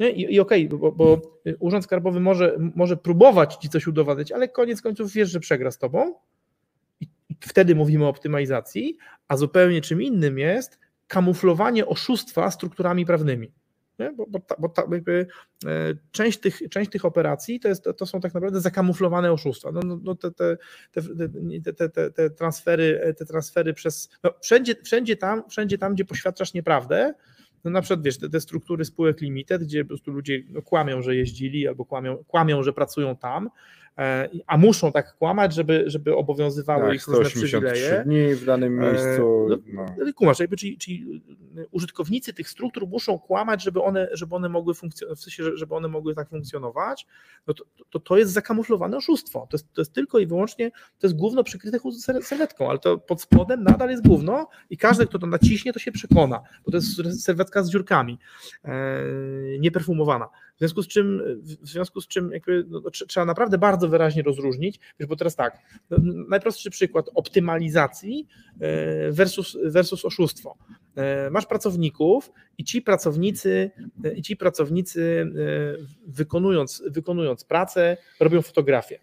Nie? 0.00 0.10
I, 0.10 0.34
i 0.34 0.40
okej, 0.40 0.66
okay, 0.66 0.78
bo, 0.78 0.92
bo, 0.92 1.20
Urząd 1.58 1.84
Skarbowy 1.84 2.20
może, 2.20 2.56
może 2.74 2.96
próbować 2.96 3.56
ci 3.56 3.68
coś 3.68 3.86
udowadniać, 3.86 4.32
ale 4.32 4.48
koniec 4.48 4.82
końców 4.82 5.12
wiesz, 5.12 5.30
że 5.30 5.40
przegra 5.40 5.70
z 5.70 5.78
tobą. 5.78 6.14
I 7.00 7.06
wtedy 7.40 7.74
mówimy 7.74 8.04
o 8.04 8.08
optymalizacji, 8.08 8.96
a 9.28 9.36
zupełnie 9.36 9.80
czym 9.80 10.02
innym 10.02 10.38
jest 10.38 10.78
kamuflowanie 11.06 11.86
oszustwa 11.86 12.50
strukturami 12.50 13.06
prawnymi. 13.06 13.52
Bo, 14.16 14.26
bo, 14.26 14.40
bo 14.58 14.68
ta, 14.68 14.82
jakby, 14.92 15.26
e, 15.66 15.94
część, 16.10 16.38
tych, 16.38 16.60
część 16.70 16.90
tych 16.90 17.04
operacji 17.04 17.60
to, 17.60 17.68
jest, 17.68 17.88
to 17.96 18.06
są 18.06 18.20
tak 18.20 18.34
naprawdę 18.34 18.60
zakamuflowane 18.60 19.32
oszustwa. 19.32 19.72
No, 19.72 19.80
no, 19.84 19.98
no 20.02 20.14
te, 20.14 20.30
te, 20.30 20.56
te, 20.92 21.88
te, 21.88 22.10
te, 22.10 22.30
transfery, 22.30 23.14
te 23.18 23.26
transfery 23.26 23.74
przez. 23.74 24.08
No, 24.24 24.30
wszędzie, 24.40 24.74
wszędzie, 24.84 25.16
tam, 25.16 25.42
wszędzie 25.50 25.78
tam, 25.78 25.94
gdzie 25.94 26.04
poświadczasz 26.04 26.54
nieprawdę, 26.54 27.14
no 27.64 27.70
na 27.70 27.80
przykład 27.80 28.02
wiesz, 28.02 28.18
te, 28.18 28.28
te, 28.28 28.40
struktury 28.40 28.84
spółek 28.84 29.20
limited, 29.20 29.62
gdzie 29.62 29.84
po 29.84 29.88
prostu 29.88 30.10
ludzie 30.10 30.42
no, 30.48 30.62
kłamią, 30.62 31.02
że 31.02 31.16
jeździli 31.16 31.68
albo 31.68 31.84
kłamią, 31.84 32.16
kłamią, 32.16 32.62
że 32.62 32.72
pracują 32.72 33.16
tam, 33.16 33.50
a 34.46 34.58
muszą 34.58 34.92
tak 34.92 35.14
kłamać, 35.14 35.54
żeby, 35.54 35.84
żeby 35.86 36.16
obowiązywały 36.16 36.86
tak, 36.86 36.94
ich 36.94 37.08
różne 37.08 37.24
przywileje. 37.24 38.02
dni 38.06 38.34
w 38.34 38.44
danym 38.44 38.82
e, 38.82 38.82
miejscu. 38.82 39.46
No, 39.48 39.56
no. 39.98 40.12
Kumasz, 40.14 40.38
jakby, 40.38 40.56
czyli, 40.56 40.78
czyli 40.78 41.22
użytkownicy 41.70 42.34
tych 42.34 42.48
struktur 42.48 42.88
muszą 42.88 43.18
kłamać, 43.18 43.62
żeby 43.62 43.82
one, 43.82 44.08
żeby 44.12 44.34
one 44.34 44.48
mogły 44.48 44.74
funkcjonować, 44.74 45.18
w 45.18 45.22
sensie, 45.22 45.56
żeby 45.56 45.74
one 45.74 45.88
mogły 45.88 46.14
tak 46.14 46.28
funkcjonować, 46.28 47.06
no 47.46 47.54
to, 47.54 47.64
to, 47.90 48.00
to 48.00 48.18
jest 48.18 48.32
zakamuflowane 48.32 48.96
oszustwo. 48.96 49.46
To 49.50 49.56
jest, 49.56 49.72
to 49.72 49.80
jest 49.80 49.92
tylko 49.92 50.18
i 50.18 50.26
wyłącznie, 50.26 50.70
to 50.70 51.06
jest 51.06 51.16
gówno 51.16 51.44
przykryte 51.44 51.78
serwetką, 52.22 52.70
ale 52.70 52.78
to 52.78 52.98
pod 52.98 53.22
spodem 53.22 53.62
nadal 53.62 53.90
jest 53.90 54.06
gówno 54.06 54.48
i 54.70 54.76
każdy, 54.76 55.06
kto 55.06 55.18
to 55.18 55.26
naciśnie, 55.26 55.72
to 55.72 55.78
się 55.78 55.92
przekona, 55.92 56.40
bo 56.64 56.70
to 56.70 56.76
jest 56.76 57.24
serwetka 57.24 57.62
z 57.62 57.70
dziurkami, 57.70 58.18
e, 58.64 58.70
nieperfumowana. 59.58 60.28
W 60.58 60.60
związku 60.60 60.82
z 60.82 60.88
czym, 60.88 61.22
w 61.42 61.68
związku 61.68 62.00
z 62.00 62.08
czym 62.08 62.32
jakby, 62.32 62.64
no, 62.68 62.90
trzeba 62.90 63.26
naprawdę 63.26 63.58
bardzo 63.58 63.88
wyraźnie 63.88 64.22
rozróżnić, 64.22 64.80
bo 65.08 65.16
teraz 65.16 65.36
tak, 65.36 65.58
no, 65.90 65.98
najprostszy 66.28 66.70
przykład 66.70 67.06
optymalizacji 67.14 68.26
e, 68.60 69.12
versus, 69.12 69.58
versus 69.64 70.04
oszustwo. 70.04 70.56
E, 70.96 71.30
masz 71.30 71.46
pracowników 71.46 72.32
i 72.58 72.64
ci 72.64 72.82
pracownicy, 72.82 73.70
e, 74.04 74.14
i 74.14 74.22
ci 74.22 74.36
pracownicy 74.36 75.32
wykonując, 76.06 76.82
wykonując 76.86 77.44
pracę, 77.44 77.96
robią 78.20 78.42
fotografię. 78.42 78.98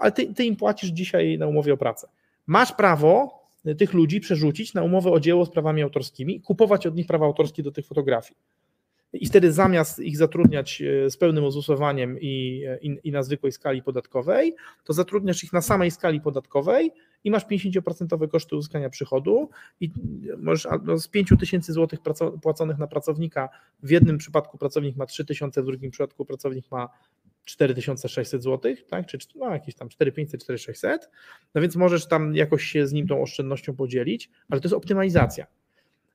Ale 0.00 0.12
ty, 0.12 0.34
ty 0.34 0.44
im 0.44 0.56
płacisz 0.56 0.90
dzisiaj 0.90 1.38
na 1.38 1.46
umowie 1.46 1.72
o 1.72 1.76
pracę. 1.76 2.08
Masz 2.46 2.72
prawo 2.72 3.38
tych 3.78 3.92
ludzi 3.92 4.20
przerzucić 4.20 4.74
na 4.74 4.82
umowę 4.82 5.10
o 5.10 5.20
dzieło 5.20 5.46
z 5.46 5.50
prawami 5.50 5.82
autorskimi, 5.82 6.40
kupować 6.40 6.86
od 6.86 6.94
nich 6.94 7.06
prawa 7.06 7.26
autorskie 7.26 7.62
do 7.62 7.72
tych 7.72 7.86
fotografii 7.86 8.36
i 9.12 9.26
wtedy 9.26 9.52
zamiast 9.52 9.98
ich 9.98 10.16
zatrudniać 10.16 10.82
e, 10.82 11.10
z 11.10 11.16
pełnym 11.16 11.44
ozusowaniem 11.44 12.20
i, 12.20 12.64
i, 12.80 12.98
i, 13.04 13.12
na 13.12 13.22
zwykłej 13.22 13.52
skali 13.52 13.82
podatkowej, 13.82 14.54
to 14.84 14.92
zatrudniasz 14.92 15.44
ich 15.44 15.52
na 15.52 15.60
samej 15.60 15.90
skali 15.90 16.20
podatkowej 16.20 16.92
i 17.24 17.30
masz 17.30 17.46
50% 17.46 18.28
koszty 18.28 18.56
uzyskania 18.56 18.90
przychodu 18.90 19.50
i 19.80 19.90
możesz 20.38 20.68
no, 20.84 20.98
z 20.98 21.08
5 21.08 21.32
tysięcy 21.40 21.72
złotych 21.72 21.98
płaconych 22.42 22.78
na 22.78 22.86
pracownika 22.86 23.48
w 23.82 23.90
jednym 23.90 24.18
przypadku 24.18 24.58
pracownik 24.58 24.96
ma 24.96 25.06
3 25.06 25.24
tysiące, 25.24 25.62
w 25.62 25.66
drugim 25.66 25.90
przypadku 25.90 26.24
pracownik 26.24 26.70
ma 26.70 26.88
4600 27.44 28.42
zł, 28.42 28.74
tak? 28.88 29.06
czy 29.06 29.18
no, 29.34 29.50
jakieś 29.50 29.74
tam 29.74 29.88
4500, 29.88 30.42
4600, 30.42 31.10
no 31.54 31.60
więc 31.60 31.76
możesz 31.76 32.08
tam 32.08 32.34
jakoś 32.34 32.64
się 32.64 32.86
z 32.86 32.92
nim 32.92 33.08
tą 33.08 33.22
oszczędnością 33.22 33.76
podzielić, 33.76 34.30
ale 34.48 34.60
to 34.60 34.66
jest 34.66 34.74
optymalizacja. 34.74 35.46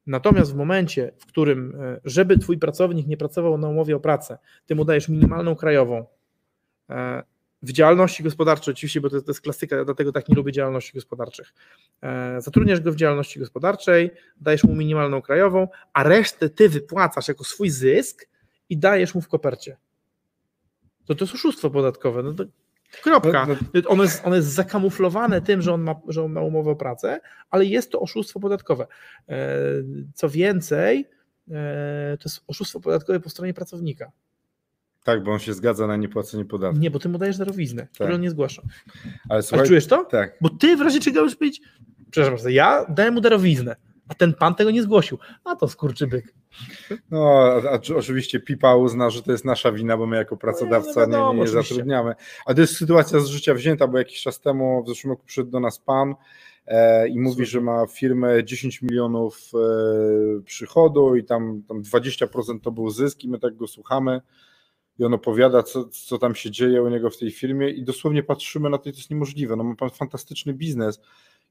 Natomiast 0.07 0.53
w 0.53 0.55
momencie, 0.55 1.11
w 1.19 1.25
którym, 1.25 1.75
e, 1.81 1.99
żeby 2.05 2.37
twój 2.37 2.57
pracownik 2.57 3.07
nie 3.07 3.17
pracował 3.17 3.57
na 3.57 3.67
umowie 3.67 3.95
o 3.95 3.99
pracę, 3.99 4.37
ty 4.65 4.75
mu 4.75 4.85
dajesz 4.85 5.09
minimalną 5.09 5.55
krajową 5.55 6.05
e, 6.89 7.23
w 7.61 7.71
działalności 7.71 8.23
gospodarczej, 8.23 8.73
oczywiście, 8.73 9.01
bo 9.01 9.09
to, 9.09 9.21
to 9.21 9.31
jest 9.31 9.41
klasyka, 9.41 9.85
dlatego 9.85 10.11
tak 10.11 10.29
nie 10.29 10.35
lubię 10.35 10.51
działalności 10.51 10.93
gospodarczych. 10.93 11.53
E, 12.01 12.41
zatrudniasz 12.41 12.79
go 12.79 12.91
w 12.91 12.95
działalności 12.95 13.39
gospodarczej, 13.39 14.11
dajesz 14.41 14.63
mu 14.63 14.75
minimalną 14.75 15.21
krajową, 15.21 15.67
a 15.93 16.03
resztę 16.03 16.49
ty 16.49 16.69
wypłacasz 16.69 17.27
jako 17.27 17.43
swój 17.43 17.69
zysk 17.69 18.27
i 18.69 18.77
dajesz 18.77 19.15
mu 19.15 19.21
w 19.21 19.27
kopercie. 19.27 19.77
To 21.05 21.15
to 21.15 21.25
jest 21.25 21.35
oszustwo 21.35 21.69
podatkowe. 21.69 22.23
No 22.23 22.33
to 22.33 22.43
Kropka. 23.01 23.45
No, 23.45 23.55
no. 23.73 23.89
Ono 23.89 24.03
jest, 24.03 24.25
ono 24.25 24.35
jest 24.35 24.47
zakamuflowane 24.47 25.41
tym, 25.41 25.61
że 25.61 25.73
on, 25.73 25.81
ma, 25.81 25.95
że 26.07 26.23
on 26.23 26.31
ma 26.31 26.41
umowę 26.41 26.71
o 26.71 26.75
pracę, 26.75 27.19
ale 27.49 27.65
jest 27.65 27.91
to 27.91 27.99
oszustwo 27.99 28.39
podatkowe. 28.39 28.87
E, 29.29 29.47
co 30.13 30.29
więcej, 30.29 31.09
e, 31.51 32.17
to 32.19 32.29
jest 32.29 32.43
oszustwo 32.47 32.79
podatkowe 32.79 33.19
po 33.19 33.29
stronie 33.29 33.53
pracownika. 33.53 34.11
Tak, 35.03 35.23
bo 35.23 35.31
on 35.31 35.39
się 35.39 35.53
zgadza 35.53 35.87
na 35.87 35.95
niepłacenie 35.95 36.45
podatku. 36.45 36.79
Nie, 36.79 36.91
bo 36.91 36.99
ty 36.99 37.09
mu 37.09 37.17
dajesz 37.17 37.37
darowiznę, 37.37 37.81
tak. 37.81 37.91
którą 37.91 38.13
on 38.13 38.21
nie 38.21 38.29
zgłasza. 38.29 38.61
Ale, 39.29 39.41
słuchaj, 39.41 39.59
Ale 39.59 39.67
czujesz 39.67 39.87
to? 39.87 40.05
Tak. 40.05 40.37
Bo 40.41 40.49
ty 40.49 40.77
w 40.77 40.81
razie 40.81 40.99
czego 40.99 41.21
już 41.21 41.35
być, 41.35 41.61
przepraszam, 42.11 42.51
ja 42.51 42.85
dałem 42.89 43.13
mu 43.13 43.21
darowiznę, 43.21 43.75
a 44.07 44.13
ten 44.13 44.33
pan 44.33 44.55
tego 44.55 44.71
nie 44.71 44.83
zgłosił. 44.83 45.17
A 45.43 45.55
to 45.55 45.67
skurczybyk. 45.67 46.33
No, 47.11 47.29
a, 47.29 47.69
a, 47.69 47.79
oczywiście 47.95 48.39
Pipa 48.39 48.75
uzna, 48.75 49.09
że 49.09 49.23
to 49.23 49.31
jest 49.31 49.45
nasza 49.45 49.71
wina, 49.71 49.97
bo 49.97 50.05
my 50.05 50.17
jako 50.17 50.37
pracodawca 50.37 51.07
no, 51.07 51.31
nie, 51.33 51.37
nie, 51.37 51.43
nie 51.43 51.47
zatrudniamy. 51.47 52.15
A 52.45 52.53
to 52.53 52.61
jest 52.61 52.77
sytuacja 52.77 53.19
z 53.19 53.27
życia 53.27 53.53
wzięta, 53.53 53.87
bo 53.87 53.97
jakiś 53.97 54.21
czas 54.21 54.39
temu, 54.39 54.83
w 54.83 54.87
zeszłym 54.87 55.11
roku 55.11 55.25
przyszedł 55.25 55.51
do 55.51 55.59
nas 55.59 55.79
pan 55.79 56.15
e, 56.65 57.07
i 57.07 57.19
mówi, 57.19 57.45
że 57.45 57.61
ma 57.61 57.85
firmę 57.87 58.43
10 58.43 58.81
milionów 58.81 59.51
e, 59.53 60.41
przychodu 60.41 61.15
i 61.15 61.23
tam, 61.23 61.63
tam 61.67 61.81
20% 61.81 62.59
to 62.59 62.71
był 62.71 62.89
zysk 62.89 63.23
i 63.23 63.29
my 63.29 63.39
tak 63.39 63.55
go 63.55 63.67
słuchamy 63.67 64.21
i 64.99 65.03
on 65.03 65.13
opowiada, 65.13 65.63
co, 65.63 65.85
co 65.85 66.17
tam 66.17 66.35
się 66.35 66.51
dzieje 66.51 66.83
u 66.83 66.89
niego 66.89 67.09
w 67.09 67.17
tej 67.17 67.31
firmie 67.31 67.69
i 67.69 67.83
dosłownie 67.83 68.23
patrzymy 68.23 68.69
na 68.69 68.77
to 68.77 68.89
i 68.89 68.93
to 68.93 68.97
jest 68.97 69.09
niemożliwe. 69.09 69.55
No 69.55 69.63
ma 69.63 69.75
pan 69.75 69.89
fantastyczny 69.89 70.53
biznes, 70.53 70.99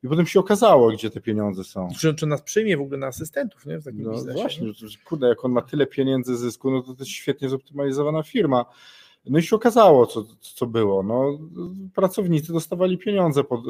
i 0.03 0.09
potem 0.09 0.27
się 0.27 0.41
okazało, 0.41 0.91
gdzie 0.91 1.11
te 1.11 1.21
pieniądze 1.21 1.65
są. 1.65 1.89
Czy, 1.99 2.15
czy 2.15 2.27
nas 2.27 2.43
przyjmie 2.43 2.77
w 2.77 2.81
ogóle 2.81 2.99
na 2.99 3.07
asystentów 3.07 3.67
nie? 3.67 3.79
w 3.79 3.85
takim 3.85 4.03
no 4.03 4.13
biznesie? 4.13 4.41
Właśnie, 4.41 4.67
nie? 4.67 4.73
kurde, 5.05 5.29
jak 5.29 5.45
on 5.45 5.53
ma 5.53 5.63
tyle 5.63 5.87
pieniędzy 5.87 6.37
zysku, 6.37 6.71
no 6.71 6.83
to 6.83 6.95
to 6.95 6.99
jest 6.99 7.11
świetnie 7.11 7.49
zoptymalizowana 7.49 8.23
firma. 8.23 8.65
No 9.27 9.39
i 9.39 9.43
się 9.43 9.57
okazało, 9.57 10.07
co, 10.07 10.25
co 10.41 10.67
było. 10.67 11.03
No, 11.03 11.39
pracownicy 11.95 12.53
dostawali 12.53 12.99
pieniądze 12.99 13.45
pod, 13.45 13.61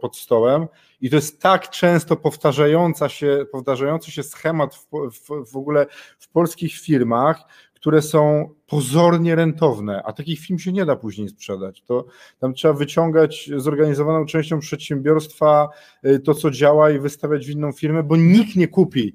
pod 0.00 0.16
stołem 0.16 0.66
i 1.00 1.10
to 1.10 1.16
jest 1.16 1.40
tak 1.40 1.70
często 1.70 2.16
powtarzająca 2.16 3.08
się, 3.08 3.46
powtarzający 3.52 4.10
się 4.10 4.22
schemat 4.22 4.74
w, 4.74 4.86
w, 5.10 5.52
w 5.52 5.56
ogóle 5.56 5.86
w 6.18 6.28
polskich 6.28 6.74
firmach, 6.74 7.44
które 7.82 8.02
są 8.02 8.54
pozornie 8.66 9.34
rentowne, 9.34 10.02
a 10.04 10.12
takich 10.12 10.40
firm 10.40 10.58
się 10.58 10.72
nie 10.72 10.86
da 10.86 10.96
później 10.96 11.28
sprzedać. 11.28 11.82
To 11.82 12.04
tam 12.38 12.54
trzeba 12.54 12.74
wyciągać 12.74 13.50
zorganizowaną 13.56 14.26
częścią 14.26 14.60
przedsiębiorstwa 14.60 15.68
y, 16.06 16.20
to, 16.20 16.34
co 16.34 16.50
działa 16.50 16.90
i 16.90 16.98
wystawiać 16.98 17.46
w 17.46 17.50
inną 17.50 17.72
firmę, 17.72 18.02
bo 18.02 18.16
nikt 18.16 18.56
nie 18.56 18.68
kupi 18.68 19.14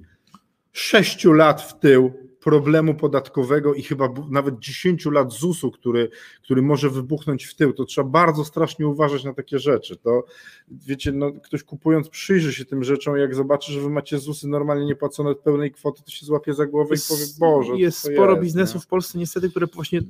sześciu 0.72 1.34
lat 1.34 1.62
w 1.62 1.80
tył 1.80 2.14
problemu 2.48 2.96
podatkowego 2.96 3.74
i 3.74 3.84
chyba 3.84 4.10
nawet 4.30 4.60
10 4.60 5.06
lat 5.06 5.32
ZUS-u, 5.32 5.72
który, 5.72 6.10
który 6.44 6.62
może 6.62 6.90
wybuchnąć 6.90 7.46
w 7.46 7.56
tył, 7.56 7.74
to 7.74 7.86
trzeba 7.86 8.10
bardzo 8.10 8.46
strasznie 8.46 8.88
uważać 8.88 9.24
na 9.24 9.34
takie 9.34 9.60
rzeczy. 9.60 9.98
To 9.98 10.24
wiecie, 10.68 11.12
no, 11.12 11.32
ktoś 11.32 11.64
kupując 11.64 12.10
przyjrzy 12.10 12.54
się 12.54 12.66
tym 12.66 12.84
rzeczom, 12.84 13.18
jak 13.18 13.36
zobaczy, 13.36 13.72
że 13.72 13.82
wy 13.82 13.90
macie 13.90 14.20
ZUS-y 14.20 14.48
normalnie 14.48 14.86
niepłacone 14.86 15.30
od 15.30 15.40
pełnej 15.40 15.72
kwoty, 15.72 16.04
to 16.04 16.12
się 16.12 16.26
złapie 16.26 16.54
za 16.54 16.66
głowę 16.66 16.90
jest, 16.92 17.12
i 17.12 17.14
powie, 17.14 17.26
Boże. 17.40 17.74
Jest 17.78 18.00
sporo 18.00 18.32
jest, 18.32 18.44
biznesów 18.44 18.76
nie? 18.76 18.82
w 18.82 18.88
Polsce 18.88 19.18
niestety, 19.18 19.50
które 19.50 19.68
właśnie, 19.74 20.00
y, 20.00 20.04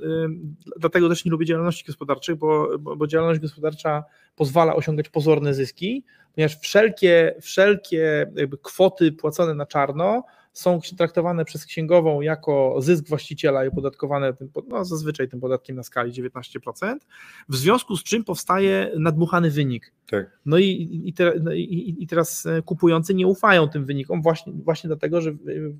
dlatego 0.80 1.10
też 1.10 1.26
nie 1.26 1.32
lubię 1.32 1.46
działalności 1.46 1.86
gospodarczej, 1.86 2.36
bo, 2.36 2.78
bo, 2.80 2.96
bo 2.96 3.08
działalność 3.08 3.42
gospodarcza 3.42 4.04
pozwala 4.36 4.76
osiągać 4.76 5.10
pozorne 5.10 5.54
zyski, 5.54 6.04
ponieważ 6.36 6.60
wszelkie, 6.60 7.36
wszelkie 7.42 8.32
kwoty 8.62 9.12
płacone 9.12 9.54
na 9.54 9.66
czarno 9.66 10.24
są 10.58 10.80
traktowane 10.98 11.46
przez 11.46 11.66
księgową 11.66 12.22
jako 12.22 12.76
zysk 12.80 13.08
właściciela 13.08 13.66
i 13.66 13.68
opodatkowane 13.68 14.34
tym, 14.34 14.50
no 14.68 14.86
zazwyczaj 14.86 15.30
tym 15.30 15.40
podatkiem 15.40 15.76
na 15.76 15.84
skali 15.84 16.12
19%, 16.12 16.98
w 17.50 17.56
związku 17.56 17.98
z 17.98 18.04
czym 18.04 18.24
powstaje 18.24 18.92
nadmuchany 19.00 19.52
wynik. 19.52 19.94
Tak. 20.10 20.40
No 20.46 20.58
i, 20.58 21.02
i, 21.06 21.14
te, 21.14 21.34
no 21.42 21.54
i, 21.54 21.96
i, 22.00 22.08
teraz 22.08 22.46
e, 22.46 22.62
kupujący 22.62 23.14
nie 23.14 23.28
ufają 23.28 23.68
tym 23.68 23.86
wynikom 23.86 24.22
właśnie, 24.22 24.54
właśnie 24.54 24.88
dlatego, 24.88 25.22
że 25.22 25.36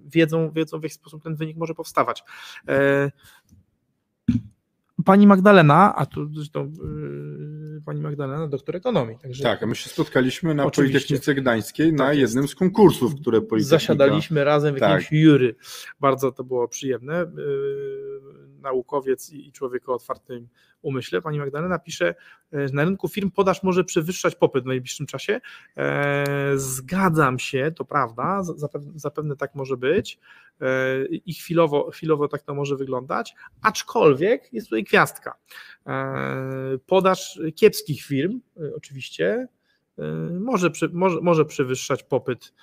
wiedzą, 0.06 0.52
wiedzą 0.52 0.80
w 0.80 0.84
jaki 0.84 0.96
sposób 0.96 1.24
ten 1.24 1.36
wynik 1.36 1.58
może 1.58 1.74
powstawać. 1.74 2.24
E, 2.68 3.12
pani 5.06 5.28
Magdalena, 5.28 5.96
a 5.96 6.06
tu 6.06 6.34
zresztą 6.34 6.74
pani 7.86 8.02
Magdalena, 8.02 8.48
doktor 8.48 8.76
ekonomii. 8.76 9.18
Także 9.22 9.44
tak, 9.44 9.64
a 9.64 9.66
my 9.66 9.76
się 9.76 9.90
spotkaliśmy 9.90 10.56
na 10.56 10.66
Oczywiście. 10.66 10.94
Politechnice 11.00 11.36
Gdańskiej 11.36 11.94
na 11.94 12.06
Tak 12.06 12.18
jednym 12.18 12.48
z 12.48 12.56
konkursów, 12.56 13.16
które 13.22 13.42
Politechnika... 13.42 13.80
zasiadaliśmy 13.80 14.44
razem 14.44 14.76
w 14.76 14.80
Tak. 14.80 14.90
jakimś 14.90 15.22
jury. 15.24 15.56
Bardzo 16.00 16.32
to 16.32 16.44
było 16.44 16.68
przyjemne. 16.68 17.26
Yy, 17.38 18.17
Naukowiec 18.62 19.30
i 19.30 19.52
człowiek 19.52 19.90
o 19.90 19.94
otwartym 19.94 20.48
umyśle. 20.82 21.22
Pani 21.22 21.40
Magdalena 21.40 21.80
pisze, 21.80 22.16
że 22.52 22.74
na 22.74 22.84
rynku 22.86 23.08
firm 23.08 23.32
podaż 23.32 23.64
może 23.64 23.84
przewyższać 23.84 24.36
popyt 24.36 24.64
w 24.64 24.68
najbliższym 24.68 25.06
czasie. 25.06 25.42
E, 25.78 26.26
Zgadzam 26.56 27.40
się, 27.40 27.72
to 27.76 27.86
prawda, 27.86 28.42
zapewne, 28.96 29.36
tak 29.36 29.56
może 29.56 29.78
być 29.78 30.20
e, 30.62 31.06
i 31.06 31.34
chwilowo, 31.34 31.92
chwilowo 31.92 32.28
tak 32.28 32.42
to 32.42 32.54
może 32.54 32.76
wyglądać, 32.76 33.36
aczkolwiek 33.62 34.54
jest 34.54 34.68
tutaj 34.68 34.84
gwiazdka. 34.84 35.36
E, 35.88 36.78
Podaż 36.86 37.40
kiepskich 37.56 38.04
firm 38.04 38.40
oczywiście 38.76 39.48
może, 40.40 40.70
może, 40.94 41.22
może 41.22 41.46
przewyższać 41.46 42.04
popyt 42.04 42.54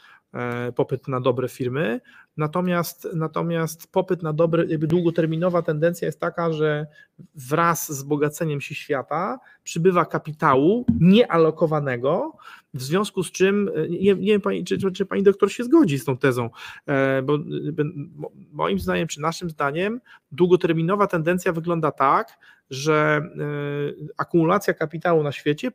popyt 0.75 1.09
na 1.09 1.21
dobre 1.21 1.49
firmy. 1.49 2.01
Natomiast, 2.37 3.09
natomiast 3.15 3.93
popyt 3.93 4.23
na 4.23 4.33
dobre, 4.33 4.67
jakby 4.67 4.87
długoterminowa 4.87 5.63
tendencja 5.63 6.07
jest 6.07 6.21
taka, 6.21 6.53
że 6.53 6.87
wraz 7.35 7.93
z 7.93 8.03
bogaceniem 8.03 8.61
się 8.61 8.75
świata 8.75 9.39
przybywa 9.65 10.05
kapitału 10.05 10.87
niealokowanego, 11.01 12.37
w 12.75 12.83
związku 12.83 13.23
z 13.23 13.33
czym, 13.33 13.71
e, 13.75 13.89
nie, 13.89 13.99
nie 13.99 14.33
wiem 14.33 14.41
pani, 14.41 14.65
czy, 14.65 14.93
czy, 14.93 15.07
pani 15.07 15.23
doktor 15.23 15.53
się 15.53 15.65
zgodzi 15.65 15.99
z 15.99 16.05
tą 16.05 16.17
tezą, 16.17 16.51
e, 16.87 17.23
bo 17.23 17.39
mo- 18.17 18.31
moim 18.53 18.79
zdaniem, 18.79 19.09
czy 19.09 19.21
naszym 19.21 19.51
zdaniem, 19.51 20.01
długoterminowa 20.33 21.07
tendencja 21.07 21.53
wygląda 21.53 21.91
tak, 21.91 22.39
że 22.71 23.23
e, 23.39 24.11
akumulacja 24.17 24.75
kapitału 24.75 25.23
na 25.23 25.33
świecie 25.33 25.71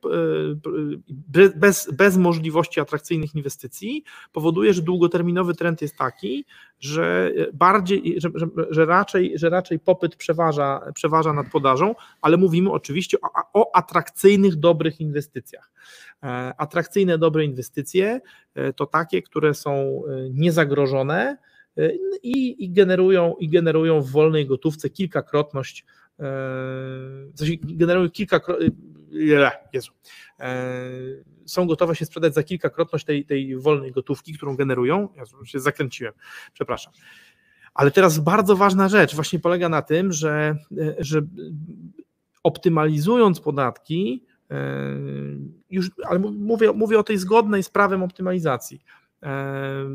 be- 1.10 1.50
bez, 1.56 1.92
bez 1.94 2.18
możliwości 2.18 2.80
atrakcyjnych 2.80 3.36
inwestycji 3.36 4.04
powoduje, 4.32 4.74
że 4.74 4.82
długoterminowy 4.82 5.56
trend 5.56 5.82
jest 5.82 5.98
taki, 5.98 6.46
że 6.80 7.32
bardziej, 7.54 8.16
że, 8.18 8.30
że, 8.36 8.48
że, 8.70 8.86
raczej, 8.86 9.34
że 9.36 9.50
raczej 9.50 9.80
popyt 9.80 10.16
przeważa, 10.16 10.92
przeważa 10.94 11.34
nad 11.34 11.52
podażą, 11.52 11.96
ale 12.22 12.38
mówimy 12.38 12.72
oczywiście 12.72 13.18
o, 13.22 13.62
o 13.62 13.76
atrakcyjnych, 13.76 14.56
dobrych 14.56 15.02
inwestycjach. 15.02 15.72
E, 16.24 16.54
Atrakcyjne, 16.58 17.18
dobre 17.18 17.46
inwestycje 17.46 18.22
e, 18.56 18.74
to 18.74 18.86
takie, 18.86 19.22
które 19.22 19.54
są 19.54 19.72
e, 19.72 20.02
niezagrożone 20.30 21.38
i, 22.24 22.66
i, 22.66 22.72
generują, 22.72 23.36
i 23.40 23.50
generują 23.50 24.02
w 24.02 24.12
wolnej 24.12 24.46
gotówce 24.46 24.90
kilkakrotność, 24.90 25.86
w 26.20 27.34
sensie 27.36 27.54
generują 27.64 28.10
kilkakrotność, 28.10 28.72
Jezu, 29.74 29.92
e, 30.40 30.82
są 31.46 31.68
gotowe 31.68 31.96
się 31.96 32.06
sprzedać 32.06 32.34
za 32.34 32.44
kilkakrotność 32.44 33.06
tej, 33.06 33.26
tej 33.26 33.58
wolnej 33.58 33.92
gotówki, 33.92 34.34
którą 34.34 34.56
generują. 34.56 35.10
Ja 35.16 35.24
się 35.46 35.60
zakręciłem, 35.60 36.14
przepraszam. 36.54 36.94
Ale 37.74 37.92
teraz 37.92 38.20
bardzo 38.20 38.56
ważna 38.56 38.90
rzecz 38.90 39.16
właśnie 39.16 39.40
polega 39.40 39.70
na 39.70 39.82
tym, 39.82 40.12
że, 40.12 40.56
że 41.00 41.22
optymalizując 42.44 43.40
podatki, 43.40 44.26
e, 44.52 44.56
już, 45.70 45.92
ale 46.06 46.20
mówię, 46.20 46.72
mówię 46.72 47.00
o 47.00 47.04
tej 47.04 47.18
zgodnej 47.18 47.64
z 47.64 47.70
prawem 47.70 48.04
optymalizacji. 48.04 48.84
e, 49.24 49.86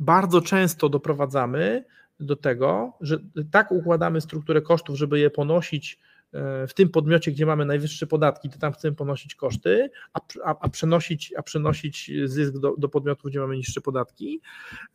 Bardzo 0.00 0.40
często 0.40 0.88
doprowadzamy 0.88 1.84
do 2.22 2.36
tego, 2.36 2.92
że 3.00 3.18
tak 3.50 3.72
układamy 3.72 4.20
strukturę 4.20 4.62
kosztów, 4.62 4.96
żeby 4.96 5.18
je 5.18 5.30
ponosić 5.30 5.98
w 6.68 6.74
tym 6.74 6.88
podmiocie, 6.88 7.32
gdzie 7.32 7.46
mamy 7.46 7.64
najwyższe 7.64 8.06
podatki, 8.06 8.50
to 8.50 8.58
tam 8.58 8.72
chcemy 8.72 8.96
ponosić 8.96 9.34
koszty, 9.34 9.90
a, 10.12 10.20
a, 10.44 10.54
a 10.60 10.68
przenosić, 10.68 11.34
a 11.36 11.42
przenosić 11.42 12.10
zysk 12.24 12.58
do, 12.58 12.74
do 12.78 12.88
podmiotów, 12.88 13.30
gdzie 13.30 13.40
mamy 13.40 13.56
niższe 13.56 13.80
podatki. 13.80 14.40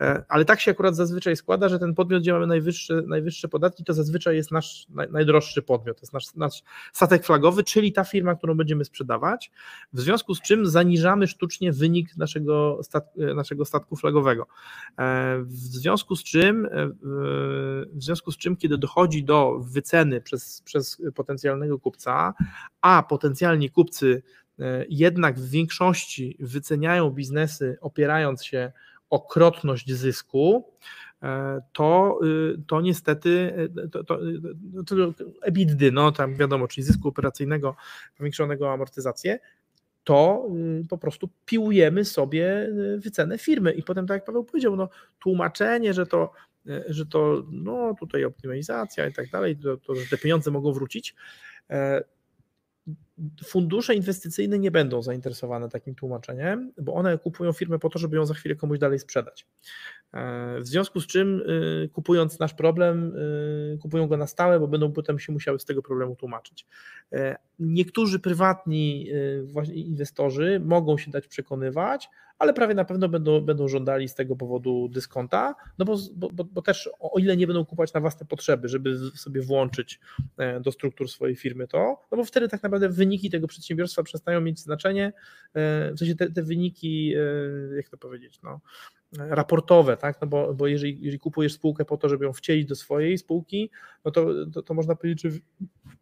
E, 0.02 0.24
Ale 0.28 0.46
tak 0.46 0.60
się 0.60 0.72
akurat 0.72 0.96
zazwyczaj 0.96 1.36
składa, 1.36 1.70
że 1.70 1.80
ten 1.80 1.96
podmiot, 1.96 2.22
gdzie 2.22 2.34
mamy 2.34 2.48
najwyższe, 2.48 3.02
najwyższe 3.02 3.48
podatki, 3.48 3.84
to 3.84 3.94
zazwyczaj 3.94 4.36
jest 4.36 4.52
nasz 4.52 4.86
naj, 4.90 5.12
najdroższy 5.12 5.62
podmiot, 5.62 5.98
to 5.98 6.02
jest 6.04 6.14
nasz, 6.14 6.36
nasz 6.36 6.64
statek 6.94 7.26
flagowy, 7.26 7.64
czyli 7.64 7.94
ta 7.94 8.04
firma, 8.04 8.36
którą 8.36 8.58
będziemy 8.58 8.86
sprzedawać, 8.86 9.52
w 9.94 10.00
związku 10.00 10.36
z 10.36 10.42
czym 10.42 10.66
zaniżamy 10.66 11.28
sztucznie 11.28 11.72
wynik 11.72 12.18
naszego, 12.18 12.80
stat, 12.84 13.14
naszego 13.36 13.66
statku 13.66 13.96
flagowego. 13.96 14.48
E, 15.00 15.38
W 15.44 15.56
związku 15.56 16.16
z 16.16 16.24
czym, 16.24 16.66
e, 16.66 16.70
w 17.94 18.04
związku 18.04 18.32
z 18.32 18.38
czym, 18.38 18.58
kiedy 18.58 18.78
dochodzi 18.78 19.24
do 19.24 19.60
wyceny 19.60 20.22
przez, 20.22 20.62
przez 20.62 21.02
potencjalnego 21.28 21.80
kupca, 21.80 22.34
a 22.82 23.04
potencjalni 23.04 23.70
kupcy 23.70 24.24
e, 24.60 24.86
jednak 24.90 25.40
w 25.40 25.50
większości 25.50 26.38
wyceniają 26.40 27.10
biznesy 27.10 27.78
opierając 27.82 28.46
się 28.46 28.72
o 29.10 29.20
krotność 29.20 29.92
zysku, 29.92 30.74
e, 31.24 31.62
to, 31.74 32.20
y, 32.24 32.62
to 32.68 32.82
niestety 32.82 33.54
to, 33.92 34.04
to, 34.04 34.18
to, 34.86 35.14
to 35.14 35.24
EBITDA, 35.42 35.86
no 35.92 36.12
tam 36.12 36.36
wiadomo, 36.36 36.68
czyli 36.68 36.84
zysku 36.84 37.08
operacyjnego 37.08 37.76
powiększonego 38.18 38.68
o 38.68 38.74
amortyzację, 38.74 39.40
to 40.08 40.48
y, 40.84 40.88
po 40.88 40.98
prostu 40.98 41.30
piłujemy 41.46 42.06
sobie 42.06 42.46
y, 42.62 43.00
wycenę 43.00 43.38
firmy. 43.38 43.72
I 43.72 43.84
potem 43.84 44.08
tak 44.08 44.16
jak 44.16 44.26
Paweł 44.26 44.44
powiedział, 44.44 44.76
no 44.76 44.90
tłumaczenie, 45.20 45.94
że 45.94 46.06
to 46.06 46.32
że 46.88 47.06
to 47.06 47.44
no 47.52 47.96
tutaj 48.00 48.26
optymalizacja 48.26 49.08
i 49.08 49.14
tak 49.14 49.30
dalej, 49.30 49.58
to, 49.58 49.78
to 49.78 49.96
że 49.96 50.10
te 50.10 50.18
pieniądze 50.18 50.52
mogą 50.52 50.74
wrócić. 50.74 51.16
E, 51.70 52.04
Fundusze 53.46 53.96
inwestycyjne 53.96 54.60
nie 54.60 54.72
będą 54.72 55.02
zainteresowane 55.02 55.70
takim 55.70 55.96
tłumaczeniem, 55.96 56.74
bo 56.78 56.94
one 56.94 57.18
kupują 57.18 57.54
firmę 57.54 57.80
po 57.80 57.90
to, 57.90 58.00
żeby 58.00 58.16
ją 58.16 58.26
za 58.26 58.34
chwilę 58.34 58.56
komuś 58.56 58.80
dalej 58.80 59.00
sprzedać. 59.00 59.46
E, 60.14 60.60
W 60.62 60.68
związku 60.68 61.02
z 61.02 61.08
czym, 61.08 61.42
y, 61.42 61.90
kupując 61.94 62.40
nasz 62.40 62.54
problem, 62.54 63.16
y, 63.16 63.78
kupują 63.82 64.08
go 64.08 64.18
na 64.18 64.28
stałe, 64.28 64.60
bo 64.60 64.68
będą 64.68 64.92
potem 64.92 65.20
się 65.20 65.34
musiały 65.34 65.60
z 65.60 65.66
tego 65.66 65.82
problemu 65.82 66.16
tłumaczyć. 66.16 66.66
E, 67.14 67.38
Niektórzy 67.60 68.20
prywatni 68.20 69.08
y, 69.12 69.74
inwestorzy 69.74 70.62
mogą 70.66 70.98
się 70.98 71.12
dać 71.12 71.28
przekonywać, 71.28 72.10
ale 72.40 72.54
prawie 72.54 72.74
na 72.74 72.86
pewno 72.86 73.10
będą, 73.10 73.42
będą 73.42 73.68
żądali 73.68 74.08
z 74.10 74.16
tego 74.16 74.36
powodu 74.36 74.90
dyskonta, 74.90 75.56
no 75.78 75.86
bo, 75.86 75.98
bo, 76.16 76.44
bo 76.44 76.62
też 76.62 76.90
o 77.00 77.20
ile 77.20 77.38
nie 77.38 77.48
będą 77.48 77.66
kupować 77.66 77.94
na 77.94 78.00
własne 78.00 78.26
potrzeby, 78.26 78.68
żeby 78.68 78.98
sobie 79.16 79.42
włączyć 79.42 80.00
e, 80.38 80.60
do 80.60 80.72
struktur 80.72 81.10
swojej 81.10 81.36
firmy 81.36 81.68
to, 81.68 81.78
no 82.12 82.18
bo 82.18 82.24
wtedy 82.24 82.48
tak 82.48 82.64
naprawdę 82.64 82.90
wyniki 82.90 83.30
tego 83.30 83.48
przedsiębiorstwa 83.48 84.04
przestają 84.04 84.42
mieć 84.42 84.60
znaczenie, 84.60 85.14
w 85.56 86.00
sensie 86.00 86.16
te, 86.16 86.32
te 86.32 86.44
wyniki, 86.44 87.14
jak 87.76 87.90
to 87.90 87.98
powiedzieć, 87.98 88.40
no, 88.44 88.60
raportowe, 89.14 89.98
tak? 89.98 90.22
No 90.22 90.28
bo, 90.28 90.54
bo 90.54 90.68
jeżeli, 90.68 90.98
jeżeli 91.00 91.20
kupujesz 91.20 91.54
spółkę 91.54 91.86
po 91.86 91.98
to, 91.98 92.10
żeby 92.10 92.26
ją 92.26 92.34
wcielić 92.34 92.66
do 92.66 92.76
swojej 92.76 93.18
spółki, 93.18 93.72
no 94.06 94.12
to, 94.12 94.26
to, 94.54 94.62
to 94.62 94.74
można 94.74 94.96
powiedzieć, 94.96 95.22
że 95.22 95.30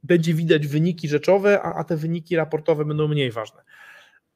będzie 0.04 0.34
widać 0.34 0.68
wyniki 0.68 1.08
rzeczowe, 1.08 1.62
a, 1.62 1.74
a 1.74 1.84
te 1.84 1.98
wyniki 1.98 2.36
raportowe 2.36 2.86
będą 2.86 3.08
mniej 3.08 3.32
ważne. 3.32 3.62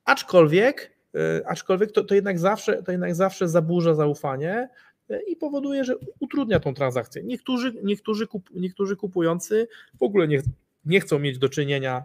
Aczkolwiek, 0.06 0.98
e, 1.16 1.48
aczkolwiek 1.48 1.92
to, 1.92 2.04
to, 2.04 2.16
jednak 2.16 2.40
zawsze, 2.40 2.84
to 2.84 2.92
jednak 2.92 3.16
zawsze 3.16 3.48
zaburza 3.48 3.96
zaufanie 3.96 4.70
e, 5.10 5.22
i 5.22 5.36
powoduje, 5.36 5.84
że 5.84 5.96
utrudnia 6.20 6.60
tą 6.60 6.74
transakcję. 6.74 7.24
Niektórzy, 7.24 7.74
niektórzy, 7.84 8.28
kup, 8.28 8.50
niektórzy 8.56 8.96
kupujący 8.96 9.68
w 10.00 10.04
ogóle 10.04 10.28
nie, 10.28 10.42
nie 10.86 11.00
chcą 11.00 11.20
mieć 11.20 11.38
do 11.38 11.50
czynienia, 11.50 12.04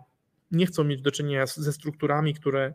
nie 0.50 0.66
chcą 0.66 0.84
mieć 0.84 1.02
do 1.02 1.10
czynienia 1.10 1.46
ze 1.46 1.72
strukturami, 1.72 2.34
które 2.34 2.74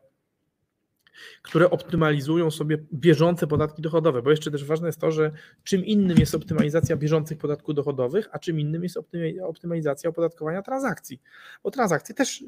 które 1.41 1.69
optymalizują 1.69 2.51
sobie 2.51 2.77
bieżące 2.93 3.47
podatki 3.47 3.81
dochodowe, 3.81 4.21
bo 4.21 4.31
jeszcze 4.31 4.51
też 4.51 4.65
ważne 4.65 4.87
jest 4.87 4.99
to, 4.99 5.11
że 5.11 5.31
czym 5.63 5.85
innym 5.85 6.17
jest 6.17 6.35
optymalizacja 6.35 6.95
bieżących 6.95 7.37
podatków 7.37 7.75
dochodowych, 7.75 8.29
a 8.31 8.39
czym 8.39 8.59
innym 8.59 8.83
jest 8.83 8.99
optymalizacja 9.43 10.09
opodatkowania 10.09 10.61
transakcji. 10.61 11.21
Bo 11.63 11.71
transakcje 11.71 12.15
też, 12.15 12.43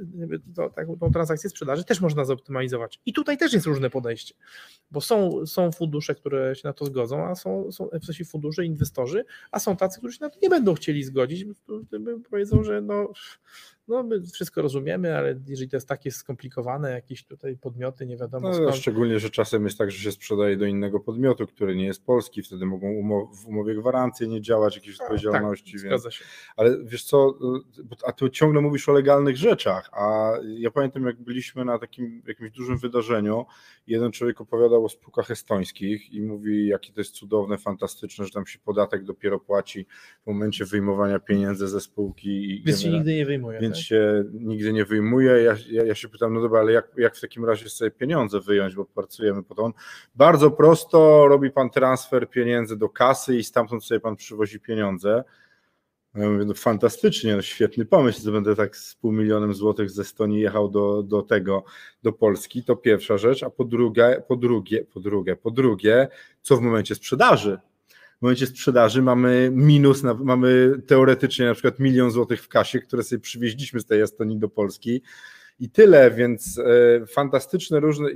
to, 0.56 0.72
tą 1.00 1.12
transakcję 1.12 1.50
sprzedaży 1.50 1.84
też 1.84 2.02
można 2.02 2.26
zoptymalizować. 2.26 3.00
I 3.06 3.14
tutaj 3.14 3.38
też 3.38 3.54
jest 3.54 3.66
różne 3.66 3.90
podejście, 3.90 4.36
bo 4.92 5.02
są, 5.02 5.46
są 5.46 5.72
fundusze, 5.72 6.16
które 6.16 6.56
się 6.56 6.62
na 6.68 6.74
to 6.74 6.86
zgodzą, 6.86 7.26
a 7.26 7.36
są, 7.36 7.72
są 7.72 7.90
w 8.02 8.06
sensie 8.06 8.26
fundusze, 8.26 8.66
inwestorzy, 8.66 9.26
a 9.52 9.60
są 9.60 9.78
tacy, 9.78 10.00
którzy 10.00 10.18
się 10.18 10.26
na 10.26 10.30
to 10.30 10.40
nie 10.42 10.50
będą 10.50 10.74
chcieli 10.74 11.04
zgodzić, 11.04 11.46
powiedzą, 12.30 12.64
że 12.64 12.82
no, 12.82 13.14
no 13.92 14.04
my 14.04 14.22
wszystko 14.22 14.62
rozumiemy, 14.62 15.18
ale 15.18 15.39
jeżeli 15.48 15.70
to 15.70 15.76
jest 15.78 15.88
takie 15.88 16.12
skomplikowane, 16.12 16.92
jakieś 16.92 17.26
tutaj 17.26 17.58
podmioty, 17.58 18.06
nie 18.06 18.18
wiadomo 18.18 18.48
No, 18.50 18.54
skąd. 18.54 18.76
szczególnie, 18.76 19.20
że 19.20 19.30
czasem 19.30 19.64
jest 19.64 19.78
tak, 19.78 19.92
że 19.92 19.98
się 19.98 20.12
sprzedaje 20.12 20.58
do 20.58 20.66
innego 20.66 21.00
podmiotu, 21.00 21.48
który 21.48 21.76
nie 21.76 21.86
jest 21.86 22.06
polski, 22.06 22.42
wtedy 22.44 22.66
mogą 22.66 22.88
w 23.44 23.48
umowie 23.48 23.76
gwarancji 23.76 24.28
nie 24.28 24.42
działać, 24.42 24.76
jakieś 24.76 25.02
odpowiedzialności. 25.02 25.72
tak, 25.74 25.82
więc... 25.82 26.02
zgadza 26.02 26.12
się. 26.12 26.26
Ale 26.56 26.78
wiesz 26.84 27.04
co, 27.04 27.38
a 28.06 28.12
ty 28.12 28.30
ciągle 28.30 28.62
mówisz 28.62 28.89
o 28.89 28.92
legalnych 28.92 29.38
rzeczach, 29.38 29.89
a 29.94 30.32
ja 30.44 30.72
pamiętam 30.72 31.06
jak 31.06 31.22
byliśmy 31.22 31.66
na 31.66 31.80
takim 31.80 32.22
jakimś 32.28 32.52
dużym 32.52 32.78
wydarzeniu, 32.78 33.46
jeden 33.88 34.12
człowiek 34.12 34.42
opowiadał 34.42 34.86
o 34.86 34.89
spółkach 34.89 35.32
estońskich 35.32 36.14
i 36.14 36.22
mówi 36.22 36.68
jakie 36.68 36.94
to 36.94 37.02
jest 37.02 37.12
cudowne, 37.12 37.58
fantastyczne, 37.58 38.26
że 38.26 38.32
tam 38.32 38.46
się 38.46 38.60
podatek 38.60 39.04
dopiero 39.04 39.39
płaci 39.39 39.86
w 40.24 40.28
momencie 40.28 40.66
wyjmowania 40.66 41.20
pieniędzy 41.20 41.68
ze 41.68 41.82
spółki. 41.82 42.30
I 42.30 42.64
Więc 42.64 42.82
się 42.82 42.89
nigdy 42.89 43.16
nie 43.16 43.26
wyjmuje. 43.26 43.60
więc 43.60 43.76
tak? 43.76 43.81
Się 43.82 44.24
nigdy 44.34 44.74
nie 44.74 44.86
wyjmuje. 44.86 45.32
Ja, 45.32 45.56
ja, 45.70 45.86
ja 45.86 45.96
się 45.96 46.10
pytam, 46.10 46.34
no 46.34 46.42
dobra, 46.42 46.60
ale 46.60 46.72
jak, 46.72 46.92
jak 46.98 47.16
w 47.16 47.22
takim 47.22 47.46
razie 47.46 47.70
sobie 47.70 47.92
pieniądze 47.92 48.40
wyjąć, 48.40 48.76
bo 48.76 48.86
pracujemy 48.86 49.44
po 49.44 49.56
to? 49.56 49.72
Bardzo 50.16 50.52
prosto, 50.52 51.28
robi 51.28 51.52
pan 51.52 51.70
transfer 51.70 52.30
pieniędzy 52.30 52.78
do 52.78 52.90
kasy 52.90 53.38
i 53.38 53.44
stamtąd 53.44 53.84
sobie 53.84 54.00
pan 54.00 54.16
przywozi 54.16 54.60
pieniądze. 54.60 55.24
Ja 56.16 56.30
mówię, 56.30 56.46
no 56.46 56.54
fantastycznie, 56.54 57.36
no 57.36 57.42
świetny 57.42 57.86
pomysł, 57.86 58.22
że 58.24 58.32
będę 58.32 58.56
tak 58.56 58.78
z 58.78 58.96
pół 58.96 59.12
milionem 59.12 59.54
złotych 59.54 59.90
z 59.90 60.00
Estonii 60.00 60.42
jechał 60.42 60.70
do, 60.70 61.04
do 61.04 61.22
tego, 61.22 61.64
do 62.04 62.14
Polski, 62.14 62.64
to 62.64 62.76
pierwsza 62.76 63.18
rzecz, 63.18 63.44
a 63.44 63.50
po 63.50 63.66
drugie, 63.66 64.24
po 64.28 64.36
drugie, 64.36 64.86
po 64.94 65.00
drugie, 65.00 65.36
po 65.36 65.52
drugie, 65.52 66.08
co 66.42 66.58
w 66.58 66.62
momencie 66.62 66.96
sprzedaży? 66.96 67.60
W 68.22 68.24
momencie 68.24 68.48
sprzedaży 68.48 69.02
mamy 69.02 69.52
minus, 69.54 70.04
na, 70.04 70.14
mamy 70.14 70.74
teoretycznie 70.88 71.46
na 71.46 71.54
przykład 71.54 71.80
milion 71.80 72.12
złotych 72.12 72.44
w 72.44 72.48
kasie, 72.48 72.80
które 72.80 73.04
sobie 73.04 73.20
przywieźliśmy 73.20 73.80
z 73.80 73.86
tej 73.86 74.02
Estonii 74.02 74.38
do 74.38 74.50
Polski 74.50 75.02
i 75.60 75.70
tyle, 75.70 76.12
więc 76.12 76.60
e, 76.60 77.06
fantastyczne 77.06 77.80
różne. 77.80 78.10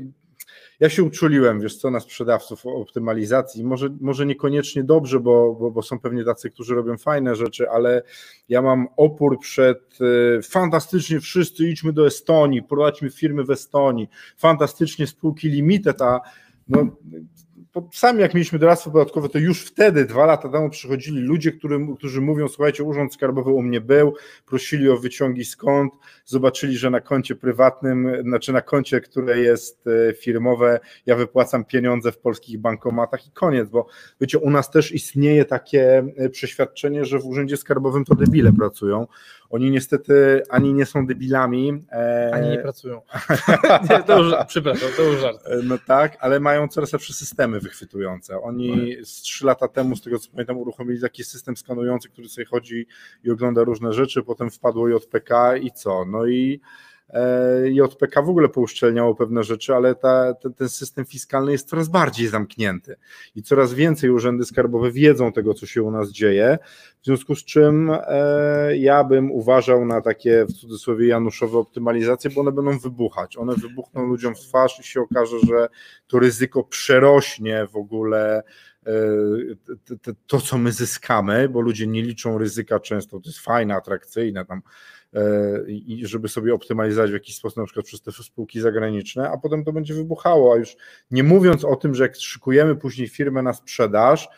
Ja 0.80 0.90
się 0.90 1.04
uczuliłem, 1.04 1.62
wiesz 1.62 1.78
co, 1.78 1.92
na 1.92 2.00
sprzedawców 2.00 2.66
optymalizacji. 2.66 3.64
Może, 3.64 3.90
może 4.02 4.26
niekoniecznie 4.26 4.84
dobrze, 4.84 5.20
bo, 5.20 5.56
bo, 5.60 5.72
bo 5.72 5.82
są 5.82 6.00
pewnie 6.00 6.24
tacy, 6.24 6.50
którzy 6.50 6.76
robią 6.76 6.98
fajne 6.98 7.36
rzeczy, 7.36 7.70
ale 7.70 8.04
ja 8.50 8.62
mam 8.62 8.88
opór 8.98 9.40
przed 9.40 9.98
e, 10.38 10.42
fantastycznie 10.42 11.20
wszyscy 11.20 11.70
idźmy 11.70 11.94
do 11.94 12.08
Estonii, 12.08 12.64
prowadźmy 12.64 13.10
firmy 13.10 13.44
w 13.44 13.52
Estonii, 13.52 14.10
fantastycznie 14.38 15.08
spółki 15.08 15.50
limited, 15.50 16.02
a 16.02 16.22
no, 16.68 16.88
sami 17.94 18.22
jak 18.22 18.34
mieliśmy 18.34 18.60
doradztwo 18.60 18.92
podatkowe, 18.92 19.30
to 19.30 19.40
już 19.40 19.66
wtedy, 19.66 20.06
dwa 20.06 20.26
lata 20.26 20.50
temu 20.50 20.70
przychodzili 20.70 21.22
ludzie, 21.22 21.52
którym, 21.52 21.96
którzy 21.96 22.22
mówią, 22.22 22.48
słuchajcie, 22.48 22.84
urząd 22.84 23.14
skarbowy 23.14 23.52
u 23.52 23.62
mnie 23.62 23.82
był, 23.82 24.14
prosili 24.46 24.90
o 24.90 24.98
wyciągi 24.98 25.44
kont, 25.58 25.94
zobaczyli, 26.26 26.78
że 26.78 26.90
na 26.90 27.02
koncie 27.02 27.36
prywatnym, 27.36 28.12
znaczy 28.22 28.54
na 28.54 28.62
koncie, 28.62 29.02
które 29.02 29.40
jest 29.40 29.88
e, 29.88 30.14
firmowe, 30.14 30.80
ja 31.06 31.16
wypłacam 31.16 31.66
pieniądze 31.66 32.12
w 32.12 32.18
polskich 32.18 32.60
bankomatach 32.60 33.28
i 33.28 33.32
koniec, 33.32 33.70
bo 33.70 33.88
wiecie, 34.22 34.40
u 34.40 34.50
nas 34.50 34.72
też 34.72 34.92
istnieje 34.92 35.46
takie 35.46 36.04
e, 36.18 36.30
przeświadczenie, 36.30 37.06
że 37.06 37.20
w 37.20 37.26
urzędzie 37.26 37.58
skarbowym 37.58 38.06
to 38.06 38.16
debile 38.16 38.54
pracują. 38.54 39.08
Oni 39.50 39.72
niestety 39.72 40.44
ani 40.50 40.74
nie 40.74 40.86
są 40.86 41.08
debilami, 41.08 41.86
e, 41.92 42.32
Ani 42.34 42.50
nie 42.50 42.58
pracują. 42.58 43.02
nie, 43.90 44.04
to 44.04 44.24
już, 44.24 44.34
przepraszam, 44.48 44.90
to 44.98 45.04
już 45.04 45.22
żart. 45.22 45.40
No 45.64 45.78
tak, 45.88 46.18
ale 46.20 46.40
mają 46.40 46.68
coraz 46.68 46.94
lepsze 46.94 47.14
systemy 47.14 47.60
wychwytujące. 47.66 48.42
Oni 48.42 48.96
z 49.04 49.22
trzy 49.22 49.46
lata 49.46 49.68
temu, 49.68 49.96
z 49.96 50.02
tego 50.02 50.20
co 50.20 50.32
pamiętam, 50.32 50.58
uruchomili 50.58 51.02
taki 51.02 51.24
system 51.24 51.58
skanujący, 51.58 52.10
który 52.10 52.30
sobie 52.30 52.46
chodzi 52.46 52.88
i 53.24 53.32
ogląda 53.32 53.64
różne 53.64 53.94
rzeczy, 53.94 54.24
potem 54.24 54.52
wpadło 54.52 54.90
JPK 54.90 55.58
i 55.58 55.72
co? 55.72 56.06
No 56.06 56.26
i 56.26 56.62
JPK 57.64 58.22
w 58.22 58.30
ogóle 58.30 58.50
pouszczelniało 58.50 59.16
pewne 59.16 59.44
rzeczy, 59.44 59.76
ale 59.76 59.96
ta, 59.96 60.34
ten, 60.34 60.54
ten 60.54 60.70
system 60.70 61.06
fiskalny 61.06 61.52
jest 61.52 61.70
coraz 61.70 61.90
bardziej 61.90 62.28
zamknięty 62.28 62.96
i 63.36 63.44
coraz 63.44 63.74
więcej 63.74 64.10
urzędy 64.10 64.46
skarbowe 64.46 64.92
wiedzą 64.92 65.32
tego, 65.32 65.54
co 65.54 65.66
się 65.66 65.84
u 65.84 65.92
nas 65.92 66.12
dzieje, 66.12 66.58
w 67.02 67.06
związku 67.06 67.36
z 67.36 67.46
czym 67.46 67.92
e, 68.08 68.78
ja 68.78 69.04
bym 69.04 69.32
uważał 69.32 69.86
na 69.86 70.02
takie 70.02 70.46
w 70.46 70.54
cudzysłowie 70.54 71.08
januszowe 71.08 71.58
optymalizacje, 71.58 72.30
bo 72.30 72.42
one 72.42 72.52
będą 72.52 72.80
wybuchać. 72.80 73.38
One 73.38 73.56
wybuchną 73.56 74.06
ludziom 74.06 74.36
w 74.36 74.40
twarz 74.40 74.80
i 74.80 74.84
się 74.84 75.02
okaże, 75.02 75.36
że 75.48 75.68
to 76.08 76.20
ryzyko 76.20 76.64
przerośnie 76.64 77.68
w 77.72 77.76
ogóle 77.76 78.44
e, 78.88 78.92
to, 80.28 80.40
co 80.40 80.58
my 80.58 80.72
zyskamy, 80.72 81.50
bo 81.50 81.62
ludzie 81.62 81.88
nie 81.88 82.02
liczą 82.02 82.38
ryzyka 82.38 82.80
często, 82.80 83.20
to 83.20 83.30
jest 83.30 83.40
fajne, 83.40 83.76
atrakcyjne 83.76 84.46
tam 84.46 84.58
e, 84.58 84.95
i 85.68 86.02
żeby 86.08 86.28
sobie 86.28 86.54
optymalizować 86.54 87.12
w 87.12 87.14
jakiś 87.14 87.36
sposób, 87.36 87.58
na 87.58 87.66
przykład 87.66 87.86
przez 87.86 88.02
te 88.02 88.12
spółki 88.12 88.62
zagraniczne, 88.62 89.30
a 89.30 89.38
potem 89.38 89.64
to 89.64 89.74
będzie 89.74 89.94
wybuchało, 89.94 90.54
a 90.54 90.58
już 90.58 90.76
nie 91.12 91.24
mówiąc 91.24 91.66
o 91.66 91.76
tym, 91.76 91.96
że 91.96 92.04
jak 92.04 92.16
szykujemy 92.16 92.76
później 92.76 93.08
firmę 93.08 93.42
na 93.42 93.54
sprzedaż, 93.54 94.30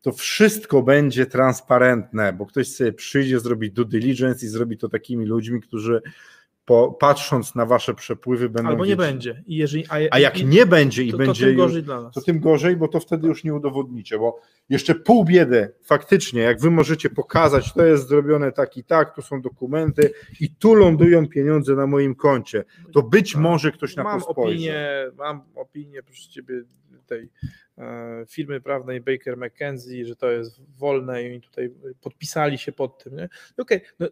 to 0.00 0.12
wszystko 0.12 0.82
będzie 0.82 1.26
transparentne, 1.26 2.32
bo 2.32 2.46
ktoś 2.46 2.68
sobie 2.68 2.92
przyjdzie, 2.92 3.40
zrobi 3.40 3.72
due 3.72 3.84
diligence 3.84 4.46
i 4.46 4.48
zrobi 4.48 4.78
to 4.78 4.88
takimi 4.88 5.26
ludźmi, 5.26 5.60
którzy 5.60 6.02
po, 6.66 6.92
patrząc 7.00 7.54
na 7.54 7.66
wasze 7.66 7.94
przepływy 7.94 8.48
będą 8.48 8.68
Albo 8.70 8.84
nie 8.84 8.90
wiedzieć- 8.96 9.06
będzie. 9.06 9.42
I 9.46 9.56
jeżeli, 9.56 9.84
a, 9.88 9.94
A 10.10 10.18
jak 10.18 10.38
i, 10.40 10.46
nie 10.46 10.66
będzie 10.66 11.04
i 11.04 11.10
to, 11.10 11.16
będzie 11.18 11.40
to 11.44 11.46
tym 11.50 11.58
już, 11.58 11.66
gorzej 11.66 11.82
dla 11.82 12.00
nas. 12.02 12.14
to 12.14 12.20
tym 12.20 12.40
gorzej, 12.40 12.76
bo 12.76 12.88
to 12.88 13.00
wtedy 13.00 13.28
już 13.28 13.44
nie 13.44 13.54
udowodnicie, 13.54 14.18
bo 14.18 14.40
jeszcze 14.68 14.94
pół 14.94 15.24
biedy 15.24 15.72
faktycznie, 15.82 16.40
jak 16.42 16.60
wy 16.60 16.70
możecie 16.70 17.10
pokazać, 17.10 17.72
to 17.72 17.84
jest 17.86 18.08
zrobione 18.08 18.52
tak 18.52 18.76
i 18.76 18.84
tak, 18.84 19.14
tu 19.14 19.22
są 19.22 19.40
dokumenty 19.42 20.10
i 20.40 20.50
tu 20.54 20.74
lądują 20.74 21.28
pieniądze 21.28 21.74
na 21.74 21.86
moim 21.86 22.14
koncie, 22.14 22.64
to 22.92 23.02
być 23.02 23.32
Tak. 23.32 23.42
może 23.42 23.72
ktoś 23.72 23.96
na 23.96 24.04
mam 24.04 24.20
to 24.20 24.32
spojrzy. 24.32 24.52
opinię, 24.54 25.10
mam 25.16 25.40
opinię 25.54 26.02
proszę 26.02 26.28
ciebie 26.30 26.54
tej 27.06 27.28
firmy 28.28 28.60
prawnej 28.60 29.00
Baker 29.00 29.36
McKenzie, 29.36 30.04
że 30.04 30.16
to 30.16 30.30
jest 30.30 30.60
wolne 30.78 31.22
i 31.22 31.26
oni 31.26 31.40
tutaj 31.40 31.70
podpisali 32.00 32.58
się 32.58 32.72
pod 32.72 33.04
tym. 33.04 33.12
Okej, 33.58 33.80
no, 33.98 34.06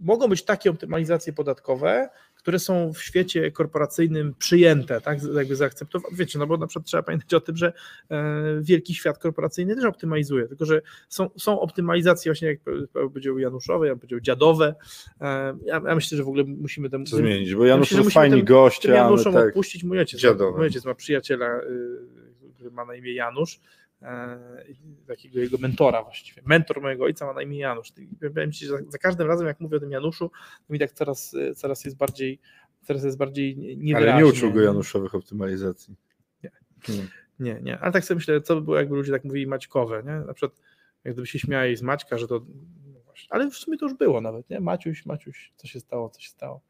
mogą 0.00 0.28
być 0.28 0.42
takie 0.42 0.70
optymalizacje 0.70 1.32
podatkowe, 1.32 2.08
które 2.40 2.58
są 2.58 2.92
w 2.92 3.02
świecie 3.02 3.50
korporacyjnym 3.50 4.34
przyjęte, 4.38 5.00
tak, 5.00 5.18
jakby 5.34 5.56
zaakceptowane. 5.56 6.16
Wiecie, 6.16 6.38
no 6.38 6.46
bo 6.46 6.56
na 6.56 6.66
przykład 6.66 6.86
trzeba 6.86 7.02
pamiętać 7.02 7.34
o 7.34 7.40
tym, 7.40 7.56
że 7.56 7.72
e, 8.10 8.34
wielki 8.60 8.94
świat 8.94 9.18
korporacyjny 9.18 9.76
też 9.76 9.84
optymalizuje, 9.84 10.48
tylko 10.48 10.64
że 10.64 10.82
są, 11.08 11.30
są 11.38 11.60
optymalizacje 11.60 12.30
właśnie, 12.30 12.48
jak 12.48 12.58
powiedział 12.92 13.38
Januszowe, 13.38 13.86
ja 13.86 13.92
bym 13.92 14.00
powiedział 14.00 14.20
dziadowe. 14.20 14.74
E, 15.20 15.26
ja, 15.64 15.82
ja 15.86 15.94
myślę, 15.94 16.18
że 16.18 16.24
w 16.24 16.28
ogóle 16.28 16.44
musimy 16.44 16.90
temu 16.90 17.06
zmienić, 17.06 17.54
bo 17.54 17.66
Janusz 17.66 17.80
myślę, 17.80 17.98
to 17.98 18.04
musimy 18.04 18.20
fajni 18.22 18.36
tym- 18.36 18.44
goście, 18.44 18.90
Januszom 18.90 19.34
tak, 19.34 19.46
odpuścić. 19.48 19.84
Mój 19.84 19.98
ojciec, 19.98 20.20
dziadowe. 20.20 20.56
mój 20.56 20.66
ojciec 20.66 20.84
ma 20.84 20.94
przyjaciela, 20.94 21.60
y, 21.60 22.29
który 22.60 22.70
ma 22.70 22.84
na 22.84 22.94
imię 22.94 23.12
Janusz, 23.14 23.60
e, 24.02 24.64
takiego 25.06 25.40
jego 25.40 25.58
mentora 25.58 26.02
właściwie. 26.02 26.42
Mentor 26.46 26.82
mojego 26.82 27.04
ojca 27.04 27.26
ma 27.26 27.32
na 27.32 27.42
imię 27.42 27.58
Janusz. 27.58 27.92
I 27.98 28.28
Powiem 28.34 28.52
ci, 28.52 28.66
że 28.66 28.78
za, 28.88 28.98
każdym 28.98 29.28
razem, 29.28 29.46
jak 29.46 29.60
mówię 29.60 29.76
o 29.76 29.80
tym 29.80 29.90
Januszu, 29.90 30.30
to 30.66 30.72
mi 30.72 30.78
tak 30.78 30.92
coraz, 30.92 31.34
y, 31.34 31.54
coraz 31.54 31.84
jest 31.84 31.96
bardziej 31.96 32.40
coraz 32.82 33.04
jest 33.04 33.16
bardziej 33.16 33.56
niewyraźnie. 33.56 34.12
ale 34.12 34.22
nie 34.22 34.28
uczył 34.28 34.52
go 34.52 34.60
Januszowych 34.60 35.14
optymalizacji. 35.14 35.96
Nie. 36.42 36.50
Nie. 36.88 37.06
Nie, 37.40 37.60
nie, 37.62 37.78
ale 37.78 37.92
tak 37.92 38.04
sobie 38.04 38.16
myślę, 38.16 38.40
co 38.40 38.54
by 38.54 38.62
było, 38.62 38.76
jakby 38.76 38.96
ludzie 38.96 39.12
tak 39.12 39.24
mówili 39.24 39.46
Maćkowe, 39.46 40.02
nie? 40.06 40.26
Na 40.26 40.34
przykład, 40.34 40.60
jak 41.04 41.14
gdyby 41.14 41.26
się 41.26 41.38
śmiali 41.38 41.76
z 41.76 41.82
Maćka, 41.82 42.18
że 42.18 42.28
to. 42.28 42.40
no 42.84 43.00
Ale 43.30 43.50
w 43.50 43.54
sumie 43.54 43.78
to 43.78 43.86
już 43.86 43.94
było 43.94 44.20
nawet, 44.20 44.50
nie? 44.50 44.60
Maciuś, 44.60 45.06
Maciuś, 45.06 45.52
co 45.56 45.66
się 45.66 45.80
stało, 45.80 46.10
co 46.10 46.20
się 46.20 46.28
stało. 46.28 46.60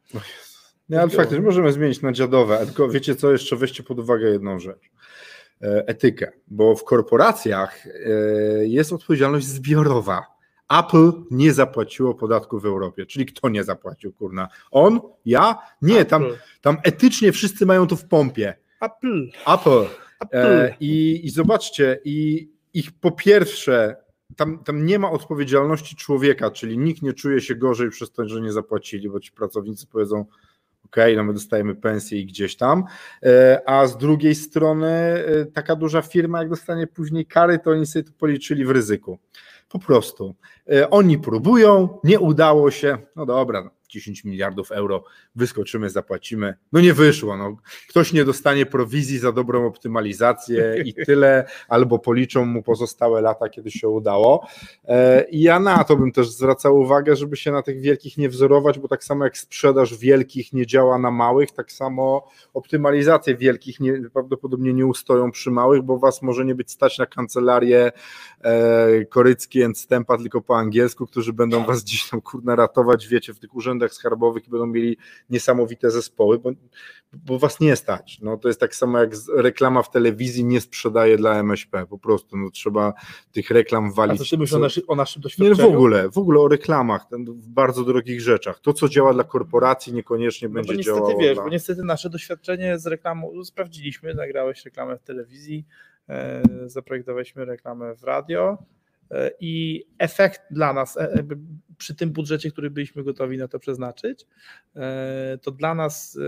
Nie, 0.89 1.01
ale 1.01 1.11
faktycznie 1.11 1.45
możemy 1.45 1.73
zmienić 1.73 2.03
na 2.03 2.13
dziadowe, 2.13 2.67
tylko 2.67 2.89
wiecie 2.89 3.15
co, 3.17 3.33
jeszcze 3.33 3.57
weźcie 3.57 3.83
pod 3.83 3.99
uwagę 3.99 4.31
jedną 4.31 4.59
rzecz. 4.59 4.91
E, 5.63 5.89
Etykę, 5.89 6.33
bo 6.49 6.77
w 6.77 6.85
korporacjach 6.85 7.87
e, 7.87 7.91
jest 8.67 8.93
odpowiedzialność 8.93 9.47
zbiorowa. 9.47 10.27
Apple 10.79 11.13
nie 11.31 11.53
zapłaciło 11.53 12.15
podatku 12.15 12.61
w 12.61 12.67
Europie, 12.67 13.07
czyli 13.07 13.27
kto 13.27 13.49
nie 13.49 13.65
zapłacił, 13.65 14.13
kurna? 14.13 14.49
On? 14.71 15.01
Ja? 15.27 15.59
Nie, 15.83 16.05
tam, 16.05 16.25
Apple. 16.25 16.37
tam 16.61 16.77
etycznie 16.85 17.33
wszyscy 17.33 17.67
mają 17.67 17.87
to 17.87 17.97
w 17.97 18.05
pompie. 18.05 18.55
Apple. 18.81 19.31
Apple. 19.47 19.85
Apple. 20.21 20.37
E, 20.37 20.75
i, 20.81 21.21
I 21.27 21.31
zobaczcie, 21.31 22.01
i 22.05 22.49
ich 22.75 22.93
po 23.01 23.11
pierwsze, 23.11 23.97
tam, 24.37 24.65
tam 24.65 24.87
nie 24.87 24.99
ma 24.99 25.11
odpowiedzialności 25.11 25.97
człowieka, 25.97 26.51
czyli 26.51 26.79
nikt 26.79 27.03
nie 27.03 27.13
czuje 27.13 27.41
się 27.41 27.55
gorzej 27.55 27.91
przez 27.91 28.13
to, 28.13 28.29
że 28.29 28.41
nie 28.41 28.53
zapłacili, 28.53 29.11
bo 29.11 29.21
ci 29.21 29.33
pracownicy 29.33 29.87
powiedzą, 29.87 30.25
ok, 30.91 30.97
no 31.17 31.25
my 31.25 31.33
dostajemy 31.33 31.75
pensję 31.75 32.21
i 32.21 32.27
gdzieś 32.27 32.57
tam, 32.57 32.85
E, 33.23 33.63
a 33.67 33.87
z 33.87 33.97
drugiej 33.97 34.35
strony 34.35 34.89
e, 34.89 35.47
taka 35.47 35.77
duża 35.77 36.03
firma, 36.03 36.39
jak 36.39 36.49
dostanie 36.49 36.87
później 36.87 37.27
kary, 37.27 37.59
to 37.59 37.71
oni 37.71 37.87
sobie 37.87 38.03
to 38.03 38.13
policzyli 38.19 38.65
w 38.65 38.71
ryzyku. 38.71 39.19
Po 39.69 39.79
prostu. 39.79 40.35
E, 40.73 40.91
Oni 40.91 41.19
próbują, 41.19 41.99
nie 42.05 42.21
udało 42.21 42.71
się, 42.71 42.99
no 43.17 43.27
dobra, 43.27 43.71
10 43.91 44.25
miliardów 44.25 44.73
euro, 44.73 45.05
wyskoczymy, 45.35 45.91
zapłacimy. 45.91 46.55
No 46.73 46.81
nie 46.81 46.95
wyszło, 46.95 47.37
no. 47.37 47.57
ktoś 47.89 48.13
nie 48.13 48.25
dostanie 48.25 48.67
prowizji 48.67 49.19
za 49.19 49.33
dobrą 49.33 49.67
optymalizację 49.67 50.83
i 50.85 50.95
tyle, 50.95 51.45
albo 51.69 51.99
policzą 51.99 52.45
mu 52.45 52.63
pozostałe 52.63 53.21
lata, 53.21 53.49
kiedy 53.49 53.71
się 53.71 53.89
udało. 53.89 54.47
E, 54.85 55.25
I 55.31 55.43
ja 55.43 55.61
na 55.61 55.85
to 55.85 55.97
bym 55.97 56.13
też 56.13 56.31
zwracał 56.31 56.79
uwagę, 56.79 57.17
żeby 57.17 57.37
się 57.37 57.53
na 57.53 57.63
tych 57.63 57.81
wielkich 57.81 58.19
nie 58.19 58.29
wzorować, 58.29 58.79
bo 58.79 58.89
tak 58.89 59.05
samo 59.05 59.25
jak 59.25 59.39
sprzedaż 59.39 59.97
wielkich 59.97 60.53
nie 60.53 60.67
działa 60.67 60.99
na 60.99 61.11
małych, 61.11 61.53
tak 61.53 61.73
samo 61.73 62.29
optymalizacje 62.55 63.37
wielkich 63.37 63.81
nie, 63.81 64.11
prawdopodobnie 64.13 64.73
nie 64.73 64.87
ustoją 64.87 65.31
przy 65.31 65.51
małych, 65.51 65.83
bo 65.83 65.99
was 65.99 66.23
może 66.23 66.45
nie 66.45 66.55
być 66.55 66.71
stać 66.71 66.99
na 66.99 67.07
kancelarię 67.07 67.93
e, 68.41 69.05
Korycki 69.05 69.63
and 69.63 69.79
Stempa 69.79 70.17
tylko 70.19 70.41
po 70.41 70.59
angielsku, 70.59 71.07
którzy 71.07 71.33
będą 71.33 71.65
was 71.65 71.85
dziś 71.85 72.09
tam 72.09 72.21
kurna 72.21 72.57
ratować, 72.57 73.09
wiecie, 73.09 73.35
w 73.35 73.39
tych 73.39 73.55
urzędach 73.55 73.80
skarbowych 73.89 74.47
i 74.47 74.51
będą 74.51 74.67
mieli 74.67 74.97
niesamowite 75.31 75.91
zespoły, 75.91 76.39
bo, 76.39 76.51
bo 77.13 77.39
was 77.39 77.61
nie 77.61 77.77
stać. 77.77 78.19
No, 78.23 78.37
to 78.37 78.49
jest 78.49 78.61
tak 78.61 78.75
samo 78.75 78.99
jak 78.99 79.11
reklama 79.37 79.83
w 79.83 79.91
telewizji 79.91 80.45
nie 80.45 80.61
sprzedaje 80.61 81.17
dla 81.17 81.39
MŚP, 81.39 81.87
po 81.87 81.99
prostu 81.99 82.37
no, 82.37 82.51
trzeba 82.51 82.93
tych 83.33 83.51
reklam 83.51 83.93
walić. 83.93 84.21
A 84.21 84.25
co 84.25 84.31
ty 84.31 84.39
myślisz 84.39 84.57
o, 84.57 84.59
naszy, 84.59 84.87
o 84.87 84.95
naszym 84.95 85.23
doświadczeniu? 85.23 85.69
Nie, 85.69 85.73
w 85.73 85.75
ogóle, 85.75 86.11
w 86.11 86.19
ogóle 86.19 86.41
o 86.41 86.49
reklamach, 86.49 87.07
w 87.27 87.49
bardzo 87.49 87.85
drogich 87.85 88.21
rzeczach. 88.21 88.61
To, 88.61 88.73
co 88.73 88.89
działa 88.89 89.15
dla 89.15 89.25
korporacji, 89.25 89.93
niekoniecznie 89.93 90.49
no 90.49 90.55
będzie 90.55 90.77
niestety, 90.77 90.99
działało. 90.99 91.19
Wiesz, 91.19 91.35
dla... 91.35 91.45
Bo 91.45 91.51
niestety 91.51 91.83
nasze 91.83 92.11
doświadczenie 92.11 92.79
z 92.79 92.87
reklamą, 92.87 93.45
sprawdziliśmy, 93.45 94.15
nagrałeś 94.15 94.65
reklamę 94.65 94.99
w 94.99 95.03
telewizji, 95.03 95.67
e, 96.09 96.43
zaprojektowaliśmy 96.67 97.45
reklamę 97.45 97.95
w 97.95 98.05
radio, 98.05 98.59
i 99.41 99.85
efekt 99.99 100.41
dla 100.51 100.73
nas, 100.73 100.97
e, 100.97 101.25
przy 101.79 101.95
tym 101.95 102.11
budżecie, 102.11 102.51
który 102.51 102.71
byliśmy 102.71 103.05
gotowi 103.05 103.39
na 103.39 103.49
to 103.49 103.59
przeznaczyć, 103.59 104.27
to 105.43 105.51
dla 105.51 105.75
nas 105.75 106.19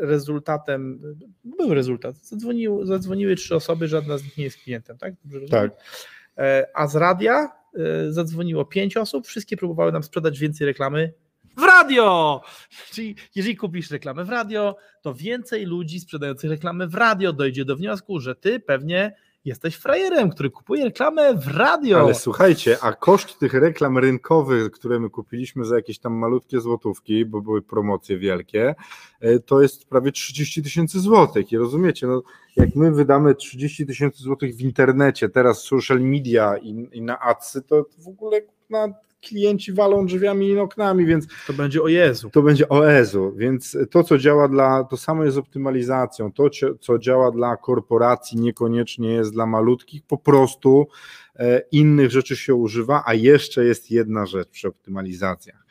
rezultatem, 0.00 1.00
był 1.44 1.74
rezultat. 1.74 2.16
Zadzwonił, 2.16 2.86
zadzwoniły 2.86 3.36
trzy 3.36 3.56
osoby, 3.56 3.88
żadna 3.88 4.18
z 4.18 4.24
nich 4.24 4.38
nie 4.38 4.44
jest 4.44 4.58
klientem, 4.58 4.98
tak? 4.98 5.14
tak. 5.50 5.70
A 6.74 6.86
z 6.86 6.96
radia 6.96 7.48
zadzwoniło 8.08 8.64
pięć 8.64 8.96
osób, 8.96 9.26
wszystkie 9.26 9.56
próbowały 9.56 9.92
nam 9.92 10.02
sprzedać 10.02 10.38
więcej 10.38 10.66
reklamy 10.66 11.12
w 11.58 11.62
radio. 11.62 12.40
Czyli 12.92 13.16
jeżeli 13.34 13.56
kupisz 13.56 13.90
reklamę 13.90 14.24
w 14.24 14.28
radio, 14.28 14.76
to 15.02 15.14
więcej 15.14 15.66
ludzi 15.66 16.00
sprzedających 16.00 16.50
reklamy 16.50 16.88
w 16.88 16.94
radio 16.94 17.32
dojdzie 17.32 17.64
do 17.64 17.76
wniosku, 17.76 18.20
że 18.20 18.34
ty 18.34 18.60
pewnie 18.60 19.16
jesteś 19.44 19.76
frajerem, 19.76 20.30
który 20.30 20.50
kupuje 20.50 20.84
reklamę 20.84 21.34
w 21.34 21.46
radio. 21.46 22.00
Ale 22.00 22.14
słuchajcie, 22.14 22.78
a 22.80 22.92
koszt 22.92 23.38
tych 23.38 23.54
reklam 23.54 23.98
rynkowych, 23.98 24.70
które 24.70 25.00
my 25.00 25.10
kupiliśmy 25.10 25.64
za 25.64 25.76
jakieś 25.76 25.98
tam 25.98 26.12
malutkie 26.12 26.60
złotówki, 26.60 27.24
bo 27.24 27.40
były 27.40 27.62
promocje 27.62 28.18
wielkie, 28.18 28.74
e, 29.20 29.38
to 29.38 29.62
jest 29.62 29.88
prawie 29.88 30.12
30 30.12 30.62
tysięcy 30.62 31.00
złotych. 31.00 31.52
I 31.52 31.56
rozumiecie, 31.56 32.06
no, 32.06 32.22
jak 32.56 32.74
my 32.74 32.92
wydamy 32.92 33.34
30 33.34 33.86
tysięcy 33.86 34.22
złotych 34.22 34.56
w 34.56 34.60
internecie, 34.60 35.28
teraz 35.28 35.62
social 35.62 36.00
media 36.00 36.56
i, 36.56 36.88
i 36.92 37.02
na 37.02 37.20
adsy, 37.20 37.62
to 37.62 37.84
w 37.98 38.08
ogóle 38.08 38.40
na 38.70 38.88
klienci 39.20 39.72
walą 39.72 40.06
drzwiami 40.06 40.48
i 40.48 40.58
oknami, 40.58 41.06
więc 41.06 41.26
to 41.46 41.52
będzie 41.52 41.82
o 41.82 41.88
Jezu. 41.88 42.30
To 42.30 42.42
będzie 42.42 42.68
o 42.68 42.84
Jezu, 42.84 43.32
więc 43.36 43.76
to, 43.90 44.04
co 44.04 44.18
działa 44.18 44.48
dla, 44.48 44.84
to 44.84 44.96
samo 44.96 45.24
jest 45.24 45.36
optymalizacją, 45.36 46.32
to, 46.32 46.50
co 46.80 46.98
działa 46.98 47.30
dla 47.30 47.56
korporacji, 47.56 48.40
niekoniecznie 48.40 49.08
jest 49.08 49.32
dla 49.32 49.46
malutkich, 49.46 50.02
po 50.02 50.18
prostu 50.18 50.88
e, 51.36 51.62
innych 51.72 52.10
rzeczy 52.10 52.36
się 52.36 52.54
używa, 52.54 53.02
a 53.06 53.14
jeszcze 53.14 53.64
jest 53.64 53.90
jedna 53.90 54.26
rzecz 54.26 54.48
przy 54.48 54.68
optymalizacjach. 54.68 55.66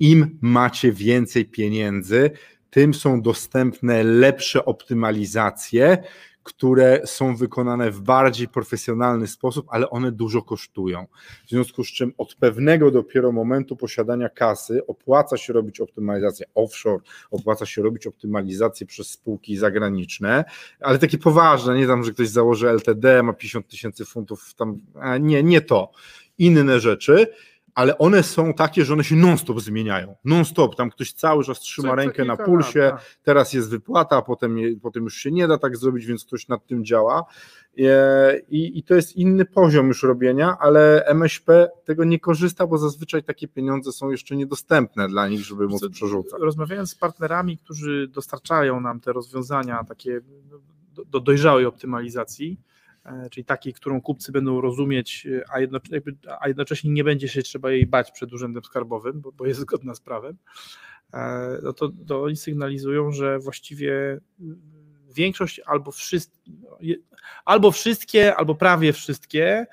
Im 0.00 0.38
macie 0.40 0.92
więcej 0.92 1.44
pieniędzy, 1.44 2.30
tym 2.70 2.94
są 2.94 3.22
dostępne 3.22 4.04
lepsze 4.04 4.64
optymalizacje, 4.64 6.02
które 6.42 7.00
są 7.04 7.36
wykonane 7.36 7.90
w 7.90 8.00
bardziej 8.00 8.48
profesjonalny 8.48 9.26
sposób, 9.26 9.66
ale 9.68 9.90
one 9.90 10.12
dużo 10.12 10.42
kosztują. 10.42 11.06
W 11.46 11.50
związku 11.50 11.84
z 11.84 11.88
czym 11.88 12.12
od 12.18 12.34
pewnego 12.34 12.90
dopiero 12.90 13.32
momentu 13.32 13.76
posiadania 13.76 14.28
kasy 14.28 14.86
opłaca 14.86 15.36
się 15.36 15.52
robić 15.52 15.80
optymalizację 15.80 16.46
offshore, 16.54 17.02
opłaca 17.30 17.66
się 17.66 17.82
robić 17.82 18.06
optymalizację 18.06 18.86
przez 18.86 19.10
spółki 19.10 19.56
zagraniczne, 19.56 20.44
ale 20.80 20.98
takie 20.98 21.18
poważne, 21.18 21.78
nie 21.78 21.86
tam, 21.86 22.04
że 22.04 22.12
ktoś 22.12 22.28
założy 22.28 22.68
LTD, 22.68 23.22
ma 23.22 23.32
50 23.32 23.68
tysięcy 23.68 24.04
funtów, 24.04 24.54
tam, 24.54 24.80
nie, 25.20 25.42
nie 25.42 25.60
to. 25.60 25.92
Inne 26.38 26.80
rzeczy, 26.80 27.26
ale 27.74 27.98
one 27.98 28.22
są 28.22 28.54
takie, 28.54 28.84
że 28.84 28.92
one 28.92 29.04
się 29.04 29.16
non-stop 29.16 29.60
zmieniają. 29.60 30.16
Non-stop, 30.24 30.76
tam 30.76 30.90
ktoś 30.90 31.12
cały 31.12 31.44
czas 31.44 31.60
trzyma 31.60 31.88
co, 31.88 31.94
rękę 31.94 32.24
na 32.24 32.36
pulsie, 32.36 32.80
lat, 32.80 32.90
tak. 32.90 33.04
teraz 33.22 33.52
jest 33.52 33.70
wypłata, 33.70 34.22
potem, 34.22 34.56
potem 34.82 35.04
już 35.04 35.16
się 35.16 35.30
nie 35.30 35.48
da 35.48 35.58
tak 35.58 35.76
zrobić, 35.76 36.06
więc 36.06 36.24
ktoś 36.24 36.48
nad 36.48 36.66
tym 36.66 36.84
działa. 36.84 37.24
E, 37.78 38.38
I, 38.48 38.78
I 38.78 38.82
to 38.82 38.94
jest 38.94 39.16
inny 39.16 39.44
poziom 39.44 39.86
już 39.88 40.02
robienia, 40.02 40.56
ale 40.60 41.06
MŚP 41.06 41.70
tego 41.84 42.04
nie 42.04 42.18
korzysta, 42.18 42.66
bo 42.66 42.78
zazwyczaj 42.78 43.22
takie 43.22 43.48
pieniądze 43.48 43.92
są 43.92 44.10
jeszcze 44.10 44.36
niedostępne 44.36 45.08
dla 45.08 45.28
nich, 45.28 45.40
żeby 45.40 45.68
móc 45.68 45.88
przerzucać. 45.88 46.40
Rozmawiając 46.40 46.90
z 46.90 46.94
partnerami, 46.94 47.58
którzy 47.58 48.08
dostarczają 48.08 48.80
nam 48.80 49.00
te 49.00 49.12
rozwiązania 49.12 49.84
takie 49.84 50.20
do, 50.94 51.04
do 51.04 51.20
dojrzałej 51.20 51.66
optymalizacji, 51.66 52.60
czyli 53.30 53.44
takiej, 53.44 53.72
którą 53.72 54.00
kupcy 54.00 54.32
będą 54.32 54.60
rozumieć, 54.60 55.26
e, 55.26 55.44
a, 55.52 55.60
jednocześnie, 55.60 56.00
a 56.40 56.48
jednocześnie 56.48 56.90
nie 56.90 57.04
będzie 57.04 57.28
się 57.28 57.42
trzeba 57.42 57.70
jej 57.70 57.86
bać 57.86 58.10
przed 58.10 58.32
Urzędem 58.32 58.64
Skarbowym, 58.64 59.20
bo, 59.20 59.32
bo 59.32 59.46
jest 59.46 59.60
zgodna 59.60 59.94
z 59.94 60.00
prawem, 60.00 60.36
e, 61.14 61.58
no 61.62 61.72
to, 61.72 61.90
to 62.06 62.22
oni 62.22 62.36
sygnalizują, 62.36 63.12
że 63.12 63.38
właściwie 63.38 64.20
większość 65.14 65.60
albo, 65.66 65.92
wszystkie, 65.92 66.40
albo 67.44 67.70
wszystkie, 67.70 68.36
albo 68.36 68.54
prawie 68.54 68.92
wszystkie 68.92 69.66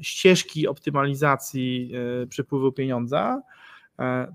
ścieżki 0.00 0.68
optymalizacji 0.68 1.92
przepływu 2.28 2.72
pieniądza 2.72 3.42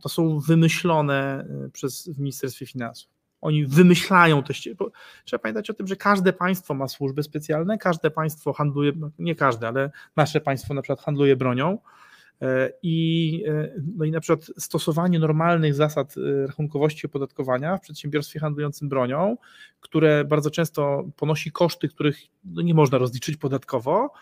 to 0.04 0.10
są 0.10 0.40
wymyślone 0.40 1.48
przez 1.74 2.10
w 2.10 2.20
Ministerstwie 2.20 2.66
Finansów. 2.66 3.15
Oni 3.46 3.66
wymyślają 3.66 4.44
te 4.44 4.54
ścieżki. 4.54 4.84
Trzeba 5.26 5.42
pamiętać 5.42 5.70
o 5.70 5.74
tym, 5.74 5.88
że 5.88 5.96
każde 5.96 6.34
państwo 6.34 6.74
ma 6.74 6.88
służby 6.88 7.24
specjalne, 7.24 7.78
każde 7.78 8.12
państwo 8.12 8.54
handluje, 8.54 8.92
no, 8.96 9.10
nie 9.20 9.36
każde, 9.36 9.68
ale 9.68 9.92
nasze 10.16 10.42
państwo 10.42 10.74
na 10.74 10.82
przykład 10.82 11.02
handluje 11.02 11.36
bronią. 11.36 11.78
E, 12.42 12.72
I, 12.84 13.44
e, 13.48 13.72
no 13.98 14.06
i 14.06 14.12
na 14.12 14.20
przykład 14.20 14.52
stosowanie 14.58 15.20
normalnych 15.20 15.74
zasad 15.74 16.16
e, 16.18 16.48
rachunkowości 16.48 17.08
opodatkowania 17.08 17.78
w 17.78 17.82
przedsiębiorstwie 17.82 18.40
handlującym 18.40 18.90
bronią, 18.90 19.38
które 19.82 20.26
bardzo 20.26 20.52
często 20.52 21.04
ponosi 21.16 21.52
koszty, 21.52 21.90
których 21.90 22.18
no 22.46 22.62
nie 22.62 22.74
można 22.74 22.98
rozliczyć 22.98 23.38
podatkowo, 23.38 24.14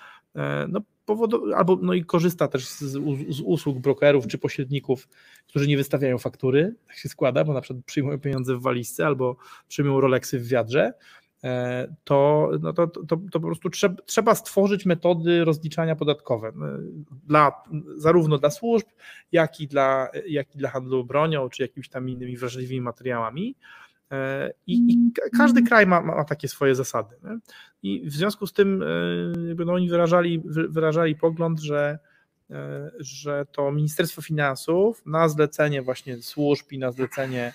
no, 0.68 0.82
powodu, 1.06 1.54
albo 1.54 1.80
no 1.82 1.94
i 1.94 2.06
korzysta 2.06 2.48
też 2.48 2.68
z, 2.68 2.80
z, 2.80 3.42
usług 3.42 3.80
brokerów 3.80 4.28
czy 4.28 4.38
pośredników, 4.38 5.08
którzy 5.48 5.68
nie 5.68 5.78
wystawiają 5.78 6.18
faktury, 6.18 6.76
tak 6.88 6.98
się 6.98 7.10
składa, 7.10 7.44
bo 7.44 7.54
na 7.54 7.62
przykład 7.62 7.86
przyjmują 7.86 8.20
pieniądze 8.20 8.56
w 8.56 8.62
walizce 8.62 9.06
albo 9.06 9.36
przyjmują 9.68 10.02
Rolexy 10.02 10.40
w 10.40 10.48
wiadrze, 10.48 10.94
e, 11.44 11.96
to, 12.04 12.50
no 12.62 12.74
to, 12.74 12.88
to, 12.88 13.04
to 13.08 13.40
po 13.40 13.40
prostu 13.40 13.70
trzeba, 13.70 13.96
trzeba 14.06 14.36
stworzyć 14.36 14.86
metody 14.86 15.46
rozliczania 15.46 15.96
podatkowe 15.96 16.48
e, 16.48 16.52
dla, 17.28 17.64
zarówno 17.96 18.38
dla 18.38 18.50
służb, 18.50 18.86
jak 19.32 19.60
i 19.60 19.68
dla, 19.68 20.10
jak 20.28 20.56
i 20.56 20.58
dla 20.58 20.70
handlu 20.70 21.04
bronią, 21.04 21.50
czy 21.50 21.62
jakimiś 21.62 21.90
tam 21.90 22.10
innymi 22.10 22.38
wrażliwymi 22.38 22.82
materiałami. 22.82 23.56
E, 24.12 24.54
I, 24.68 24.94
i 24.94 25.12
każdy 25.38 25.60
mm. 25.60 25.68
kraj 25.68 25.88
ma, 25.88 26.02
ma, 26.02 26.24
takie 26.24 26.48
swoje 26.48 26.76
zasady. 26.76 27.16
Nie? 27.24 27.38
I 27.84 28.10
w 28.10 28.14
związku 28.14 28.48
z 28.48 28.54
tym 28.54 28.84
e, 29.60 29.66
no, 29.66 29.74
oni 29.74 29.90
wyrażali, 29.90 30.42
wyrażali 30.70 31.16
pogląd, 31.16 31.60
że, 31.60 32.00
e, 32.52 32.92
że 33.00 33.46
to 33.52 33.72
Ministerstwo 33.72 34.22
Finansów 34.22 35.06
na 35.06 35.30
zlecenie 35.30 35.82
właśnie 35.82 36.22
służb 36.22 36.72
i 36.72 36.80
na 36.80 36.92
zlecenie 36.92 37.54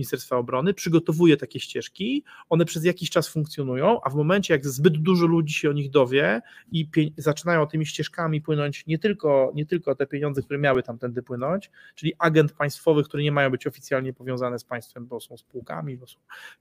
Ministerstwa 0.00 0.36
Obrony 0.36 0.74
przygotowuje 0.74 1.36
takie 1.36 1.60
ścieżki, 1.60 2.24
one 2.48 2.64
przez 2.64 2.84
jakiś 2.84 3.10
czas 3.10 3.28
funkcjonują, 3.28 4.00
a 4.04 4.10
w 4.10 4.14
momencie, 4.14 4.54
jak 4.54 4.66
zbyt 4.66 4.96
dużo 4.96 5.26
ludzi 5.26 5.54
się 5.54 5.70
o 5.70 5.72
nich 5.72 5.90
dowie 5.90 6.40
i 6.72 6.88
zaczynają 7.16 7.66
tymi 7.66 7.86
ścieżkami 7.86 8.40
płynąć 8.40 8.86
nie 8.86 8.98
tylko, 8.98 9.52
nie 9.54 9.66
tylko 9.66 9.94
te 9.94 10.06
pieniądze, 10.06 10.42
które 10.42 10.58
miały 10.58 10.82
tamtędy 10.82 11.22
płynąć, 11.22 11.70
czyli 11.94 12.12
agent 12.18 12.52
państwowy, 12.52 13.04
które 13.04 13.22
nie 13.22 13.32
mają 13.32 13.50
być 13.50 13.66
oficjalnie 13.66 14.12
powiązane 14.12 14.58
z 14.58 14.64
państwem, 14.64 15.06
bo 15.06 15.20
są 15.20 15.36
spółkami, 15.36 15.96
bo 15.96 16.06
są 16.06 16.16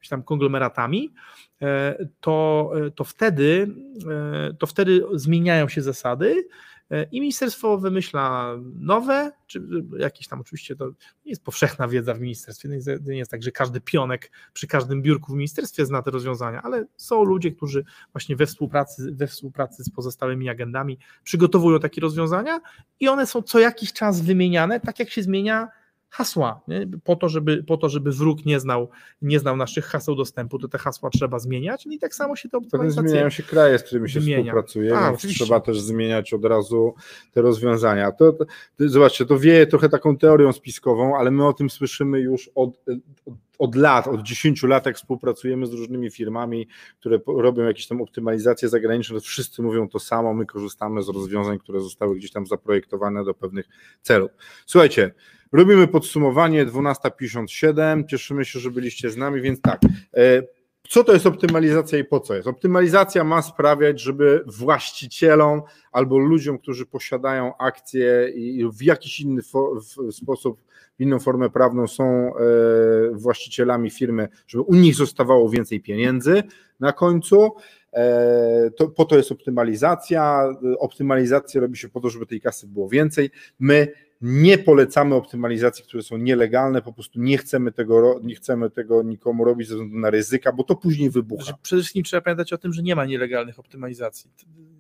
tam 0.09 0.23
konglomeratami, 0.23 1.13
e, 1.61 2.05
to, 2.21 2.71
e, 2.87 2.91
to, 2.91 3.03
wtedy, 3.03 3.67
e, 4.11 4.53
to 4.53 4.67
wtedy 4.67 5.01
zmieniają 5.13 5.69
się 5.69 5.81
zasady 5.81 6.47
i 7.11 7.21
ministerstwo 7.21 7.77
wymyśla 7.77 8.55
nowe, 8.75 9.31
czy 9.47 9.61
jakieś 9.97 10.27
tam 10.27 10.41
oczywiście 10.41 10.75
to 10.75 10.85
nie 11.25 11.31
jest 11.31 11.43
powszechna 11.43 11.87
wiedza 11.87 12.13
w 12.13 12.21
ministerstwie, 12.21 12.69
nie 13.05 13.17
jest 13.17 13.31
tak, 13.31 13.43
że 13.43 13.51
każdy 13.51 13.81
pionek 13.81 14.31
przy 14.53 14.67
każdym 14.67 15.01
biurku 15.01 15.31
w 15.31 15.35
ministerstwie 15.35 15.85
zna 15.85 16.01
te 16.01 16.11
rozwiązania, 16.11 16.61
ale 16.61 16.85
są 16.97 17.23
ludzie, 17.23 17.51
którzy 17.51 17.83
właśnie 18.13 18.35
we 18.35 18.45
współpracy, 18.45 19.11
we 19.11 19.27
współpracy 19.27 19.83
z 19.83 19.89
pozostałymi 19.89 20.49
agendami 20.49 20.97
przygotowują 21.23 21.79
takie 21.79 22.01
rozwiązania 22.01 22.61
i 22.99 23.07
one 23.07 23.27
są 23.27 23.41
co 23.41 23.59
jakiś 23.59 23.93
czas 23.93 24.21
wymieniane, 24.21 24.79
tak 24.79 24.99
jak 24.99 25.09
się 25.09 25.23
zmienia 25.23 25.67
hasła, 26.09 26.61
nie? 26.67 26.87
Po, 27.03 27.15
to, 27.15 27.29
żeby, 27.29 27.63
po 27.63 27.77
to, 27.77 27.89
żeby 27.89 28.11
wróg 28.11 28.45
nie 28.45 28.59
znał, 28.59 28.89
nie 29.21 29.39
znał 29.39 29.57
naszych 29.57 29.85
haseł 29.85 30.15
dostępu, 30.15 30.59
to 30.59 30.67
te 30.67 30.77
hasła 30.77 31.09
trzeba 31.09 31.39
zmieniać 31.39 31.85
no 31.85 31.93
i 31.93 31.99
tak 31.99 32.15
samo 32.15 32.35
się 32.35 32.49
to 32.49 32.61
Pewnie 32.71 32.91
zmieniają 32.91 33.29
się 33.29 33.43
kraje, 33.43 33.79
z 33.79 33.83
którymi 33.83 34.09
się 34.09 34.19
wymienia. 34.19 34.43
współpracuje, 34.43 34.97
A, 34.97 35.05
więc 35.05 35.17
oczywiście. 35.17 35.45
trzeba 35.45 35.59
też 35.59 35.81
zmieniać 35.81 36.33
od 36.33 36.45
razu 36.45 36.93
te 37.31 37.41
rozwiązania. 37.41 38.11
To, 38.11 38.33
to, 38.33 38.45
to, 38.77 38.89
zobaczcie, 38.89 39.25
to 39.25 39.39
wieje 39.39 39.67
trochę 39.67 39.89
taką 39.89 40.17
teorią 40.17 40.53
spiskową, 40.53 41.17
ale 41.17 41.31
my 41.31 41.47
o 41.47 41.53
tym 41.53 41.69
słyszymy 41.69 42.19
już 42.19 42.49
od, 42.55 42.69
od, 43.25 43.33
od 43.59 43.75
lat, 43.75 44.07
od 44.07 44.21
10 44.21 44.63
lat, 44.63 44.85
jak 44.85 44.95
współpracujemy 44.95 45.67
z 45.67 45.73
różnymi 45.73 46.11
firmami, 46.11 46.67
które 46.99 47.19
robią 47.27 47.63
jakieś 47.63 47.87
tam 47.87 48.01
optymalizacje 48.01 48.69
zagraniczne, 48.69 49.15
to 49.15 49.21
wszyscy 49.21 49.61
mówią 49.61 49.89
to 49.89 49.99
samo, 49.99 50.33
my 50.33 50.45
korzystamy 50.45 51.03
z 51.03 51.09
rozwiązań, 51.09 51.59
które 51.59 51.81
zostały 51.81 52.15
gdzieś 52.15 52.31
tam 52.31 52.47
zaprojektowane 52.47 53.23
do 53.23 53.33
pewnych 53.33 53.65
celów. 54.01 54.31
Słuchajcie, 54.65 55.13
robimy 55.51 55.87
podsumowanie 55.87 56.65
12.57, 56.65 58.05
cieszymy 58.05 58.45
się, 58.45 58.59
że 58.59 58.71
byliście 58.71 59.09
z 59.09 59.17
nami, 59.17 59.41
więc 59.41 59.61
tak, 59.61 59.81
e, 60.17 60.43
co 60.89 61.03
to 61.03 61.13
jest 61.13 61.25
optymalizacja 61.25 61.99
i 61.99 62.03
po 62.03 62.19
co 62.19 62.35
jest? 62.35 62.47
Optymalizacja 62.47 63.23
ma 63.23 63.41
sprawiać, 63.41 64.01
żeby 64.01 64.43
właścicielom 64.47 65.61
albo 65.91 66.17
ludziom, 66.17 66.59
którzy 66.59 66.85
posiadają 66.85 67.57
akcje 67.57 68.29
i 68.35 68.65
w 68.73 68.81
jakiś 68.81 69.19
inny 69.19 69.41
sposób, 70.11 70.61
inną 70.99 71.19
formę 71.19 71.49
prawną 71.49 71.87
są 71.87 72.03
e, 72.05 72.31
właścicielami 73.11 73.89
firmy, 73.89 74.27
żeby 74.47 74.63
u 74.63 74.75
nich 74.75 74.95
zostawało 74.95 75.49
więcej 75.49 75.81
pieniędzy 75.81 76.43
na 76.79 76.93
końcu. 76.93 77.51
E, 77.93 78.71
to, 78.77 78.87
po 78.87 79.05
to 79.05 79.17
jest 79.17 79.31
optymalizacja. 79.31 80.49
Optymalizację 80.79 81.61
robi 81.61 81.77
się 81.77 81.89
po 81.89 81.99
to, 81.99 82.09
żeby 82.09 82.25
tej 82.25 82.41
kasy 82.41 82.67
było 82.67 82.89
więcej. 82.89 83.29
My 83.59 83.87
nie 84.21 84.57
polecamy 84.57 85.15
optymalizacji, 85.15 85.85
które 85.85 86.03
są 86.03 86.17
nielegalne, 86.17 86.81
po 86.81 86.93
prostu 86.93 87.19
nie 87.21 87.37
chcemy 87.37 87.71
tego, 87.71 88.19
nie 88.23 88.35
chcemy 88.35 88.69
tego 88.69 89.03
nikomu 89.03 89.45
robić 89.45 89.67
ze 89.67 89.75
względu 89.75 89.97
na 89.97 90.09
ryzyka, 90.09 90.51
bo 90.51 90.63
to 90.63 90.75
później 90.75 91.09
wybucha. 91.09 91.43
Znaczy, 91.43 91.59
Przede 91.61 91.81
wszystkim 91.81 92.03
trzeba 92.03 92.21
pamiętać 92.21 92.53
o 92.53 92.57
tym, 92.57 92.73
że 92.73 92.81
nie 92.81 92.95
ma 92.95 93.05
nielegalnych 93.05 93.59
optymalizacji. 93.59 94.31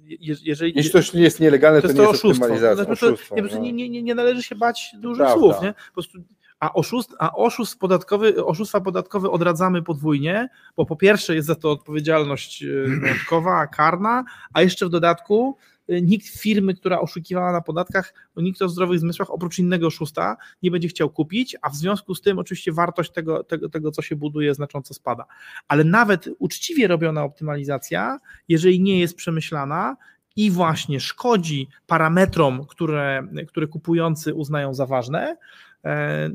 Je, 0.09 0.35
jeżeli, 0.43 0.73
Jeśli 0.75 0.91
coś 0.91 1.13
nie 1.13 1.21
jest 1.21 1.39
nielegalne, 1.39 1.81
to 1.81 1.87
to, 1.87 1.93
nie 1.93 1.99
jest 1.99 2.11
oszustwo. 2.11 2.29
optymalizacja. 2.29 2.85
Znaczy, 2.85 3.05
oszustwo, 3.05 3.35
no. 3.35 3.59
nie, 3.59 3.73
nie, 3.73 3.89
nie, 3.89 4.03
nie 4.03 4.15
należy 4.15 4.43
się 4.43 4.55
bać 4.55 4.91
dużych 4.97 5.25
Prawda. 5.25 5.39
słów. 5.39 5.61
Nie? 5.61 5.73
Po 5.73 5.93
prostu, 5.93 6.19
a, 6.59 6.73
oszust, 6.73 7.15
a 7.19 7.35
oszust 7.35 7.79
podatkowy, 7.79 8.45
oszustwa 8.45 8.81
podatkowe 8.81 9.31
odradzamy 9.31 9.81
podwójnie, 9.81 10.49
bo 10.77 10.85
po 10.85 10.95
pierwsze 10.95 11.35
jest 11.35 11.47
za 11.47 11.55
to 11.55 11.71
odpowiedzialność 11.71 12.63
e, 12.63 12.67
majątkowa, 12.87 13.67
karna, 13.67 14.23
a 14.53 14.61
jeszcze 14.61 14.85
w 14.85 14.89
dodatku 14.89 15.57
e, 15.57 15.78
nikt 16.01 16.27
firmy, 16.27 16.73
która 16.73 16.99
oszukiwała 16.99 17.51
na 17.51 17.61
podatkach, 17.61 18.13
nikt 18.37 18.61
o 18.61 18.69
zdrowych 18.69 18.99
zmysłach 18.99 19.31
oprócz 19.31 19.59
innego 19.59 19.87
oszusta 19.87 20.37
nie 20.63 20.71
będzie 20.71 20.87
chciał 20.87 21.09
kupić, 21.09 21.55
a 21.61 21.69
w 21.69 21.75
związku 21.75 22.15
z 22.15 22.21
tym 22.21 22.39
oczywiście 22.39 22.71
wartość 22.71 23.11
tego, 23.11 23.43
tego, 23.43 23.69
tego 23.69 23.91
co 23.91 24.01
się 24.01 24.15
buduje 24.15 24.53
znacząco 24.53 24.93
spada. 24.93 25.25
Ale 25.67 25.83
nawet 25.83 26.29
uczciwie 26.39 26.87
robiona 26.87 27.23
optymalizacja, 27.23 28.19
jeżeli 28.47 28.81
nie 28.81 28.99
jest 28.99 29.15
przemyślana, 29.15 29.95
i 30.35 30.51
właśnie 30.51 30.99
szkodzi 30.99 31.67
parametrom, 31.87 32.65
które, 32.65 33.27
które 33.47 33.67
kupujący 33.67 34.33
uznają 34.33 34.73
za 34.73 34.85
ważne, 34.85 35.37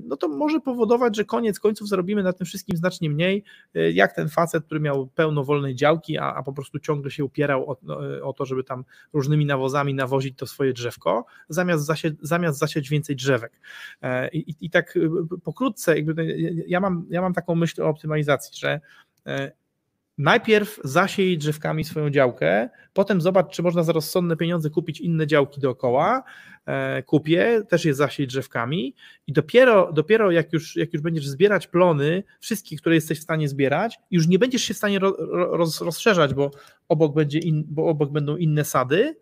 no 0.04 0.16
to 0.16 0.28
może 0.28 0.60
powodować, 0.60 1.16
że 1.16 1.24
koniec 1.24 1.60
końców 1.60 1.88
zarobimy 1.88 2.22
na 2.22 2.32
tym 2.32 2.46
wszystkim 2.46 2.76
znacznie 2.76 3.10
mniej, 3.10 3.44
e, 3.74 3.90
jak 3.90 4.12
ten 4.14 4.28
facet, 4.28 4.64
który 4.64 4.80
miał 4.80 5.06
pełno 5.06 5.44
wolnej 5.44 5.74
działki, 5.74 6.18
a, 6.18 6.34
a 6.34 6.42
po 6.42 6.52
prostu 6.52 6.78
ciągle 6.78 7.10
się 7.10 7.24
upierał 7.24 7.70
o, 7.70 7.76
no, 7.82 7.98
o 8.22 8.32
to, 8.32 8.44
żeby 8.46 8.64
tam 8.64 8.84
różnymi 9.12 9.46
nawozami 9.46 9.94
nawozić 9.94 10.38
to 10.38 10.46
swoje 10.46 10.72
drzewko, 10.72 11.24
zamiast, 11.48 11.84
zasie, 11.84 12.10
zamiast 12.22 12.58
zasiać 12.58 12.88
więcej 12.88 13.16
drzewek. 13.16 13.60
E, 14.02 14.28
I, 14.28 14.50
i- 14.50 14.56
i 14.60 14.70
tak 14.70 14.96
e, 14.96 15.00
pokrótce, 15.38 15.96
jakby, 15.96 16.36
ja, 16.66 16.80
mam, 16.80 17.06
ja 17.10 17.22
mam 17.22 17.34
taką 17.34 17.54
myśl 17.54 17.82
o 17.82 17.88
optymalizacji, 17.88 18.58
że 18.60 18.80
e, 19.26 19.52
najpierw 20.18 20.80
zasiej 20.84 21.38
drzewkami 21.38 21.84
swoją 21.84 22.10
działkę, 22.10 22.68
potem 22.92 23.20
zobacz, 23.20 23.52
czy 23.52 23.62
można 23.62 23.82
za 23.82 23.92
rozsądne 23.92 24.36
pieniądze 24.36 24.70
kupić 24.70 25.00
inne 25.00 25.26
działki 25.26 25.60
dookoła, 25.60 26.22
e, 26.66 27.02
kupię, 27.02 27.62
też 27.68 27.84
je 27.84 27.94
zasiej 27.94 28.26
drzewkami 28.26 28.94
i 29.26 29.32
dopiero, 29.32 29.92
dopiero 29.92 30.30
jak, 30.30 30.52
już, 30.52 30.76
jak 30.76 30.92
już 30.92 31.02
będziesz 31.02 31.28
zbierać 31.28 31.66
plony, 31.66 32.22
wszystkie, 32.40 32.76
które 32.76 32.94
jesteś 32.94 33.18
w 33.18 33.22
stanie 33.22 33.48
zbierać, 33.48 33.98
już 34.10 34.28
nie 34.28 34.38
będziesz 34.38 34.62
się 34.62 34.74
w 34.74 34.76
stanie 34.76 34.98
ro, 34.98 35.16
ro, 35.18 35.56
roz, 35.56 35.80
rozszerzać, 35.80 36.34
bo 36.34 36.50
obok, 36.88 37.14
będzie 37.14 37.38
in, 37.38 37.64
bo 37.66 37.86
obok 37.86 38.12
będą 38.12 38.36
inne 38.36 38.64
sady, 38.64 39.16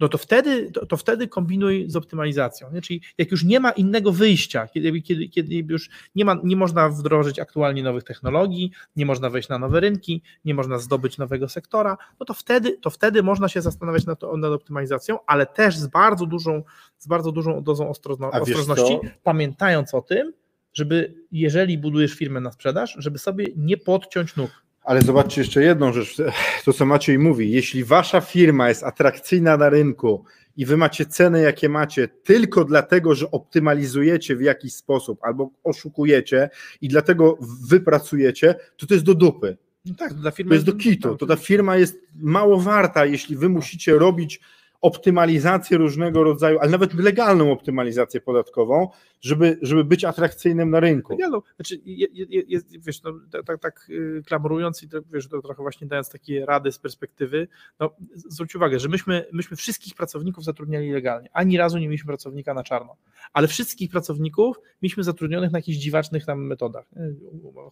no 0.00 0.08
to 0.08 0.18
wtedy, 0.18 0.70
to, 0.72 0.86
to 0.86 0.96
wtedy 0.96 1.28
kombinuj 1.28 1.90
z 1.90 1.96
optymalizacją. 1.96 2.72
Nie? 2.72 2.80
Czyli 2.80 3.02
jak 3.18 3.30
już 3.30 3.44
nie 3.44 3.60
ma 3.60 3.70
innego 3.70 4.12
wyjścia, 4.12 4.68
kiedy, 4.68 5.02
kiedy, 5.02 5.28
kiedy 5.28 5.54
już 5.54 5.90
nie, 6.14 6.24
ma, 6.24 6.36
nie 6.44 6.56
można 6.56 6.88
wdrożyć 6.88 7.38
aktualnie 7.38 7.82
nowych 7.82 8.04
technologii, 8.04 8.72
nie 8.96 9.06
można 9.06 9.30
wejść 9.30 9.48
na 9.48 9.58
nowe 9.58 9.80
rynki, 9.80 10.22
nie 10.44 10.54
można 10.54 10.78
zdobyć 10.78 11.18
nowego 11.18 11.48
sektora, 11.48 11.96
no 12.20 12.26
to 12.26 12.34
wtedy, 12.34 12.78
to 12.78 12.90
wtedy 12.90 13.22
można 13.22 13.48
się 13.48 13.62
zastanawiać 13.62 14.06
nad, 14.06 14.22
nad 14.22 14.52
optymalizacją, 14.52 15.18
ale 15.26 15.46
też 15.46 15.76
z 15.76 15.86
bardzo 15.86 16.26
dużą, 16.26 16.62
z 16.98 17.06
bardzo 17.06 17.32
dużą 17.32 17.62
dozą 17.62 17.84
wiesz 17.84 17.90
ostrożności, 17.90 18.98
pamiętając 19.22 19.94
o 19.94 20.02
tym, 20.02 20.32
żeby 20.72 21.14
jeżeli 21.32 21.78
budujesz 21.78 22.14
firmę 22.14 22.40
na 22.40 22.52
sprzedaż, 22.52 22.96
żeby 22.98 23.18
sobie 23.18 23.46
nie 23.56 23.76
podciąć 23.76 24.36
nóg. 24.36 24.67
Ale 24.88 25.02
zobaczcie 25.02 25.40
jeszcze 25.40 25.62
jedną 25.62 25.92
rzecz, 25.92 26.16
to 26.64 26.72
co 26.72 26.86
Maciej 26.86 27.18
mówi, 27.18 27.50
jeśli 27.50 27.84
wasza 27.84 28.20
firma 28.20 28.68
jest 28.68 28.84
atrakcyjna 28.84 29.56
na 29.56 29.68
rynku 29.68 30.24
i 30.56 30.66
wy 30.66 30.76
macie 30.76 31.06
ceny 31.06 31.40
jakie 31.40 31.68
macie 31.68 32.08
tylko 32.08 32.64
dlatego, 32.64 33.14
że 33.14 33.30
optymalizujecie 33.30 34.36
w 34.36 34.40
jakiś 34.40 34.74
sposób 34.74 35.18
albo 35.22 35.50
oszukujecie 35.64 36.50
i 36.80 36.88
dlatego 36.88 37.38
wypracujecie, 37.68 38.54
to 38.76 38.86
to 38.86 38.94
jest 38.94 39.06
do 39.06 39.14
dupy. 39.14 39.56
No 39.84 39.94
tak, 39.94 40.34
firmy 40.34 40.48
To 40.48 40.54
jest 40.54 40.66
do 40.66 40.72
kitu. 40.72 41.16
To 41.16 41.26
ta 41.26 41.36
firma 41.36 41.76
jest 41.76 42.00
mało 42.14 42.60
warta, 42.60 43.06
jeśli 43.06 43.36
wy 43.36 43.48
musicie 43.48 43.92
robić 43.92 44.40
optymalizację 44.80 45.78
różnego 45.78 46.24
rodzaju, 46.24 46.58
ale 46.58 46.70
nawet 46.70 46.94
legalną 46.94 47.52
optymalizację 47.52 48.20
podatkową, 48.20 48.88
żeby, 49.20 49.58
żeby 49.62 49.84
być 49.84 50.04
atrakcyjnym 50.04 50.70
na 50.70 50.80
rynku. 50.80 51.16
No, 51.30 51.42
znaczy, 51.56 51.80
je, 51.84 52.06
je, 52.12 52.42
jest, 52.48 52.84
wiesz, 52.86 53.02
no, 53.02 53.12
tak, 53.32 53.46
tak, 53.46 53.60
tak 53.60 53.86
y, 53.90 54.22
klamurując 54.26 54.82
i 54.82 54.88
to, 54.88 54.98
wiesz, 55.12 55.28
to 55.28 55.42
trochę 55.42 55.62
właśnie 55.62 55.86
dając 55.86 56.10
takie 56.10 56.46
rady 56.46 56.72
z 56.72 56.78
perspektywy, 56.78 57.48
no, 57.80 57.90
zwróć 58.14 58.54
uwagę, 58.54 58.78
że 58.78 58.88
myśmy, 58.88 59.24
myśmy 59.32 59.56
wszystkich 59.56 59.94
pracowników 59.94 60.44
zatrudniali 60.44 60.92
legalnie. 60.92 61.28
Ani 61.32 61.58
razu 61.58 61.78
nie 61.78 61.88
mieliśmy 61.88 62.06
pracownika 62.06 62.54
na 62.54 62.62
czarno, 62.62 62.96
ale 63.32 63.48
wszystkich 63.48 63.90
pracowników 63.90 64.56
mieliśmy 64.82 65.04
zatrudnionych 65.04 65.52
na 65.52 65.58
jakichś 65.58 65.78
dziwacznych 65.78 66.24
tam 66.24 66.46
metodach. 66.46 66.86
nie? 66.92 67.14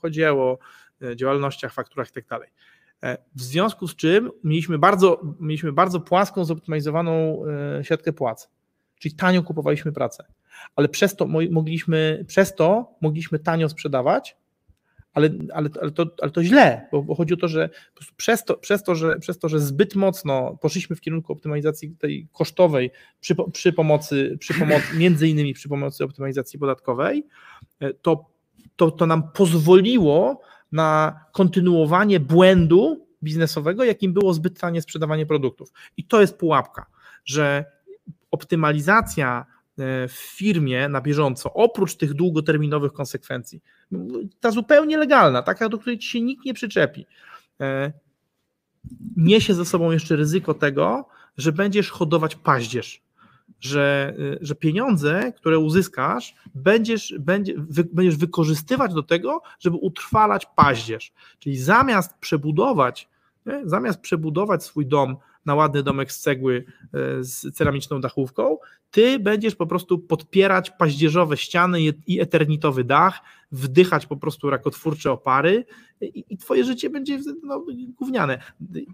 Chodzi 0.02 0.24
o 0.24 0.58
działalnościach, 1.16 1.72
fakturach 1.72 2.10
i 2.10 2.12
tak 2.12 2.26
dalej. 2.26 2.50
E, 3.02 3.18
W 3.34 3.42
związku 3.42 3.88
z 3.88 3.96
czym 3.96 4.30
mieliśmy 4.44 4.78
bardzo, 4.78 5.20
mieliśmy 5.40 5.72
bardzo 5.72 6.00
płaską, 6.00 6.44
zoptymalizowaną 6.44 7.42
e, 7.78 7.84
siatkę 7.84 8.12
płac, 8.12 8.50
czyli 8.98 9.14
tanio 9.14 9.42
kupowaliśmy 9.42 9.92
pracę. 9.92 10.24
Ale 10.76 10.88
przez 10.88 11.16
to 11.16 11.26
mo- 11.26 11.50
mogliśmy, 11.50 12.24
przez 12.28 12.54
to 12.54 12.94
mogliśmy 13.00 13.38
tanio 13.38 13.68
sprzedawać, 13.68 14.36
ale, 15.16 15.30
ale, 15.54 15.68
ale, 15.80 15.90
to, 15.90 16.06
ale 16.22 16.30
to 16.30 16.44
źle, 16.44 16.88
bo, 16.92 17.02
bo 17.02 17.14
chodzi 17.14 17.34
o 17.34 17.36
to, 17.36 17.48
że 17.48 17.70
przez 18.16 18.44
to, 18.44 18.56
przez, 18.56 18.82
to, 18.82 18.94
że, 18.94 19.18
przez 19.18 19.38
to, 19.38 19.48
że 19.48 19.60
zbyt 19.60 19.94
mocno 19.94 20.58
poszliśmy 20.60 20.96
w 20.96 21.00
kierunku 21.00 21.32
optymalizacji 21.32 21.96
tej 21.98 22.28
kosztowej 22.32 22.90
przy, 23.20 23.34
przy 23.52 23.72
pomocy, 23.72 24.36
przy 24.40 24.54
pomocy, 24.54 24.84
między 24.98 25.28
innymi 25.28 25.54
przy 25.54 25.68
pomocy 25.68 26.04
optymalizacji 26.04 26.58
podatkowej, 26.58 27.26
e, 27.80 27.94
to, 27.94 28.30
to, 28.76 28.90
to 28.90 29.06
nam 29.06 29.32
pozwoliło 29.32 30.40
na 30.72 31.20
kontynuowanie 31.32 32.20
błędu 32.20 33.06
biznesowego, 33.22 33.84
jakim 33.84 34.12
było 34.12 34.34
zbyt 34.34 34.60
tanie 34.60 34.82
sprzedawanie 34.82 35.26
produktów. 35.26 35.72
I 35.96 36.04
to 36.04 36.20
jest 36.20 36.38
pułapka, 36.38 36.86
że 37.24 37.64
optymalizacja 38.30 39.46
e, 39.78 40.08
w 40.08 40.12
firmie 40.12 40.88
na 40.88 41.00
bieżąco, 41.00 41.52
oprócz 41.52 41.96
tych 41.96 42.14
długoterminowych 42.14 42.92
konsekwencji, 42.92 43.62
ta 44.40 44.50
zupełnie 44.50 44.98
legalna, 44.98 45.42
taka, 45.42 45.68
do 45.68 45.78
której 45.78 46.00
się 46.02 46.20
nikt 46.20 46.44
nie 46.44 46.54
przyczepi, 46.54 47.06
e, 47.60 47.92
niesie 49.16 49.54
ze 49.54 49.64
sobą 49.64 49.90
jeszcze 49.90 50.16
ryzyko 50.16 50.54
tego, 50.54 51.08
że 51.36 51.52
będziesz 51.52 51.90
hodować 51.90 52.36
paździerz, 52.36 53.02
że, 53.60 54.14
e, 54.18 54.38
że 54.40 54.54
pieniądze, 54.54 55.32
które 55.32 55.58
uzyskasz, 55.58 56.34
będziesz, 56.54 57.14
będzie, 57.18 57.54
wy, 57.56 57.84
będziesz 57.92 58.16
wykorzystywać 58.16 58.94
do 58.94 59.02
tego, 59.02 59.42
żeby 59.60 59.76
utrwalać 59.76 60.46
paździerz. 60.56 61.12
Czyli 61.38 61.56
zamiast 61.56 62.14
przebudować, 62.20 63.08
nie, 63.46 63.60
zamiast 63.64 64.00
przebudować 64.00 64.64
swój 64.64 64.86
dom 64.86 65.16
na 65.46 65.54
ładny 65.54 65.82
domek 65.82 66.12
z 66.12 66.20
cegły 66.20 66.64
e, 66.84 67.24
z 67.24 67.54
ceramiczną 67.54 68.00
dachówką, 68.00 68.58
ty 68.90 69.18
będziesz 69.18 69.54
po 69.54 69.66
prostu 69.66 69.98
podpierać 69.98 70.70
paździerzowe 70.70 71.36
ściany 71.36 71.80
i 72.06 72.20
eternitowy 72.20 72.84
dach, 72.84 73.20
wdychać 73.52 74.06
po 74.06 74.16
prostu 74.16 74.50
rakotwórcze 74.50 75.12
opary 75.12 75.64
i, 76.00 76.24
i 76.28 76.36
twoje 76.36 76.64
życie 76.64 76.90
będzie 76.90 77.18
no, 77.42 77.64
gówniane. 77.96 78.38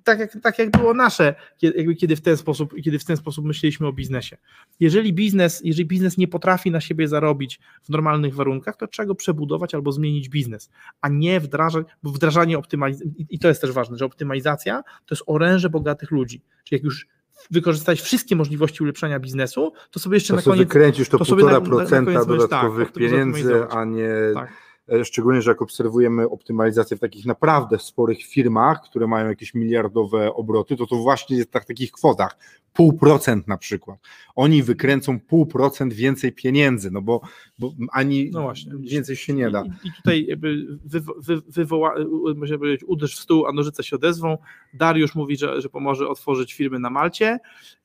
Tak 0.04 0.18
jak, 0.18 0.38
tak 0.42 0.58
jak 0.58 0.70
było 0.70 0.94
nasze, 0.94 1.34
kiedy, 1.56 1.94
kiedy, 1.94 2.16
w 2.16 2.20
ten 2.20 2.36
sposób, 2.36 2.74
kiedy 2.84 2.98
w 2.98 3.04
ten 3.04 3.16
sposób 3.16 3.44
myśleliśmy 3.44 3.86
o 3.86 3.92
biznesie. 3.92 4.36
Jeżeli 4.80 5.12
biznes, 5.12 5.60
jeżeli 5.64 5.86
biznes 5.86 6.18
nie 6.18 6.28
potrafi 6.28 6.70
na 6.70 6.80
siebie 6.80 7.08
zarobić 7.08 7.60
w 7.82 7.88
normalnych 7.88 8.34
warunkach, 8.34 8.76
to 8.76 8.86
trzeba 8.86 9.06
go 9.06 9.14
przebudować 9.14 9.74
albo 9.74 9.92
zmienić 9.92 10.28
biznes, 10.28 10.70
a 11.00 11.08
nie 11.08 11.40
wdrażać, 11.40 11.86
bo 12.02 12.10
wdrażanie 12.10 12.58
optymalizacji, 12.58 13.26
i 13.30 13.38
to 13.38 13.48
jest 13.48 13.60
też 13.60 13.72
ważne, 13.72 13.98
że 13.98 14.04
optymalizacja 14.04 14.82
to 14.82 15.14
jest 15.14 15.24
oręże 15.26 15.70
bogatych 15.70 16.10
ludzi. 16.10 16.42
Czyli 16.64 16.76
jak 16.76 16.84
już 16.84 17.06
wykorzystać 17.50 18.00
wszystkie 18.00 18.36
możliwości 18.36 18.82
ulepszenia 18.82 19.20
biznesu, 19.20 19.72
to 19.90 20.00
sobie 20.00 20.16
jeszcze 20.16 20.32
to 20.32 20.36
na 20.36 20.42
koniec... 20.42 20.58
wykręcisz 20.58 21.08
to, 21.08 21.18
to 21.18 21.24
1,5% 21.24 22.26
dodatkowych 22.26 22.88
tak, 22.88 22.96
pieniędzy, 22.96 23.66
a 23.70 23.84
nie... 23.84 24.10
Tak. 24.34 24.52
E, 24.88 25.04
szczególnie, 25.04 25.42
że 25.42 25.50
jak 25.50 25.62
obserwujemy 25.62 26.28
optymalizację 26.28 26.96
w 26.96 27.00
takich 27.00 27.26
naprawdę 27.26 27.78
sporych 27.78 28.22
firmach, 28.22 28.82
które 28.82 29.06
mają 29.06 29.28
jakieś 29.28 29.54
miliardowe 29.54 30.34
obroty, 30.34 30.76
to 30.76 30.86
to 30.86 30.96
właśnie 30.96 31.36
jest 31.36 31.50
tak, 31.50 31.62
w 31.64 31.66
takich 31.66 31.92
kwotach, 31.92 32.36
pół 32.72 32.92
procent 32.92 33.48
na 33.48 33.58
przykład. 33.58 33.98
Oni 34.34 34.62
wykręcą 34.62 35.20
pół 35.20 35.46
procent 35.46 35.92
więcej 35.92 36.32
pieniędzy, 36.32 36.90
no 36.90 37.02
bo, 37.02 37.20
bo 37.58 37.72
ani 37.92 38.30
no 38.30 38.42
właśnie, 38.42 38.72
więcej 38.80 39.16
się 39.16 39.32
nie 39.32 39.50
da. 39.50 39.62
I, 39.62 39.88
i 39.88 39.92
tutaj 39.92 40.26
jakby 40.26 40.66
wy, 40.84 41.00
wy, 41.18 41.40
wywoła, 41.48 41.94
można 42.36 42.58
powiedzieć, 42.58 42.84
uderz 42.86 43.16
w 43.16 43.20
stół, 43.20 43.46
a 43.46 43.52
nożyce 43.52 43.82
się 43.82 43.96
odezwą. 43.96 44.38
Dariusz 44.74 45.14
mówi, 45.14 45.36
że, 45.36 45.60
że 45.60 45.68
pomoże 45.68 46.08
otworzyć 46.08 46.54
firmy 46.54 46.78
na 46.78 46.90
Malcie 46.90 47.38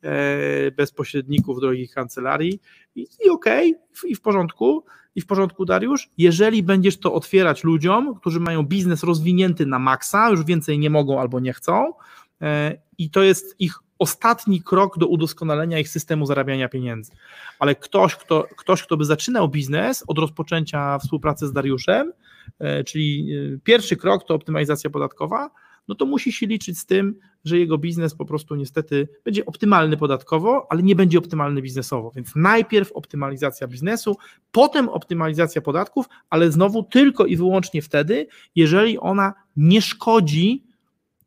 e, 0.03 0.71
bez 0.71 0.91
pośredników 0.91 1.59
drogich 1.59 1.91
kancelarii 1.91 2.59
i, 2.97 3.07
i 3.25 3.29
okej, 3.29 3.75
okay, 3.75 4.09
i 4.09 4.15
w 4.15 4.21
porządku 4.21 4.83
i 5.17 5.21
w 5.21 5.25
porządku, 5.25 5.65
Dariusz, 5.65 6.09
jeżeli 6.17 6.63
będziesz 6.63 6.97
to 6.97 7.13
otwierać 7.13 7.63
ludziom, 7.63 8.15
którzy 8.15 8.39
mają 8.39 8.63
biznes 8.63 9.03
rozwinięty 9.03 9.65
na 9.65 9.79
maksa, 9.79 10.29
już 10.29 10.43
więcej 10.43 10.79
nie 10.79 10.89
mogą 10.89 11.19
albo 11.19 11.39
nie 11.39 11.53
chcą, 11.53 11.93
e, 12.41 12.77
i 12.97 13.09
to 13.09 13.23
jest 13.23 13.55
ich 13.59 13.79
ostatni 13.99 14.61
krok 14.61 14.97
do 14.97 15.07
udoskonalenia 15.07 15.79
ich 15.79 15.89
systemu 15.89 16.25
zarabiania 16.25 16.69
pieniędzy. 16.69 17.11
Ale 17.59 17.75
ktoś, 17.75 18.15
kto, 18.15 18.47
ktoś, 18.57 18.83
kto 18.83 18.97
by 18.97 19.05
zaczynał 19.05 19.49
biznes 19.49 20.03
od 20.07 20.17
rozpoczęcia 20.17 20.99
współpracy 20.99 21.47
z 21.47 21.53
Dariuszem, 21.53 22.13
e, 22.59 22.83
czyli 22.83 23.29
e, 23.55 23.57
pierwszy 23.63 23.95
krok 23.95 24.23
to 24.27 24.33
optymalizacja 24.33 24.89
podatkowa, 24.89 25.49
no 25.87 25.95
to 25.95 26.05
musi 26.05 26.31
się 26.31 26.47
liczyć 26.47 26.79
z 26.79 26.85
tym, 26.85 27.15
że 27.45 27.57
jego 27.57 27.77
biznes 27.77 28.15
po 28.15 28.25
prostu 28.25 28.55
niestety 28.55 29.07
będzie 29.25 29.45
optymalny 29.45 29.97
podatkowo, 29.97 30.67
ale 30.69 30.83
nie 30.83 30.95
będzie 30.95 31.19
optymalny 31.19 31.61
biznesowo. 31.61 32.11
Więc 32.15 32.35
najpierw 32.35 32.91
optymalizacja 32.91 33.67
biznesu, 33.67 34.17
potem 34.51 34.89
optymalizacja 34.89 35.61
podatków, 35.61 36.05
ale 36.29 36.51
znowu 36.51 36.83
tylko 36.83 37.25
i 37.25 37.35
wyłącznie 37.35 37.81
wtedy, 37.81 38.27
jeżeli 38.55 38.99
ona 38.99 39.33
nie 39.55 39.81
szkodzi 39.81 40.67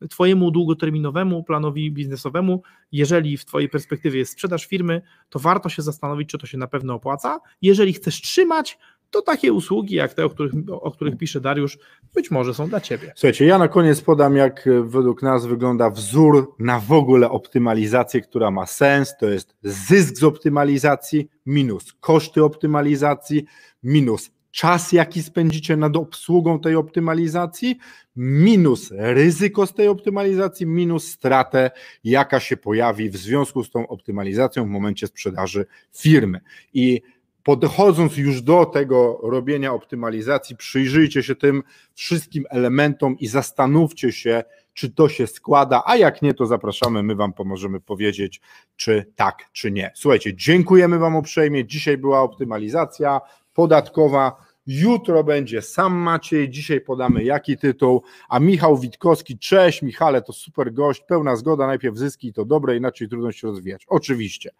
Twojemu 0.09 0.51
długoterminowemu 0.51 1.43
planowi 1.43 1.91
biznesowemu, 1.91 2.63
jeżeli 2.91 3.37
w 3.37 3.45
Twojej 3.45 3.69
perspektywie 3.69 4.19
jest 4.19 4.31
sprzedaż 4.31 4.65
firmy, 4.65 5.01
to 5.29 5.39
warto 5.39 5.69
się 5.69 5.81
zastanowić, 5.81 6.29
czy 6.29 6.37
to 6.37 6.47
się 6.47 6.57
na 6.57 6.67
pewno 6.67 6.93
opłaca. 6.93 7.39
Jeżeli 7.61 7.93
chcesz 7.93 8.21
trzymać, 8.21 8.77
to 9.11 9.21
takie 9.21 9.53
usługi 9.53 9.95
jak 9.95 10.13
te, 10.13 10.25
o 10.25 10.29
których, 10.29 10.53
o 10.71 10.91
których 10.91 11.17
pisze 11.17 11.41
Dariusz, 11.41 11.77
być 12.13 12.31
może 12.31 12.53
są 12.53 12.69
dla 12.69 12.81
Ciebie. 12.81 13.13
Słuchajcie, 13.15 13.45
ja 13.45 13.57
na 13.57 13.67
koniec 13.67 14.01
podam, 14.01 14.35
jak 14.35 14.69
według 14.83 15.21
nas 15.21 15.45
wygląda 15.45 15.89
wzór 15.89 16.55
na 16.59 16.79
w 16.79 16.91
ogóle 16.91 17.29
optymalizację, 17.29 18.21
która 18.21 18.51
ma 18.51 18.65
sens. 18.65 19.17
To 19.19 19.29
jest 19.29 19.55
zysk 19.63 20.17
z 20.17 20.23
optymalizacji 20.23 21.29
minus 21.45 21.93
koszty 21.99 22.43
optymalizacji 22.43 23.45
minus 23.83 24.31
czas, 24.51 24.91
jaki 24.91 25.23
spędzicie 25.23 25.77
nad 25.77 25.97
obsługą 25.97 26.59
tej 26.59 26.75
optymalizacji, 26.75 27.77
minus 28.15 28.91
ryzyko 28.91 29.67
z 29.67 29.73
tej 29.73 29.87
optymalizacji, 29.87 30.65
minus 30.65 31.07
stratę, 31.07 31.71
jaka 32.03 32.39
się 32.39 32.57
pojawi 32.57 33.09
w 33.09 33.17
związku 33.17 33.63
z 33.63 33.71
tą 33.71 33.87
optymalizacją 33.87 34.65
w 34.65 34.69
momencie 34.69 35.07
sprzedaży 35.07 35.65
firmy. 35.93 36.39
I 36.73 37.01
podchodząc 37.43 38.17
już 38.17 38.41
do 38.41 38.65
tego 38.65 39.19
robienia 39.23 39.73
optymalizacji, 39.73 40.57
przyjrzyjcie 40.57 41.23
się 41.23 41.35
tym 41.35 41.63
wszystkim 41.93 42.45
elementom 42.49 43.17
i 43.19 43.27
zastanówcie 43.27 44.11
się, 44.11 44.43
czy 44.73 44.89
to 44.89 45.09
się 45.09 45.27
składa, 45.27 45.83
a 45.85 45.95
jak 45.95 46.21
nie, 46.21 46.33
to 46.33 46.45
zapraszamy, 46.45 47.03
my 47.03 47.15
Wam 47.15 47.33
pomożemy 47.33 47.79
powiedzieć, 47.79 48.41
czy 48.75 49.05
tak, 49.15 49.49
czy 49.51 49.71
nie. 49.71 49.91
Słuchajcie, 49.95 50.35
dziękujemy 50.35 50.99
Wam 50.99 51.15
uprzejmie. 51.15 51.65
Dzisiaj 51.65 51.97
była 51.97 52.21
optymalizacja 52.21 53.21
podatkowa. 53.53 54.35
Jutro 54.67 55.23
będzie 55.23 55.61
sam 55.61 55.93
Maciej, 55.93 56.49
dzisiaj 56.49 56.81
podamy 56.81 57.23
jaki 57.23 57.57
tytuł, 57.57 58.03
a 58.29 58.39
Michał 58.39 58.77
Witkowski, 58.77 59.39
cześć 59.39 59.81
Michale, 59.81 60.21
to 60.21 60.33
super 60.33 60.73
gość, 60.73 61.01
pełna 61.07 61.35
zgoda, 61.35 61.67
najpierw 61.67 61.97
zyski 61.97 62.33
to 62.33 62.45
dobre, 62.45 62.77
inaczej 62.77 63.09
trudno 63.09 63.31
się 63.31 63.47
rozwijać. 63.47 63.85
Oczywiście. 63.87 64.51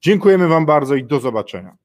Dziękujemy 0.00 0.48
Wam 0.48 0.66
bardzo 0.66 0.94
i 0.94 1.04
do 1.04 1.20
zobaczenia. 1.20 1.76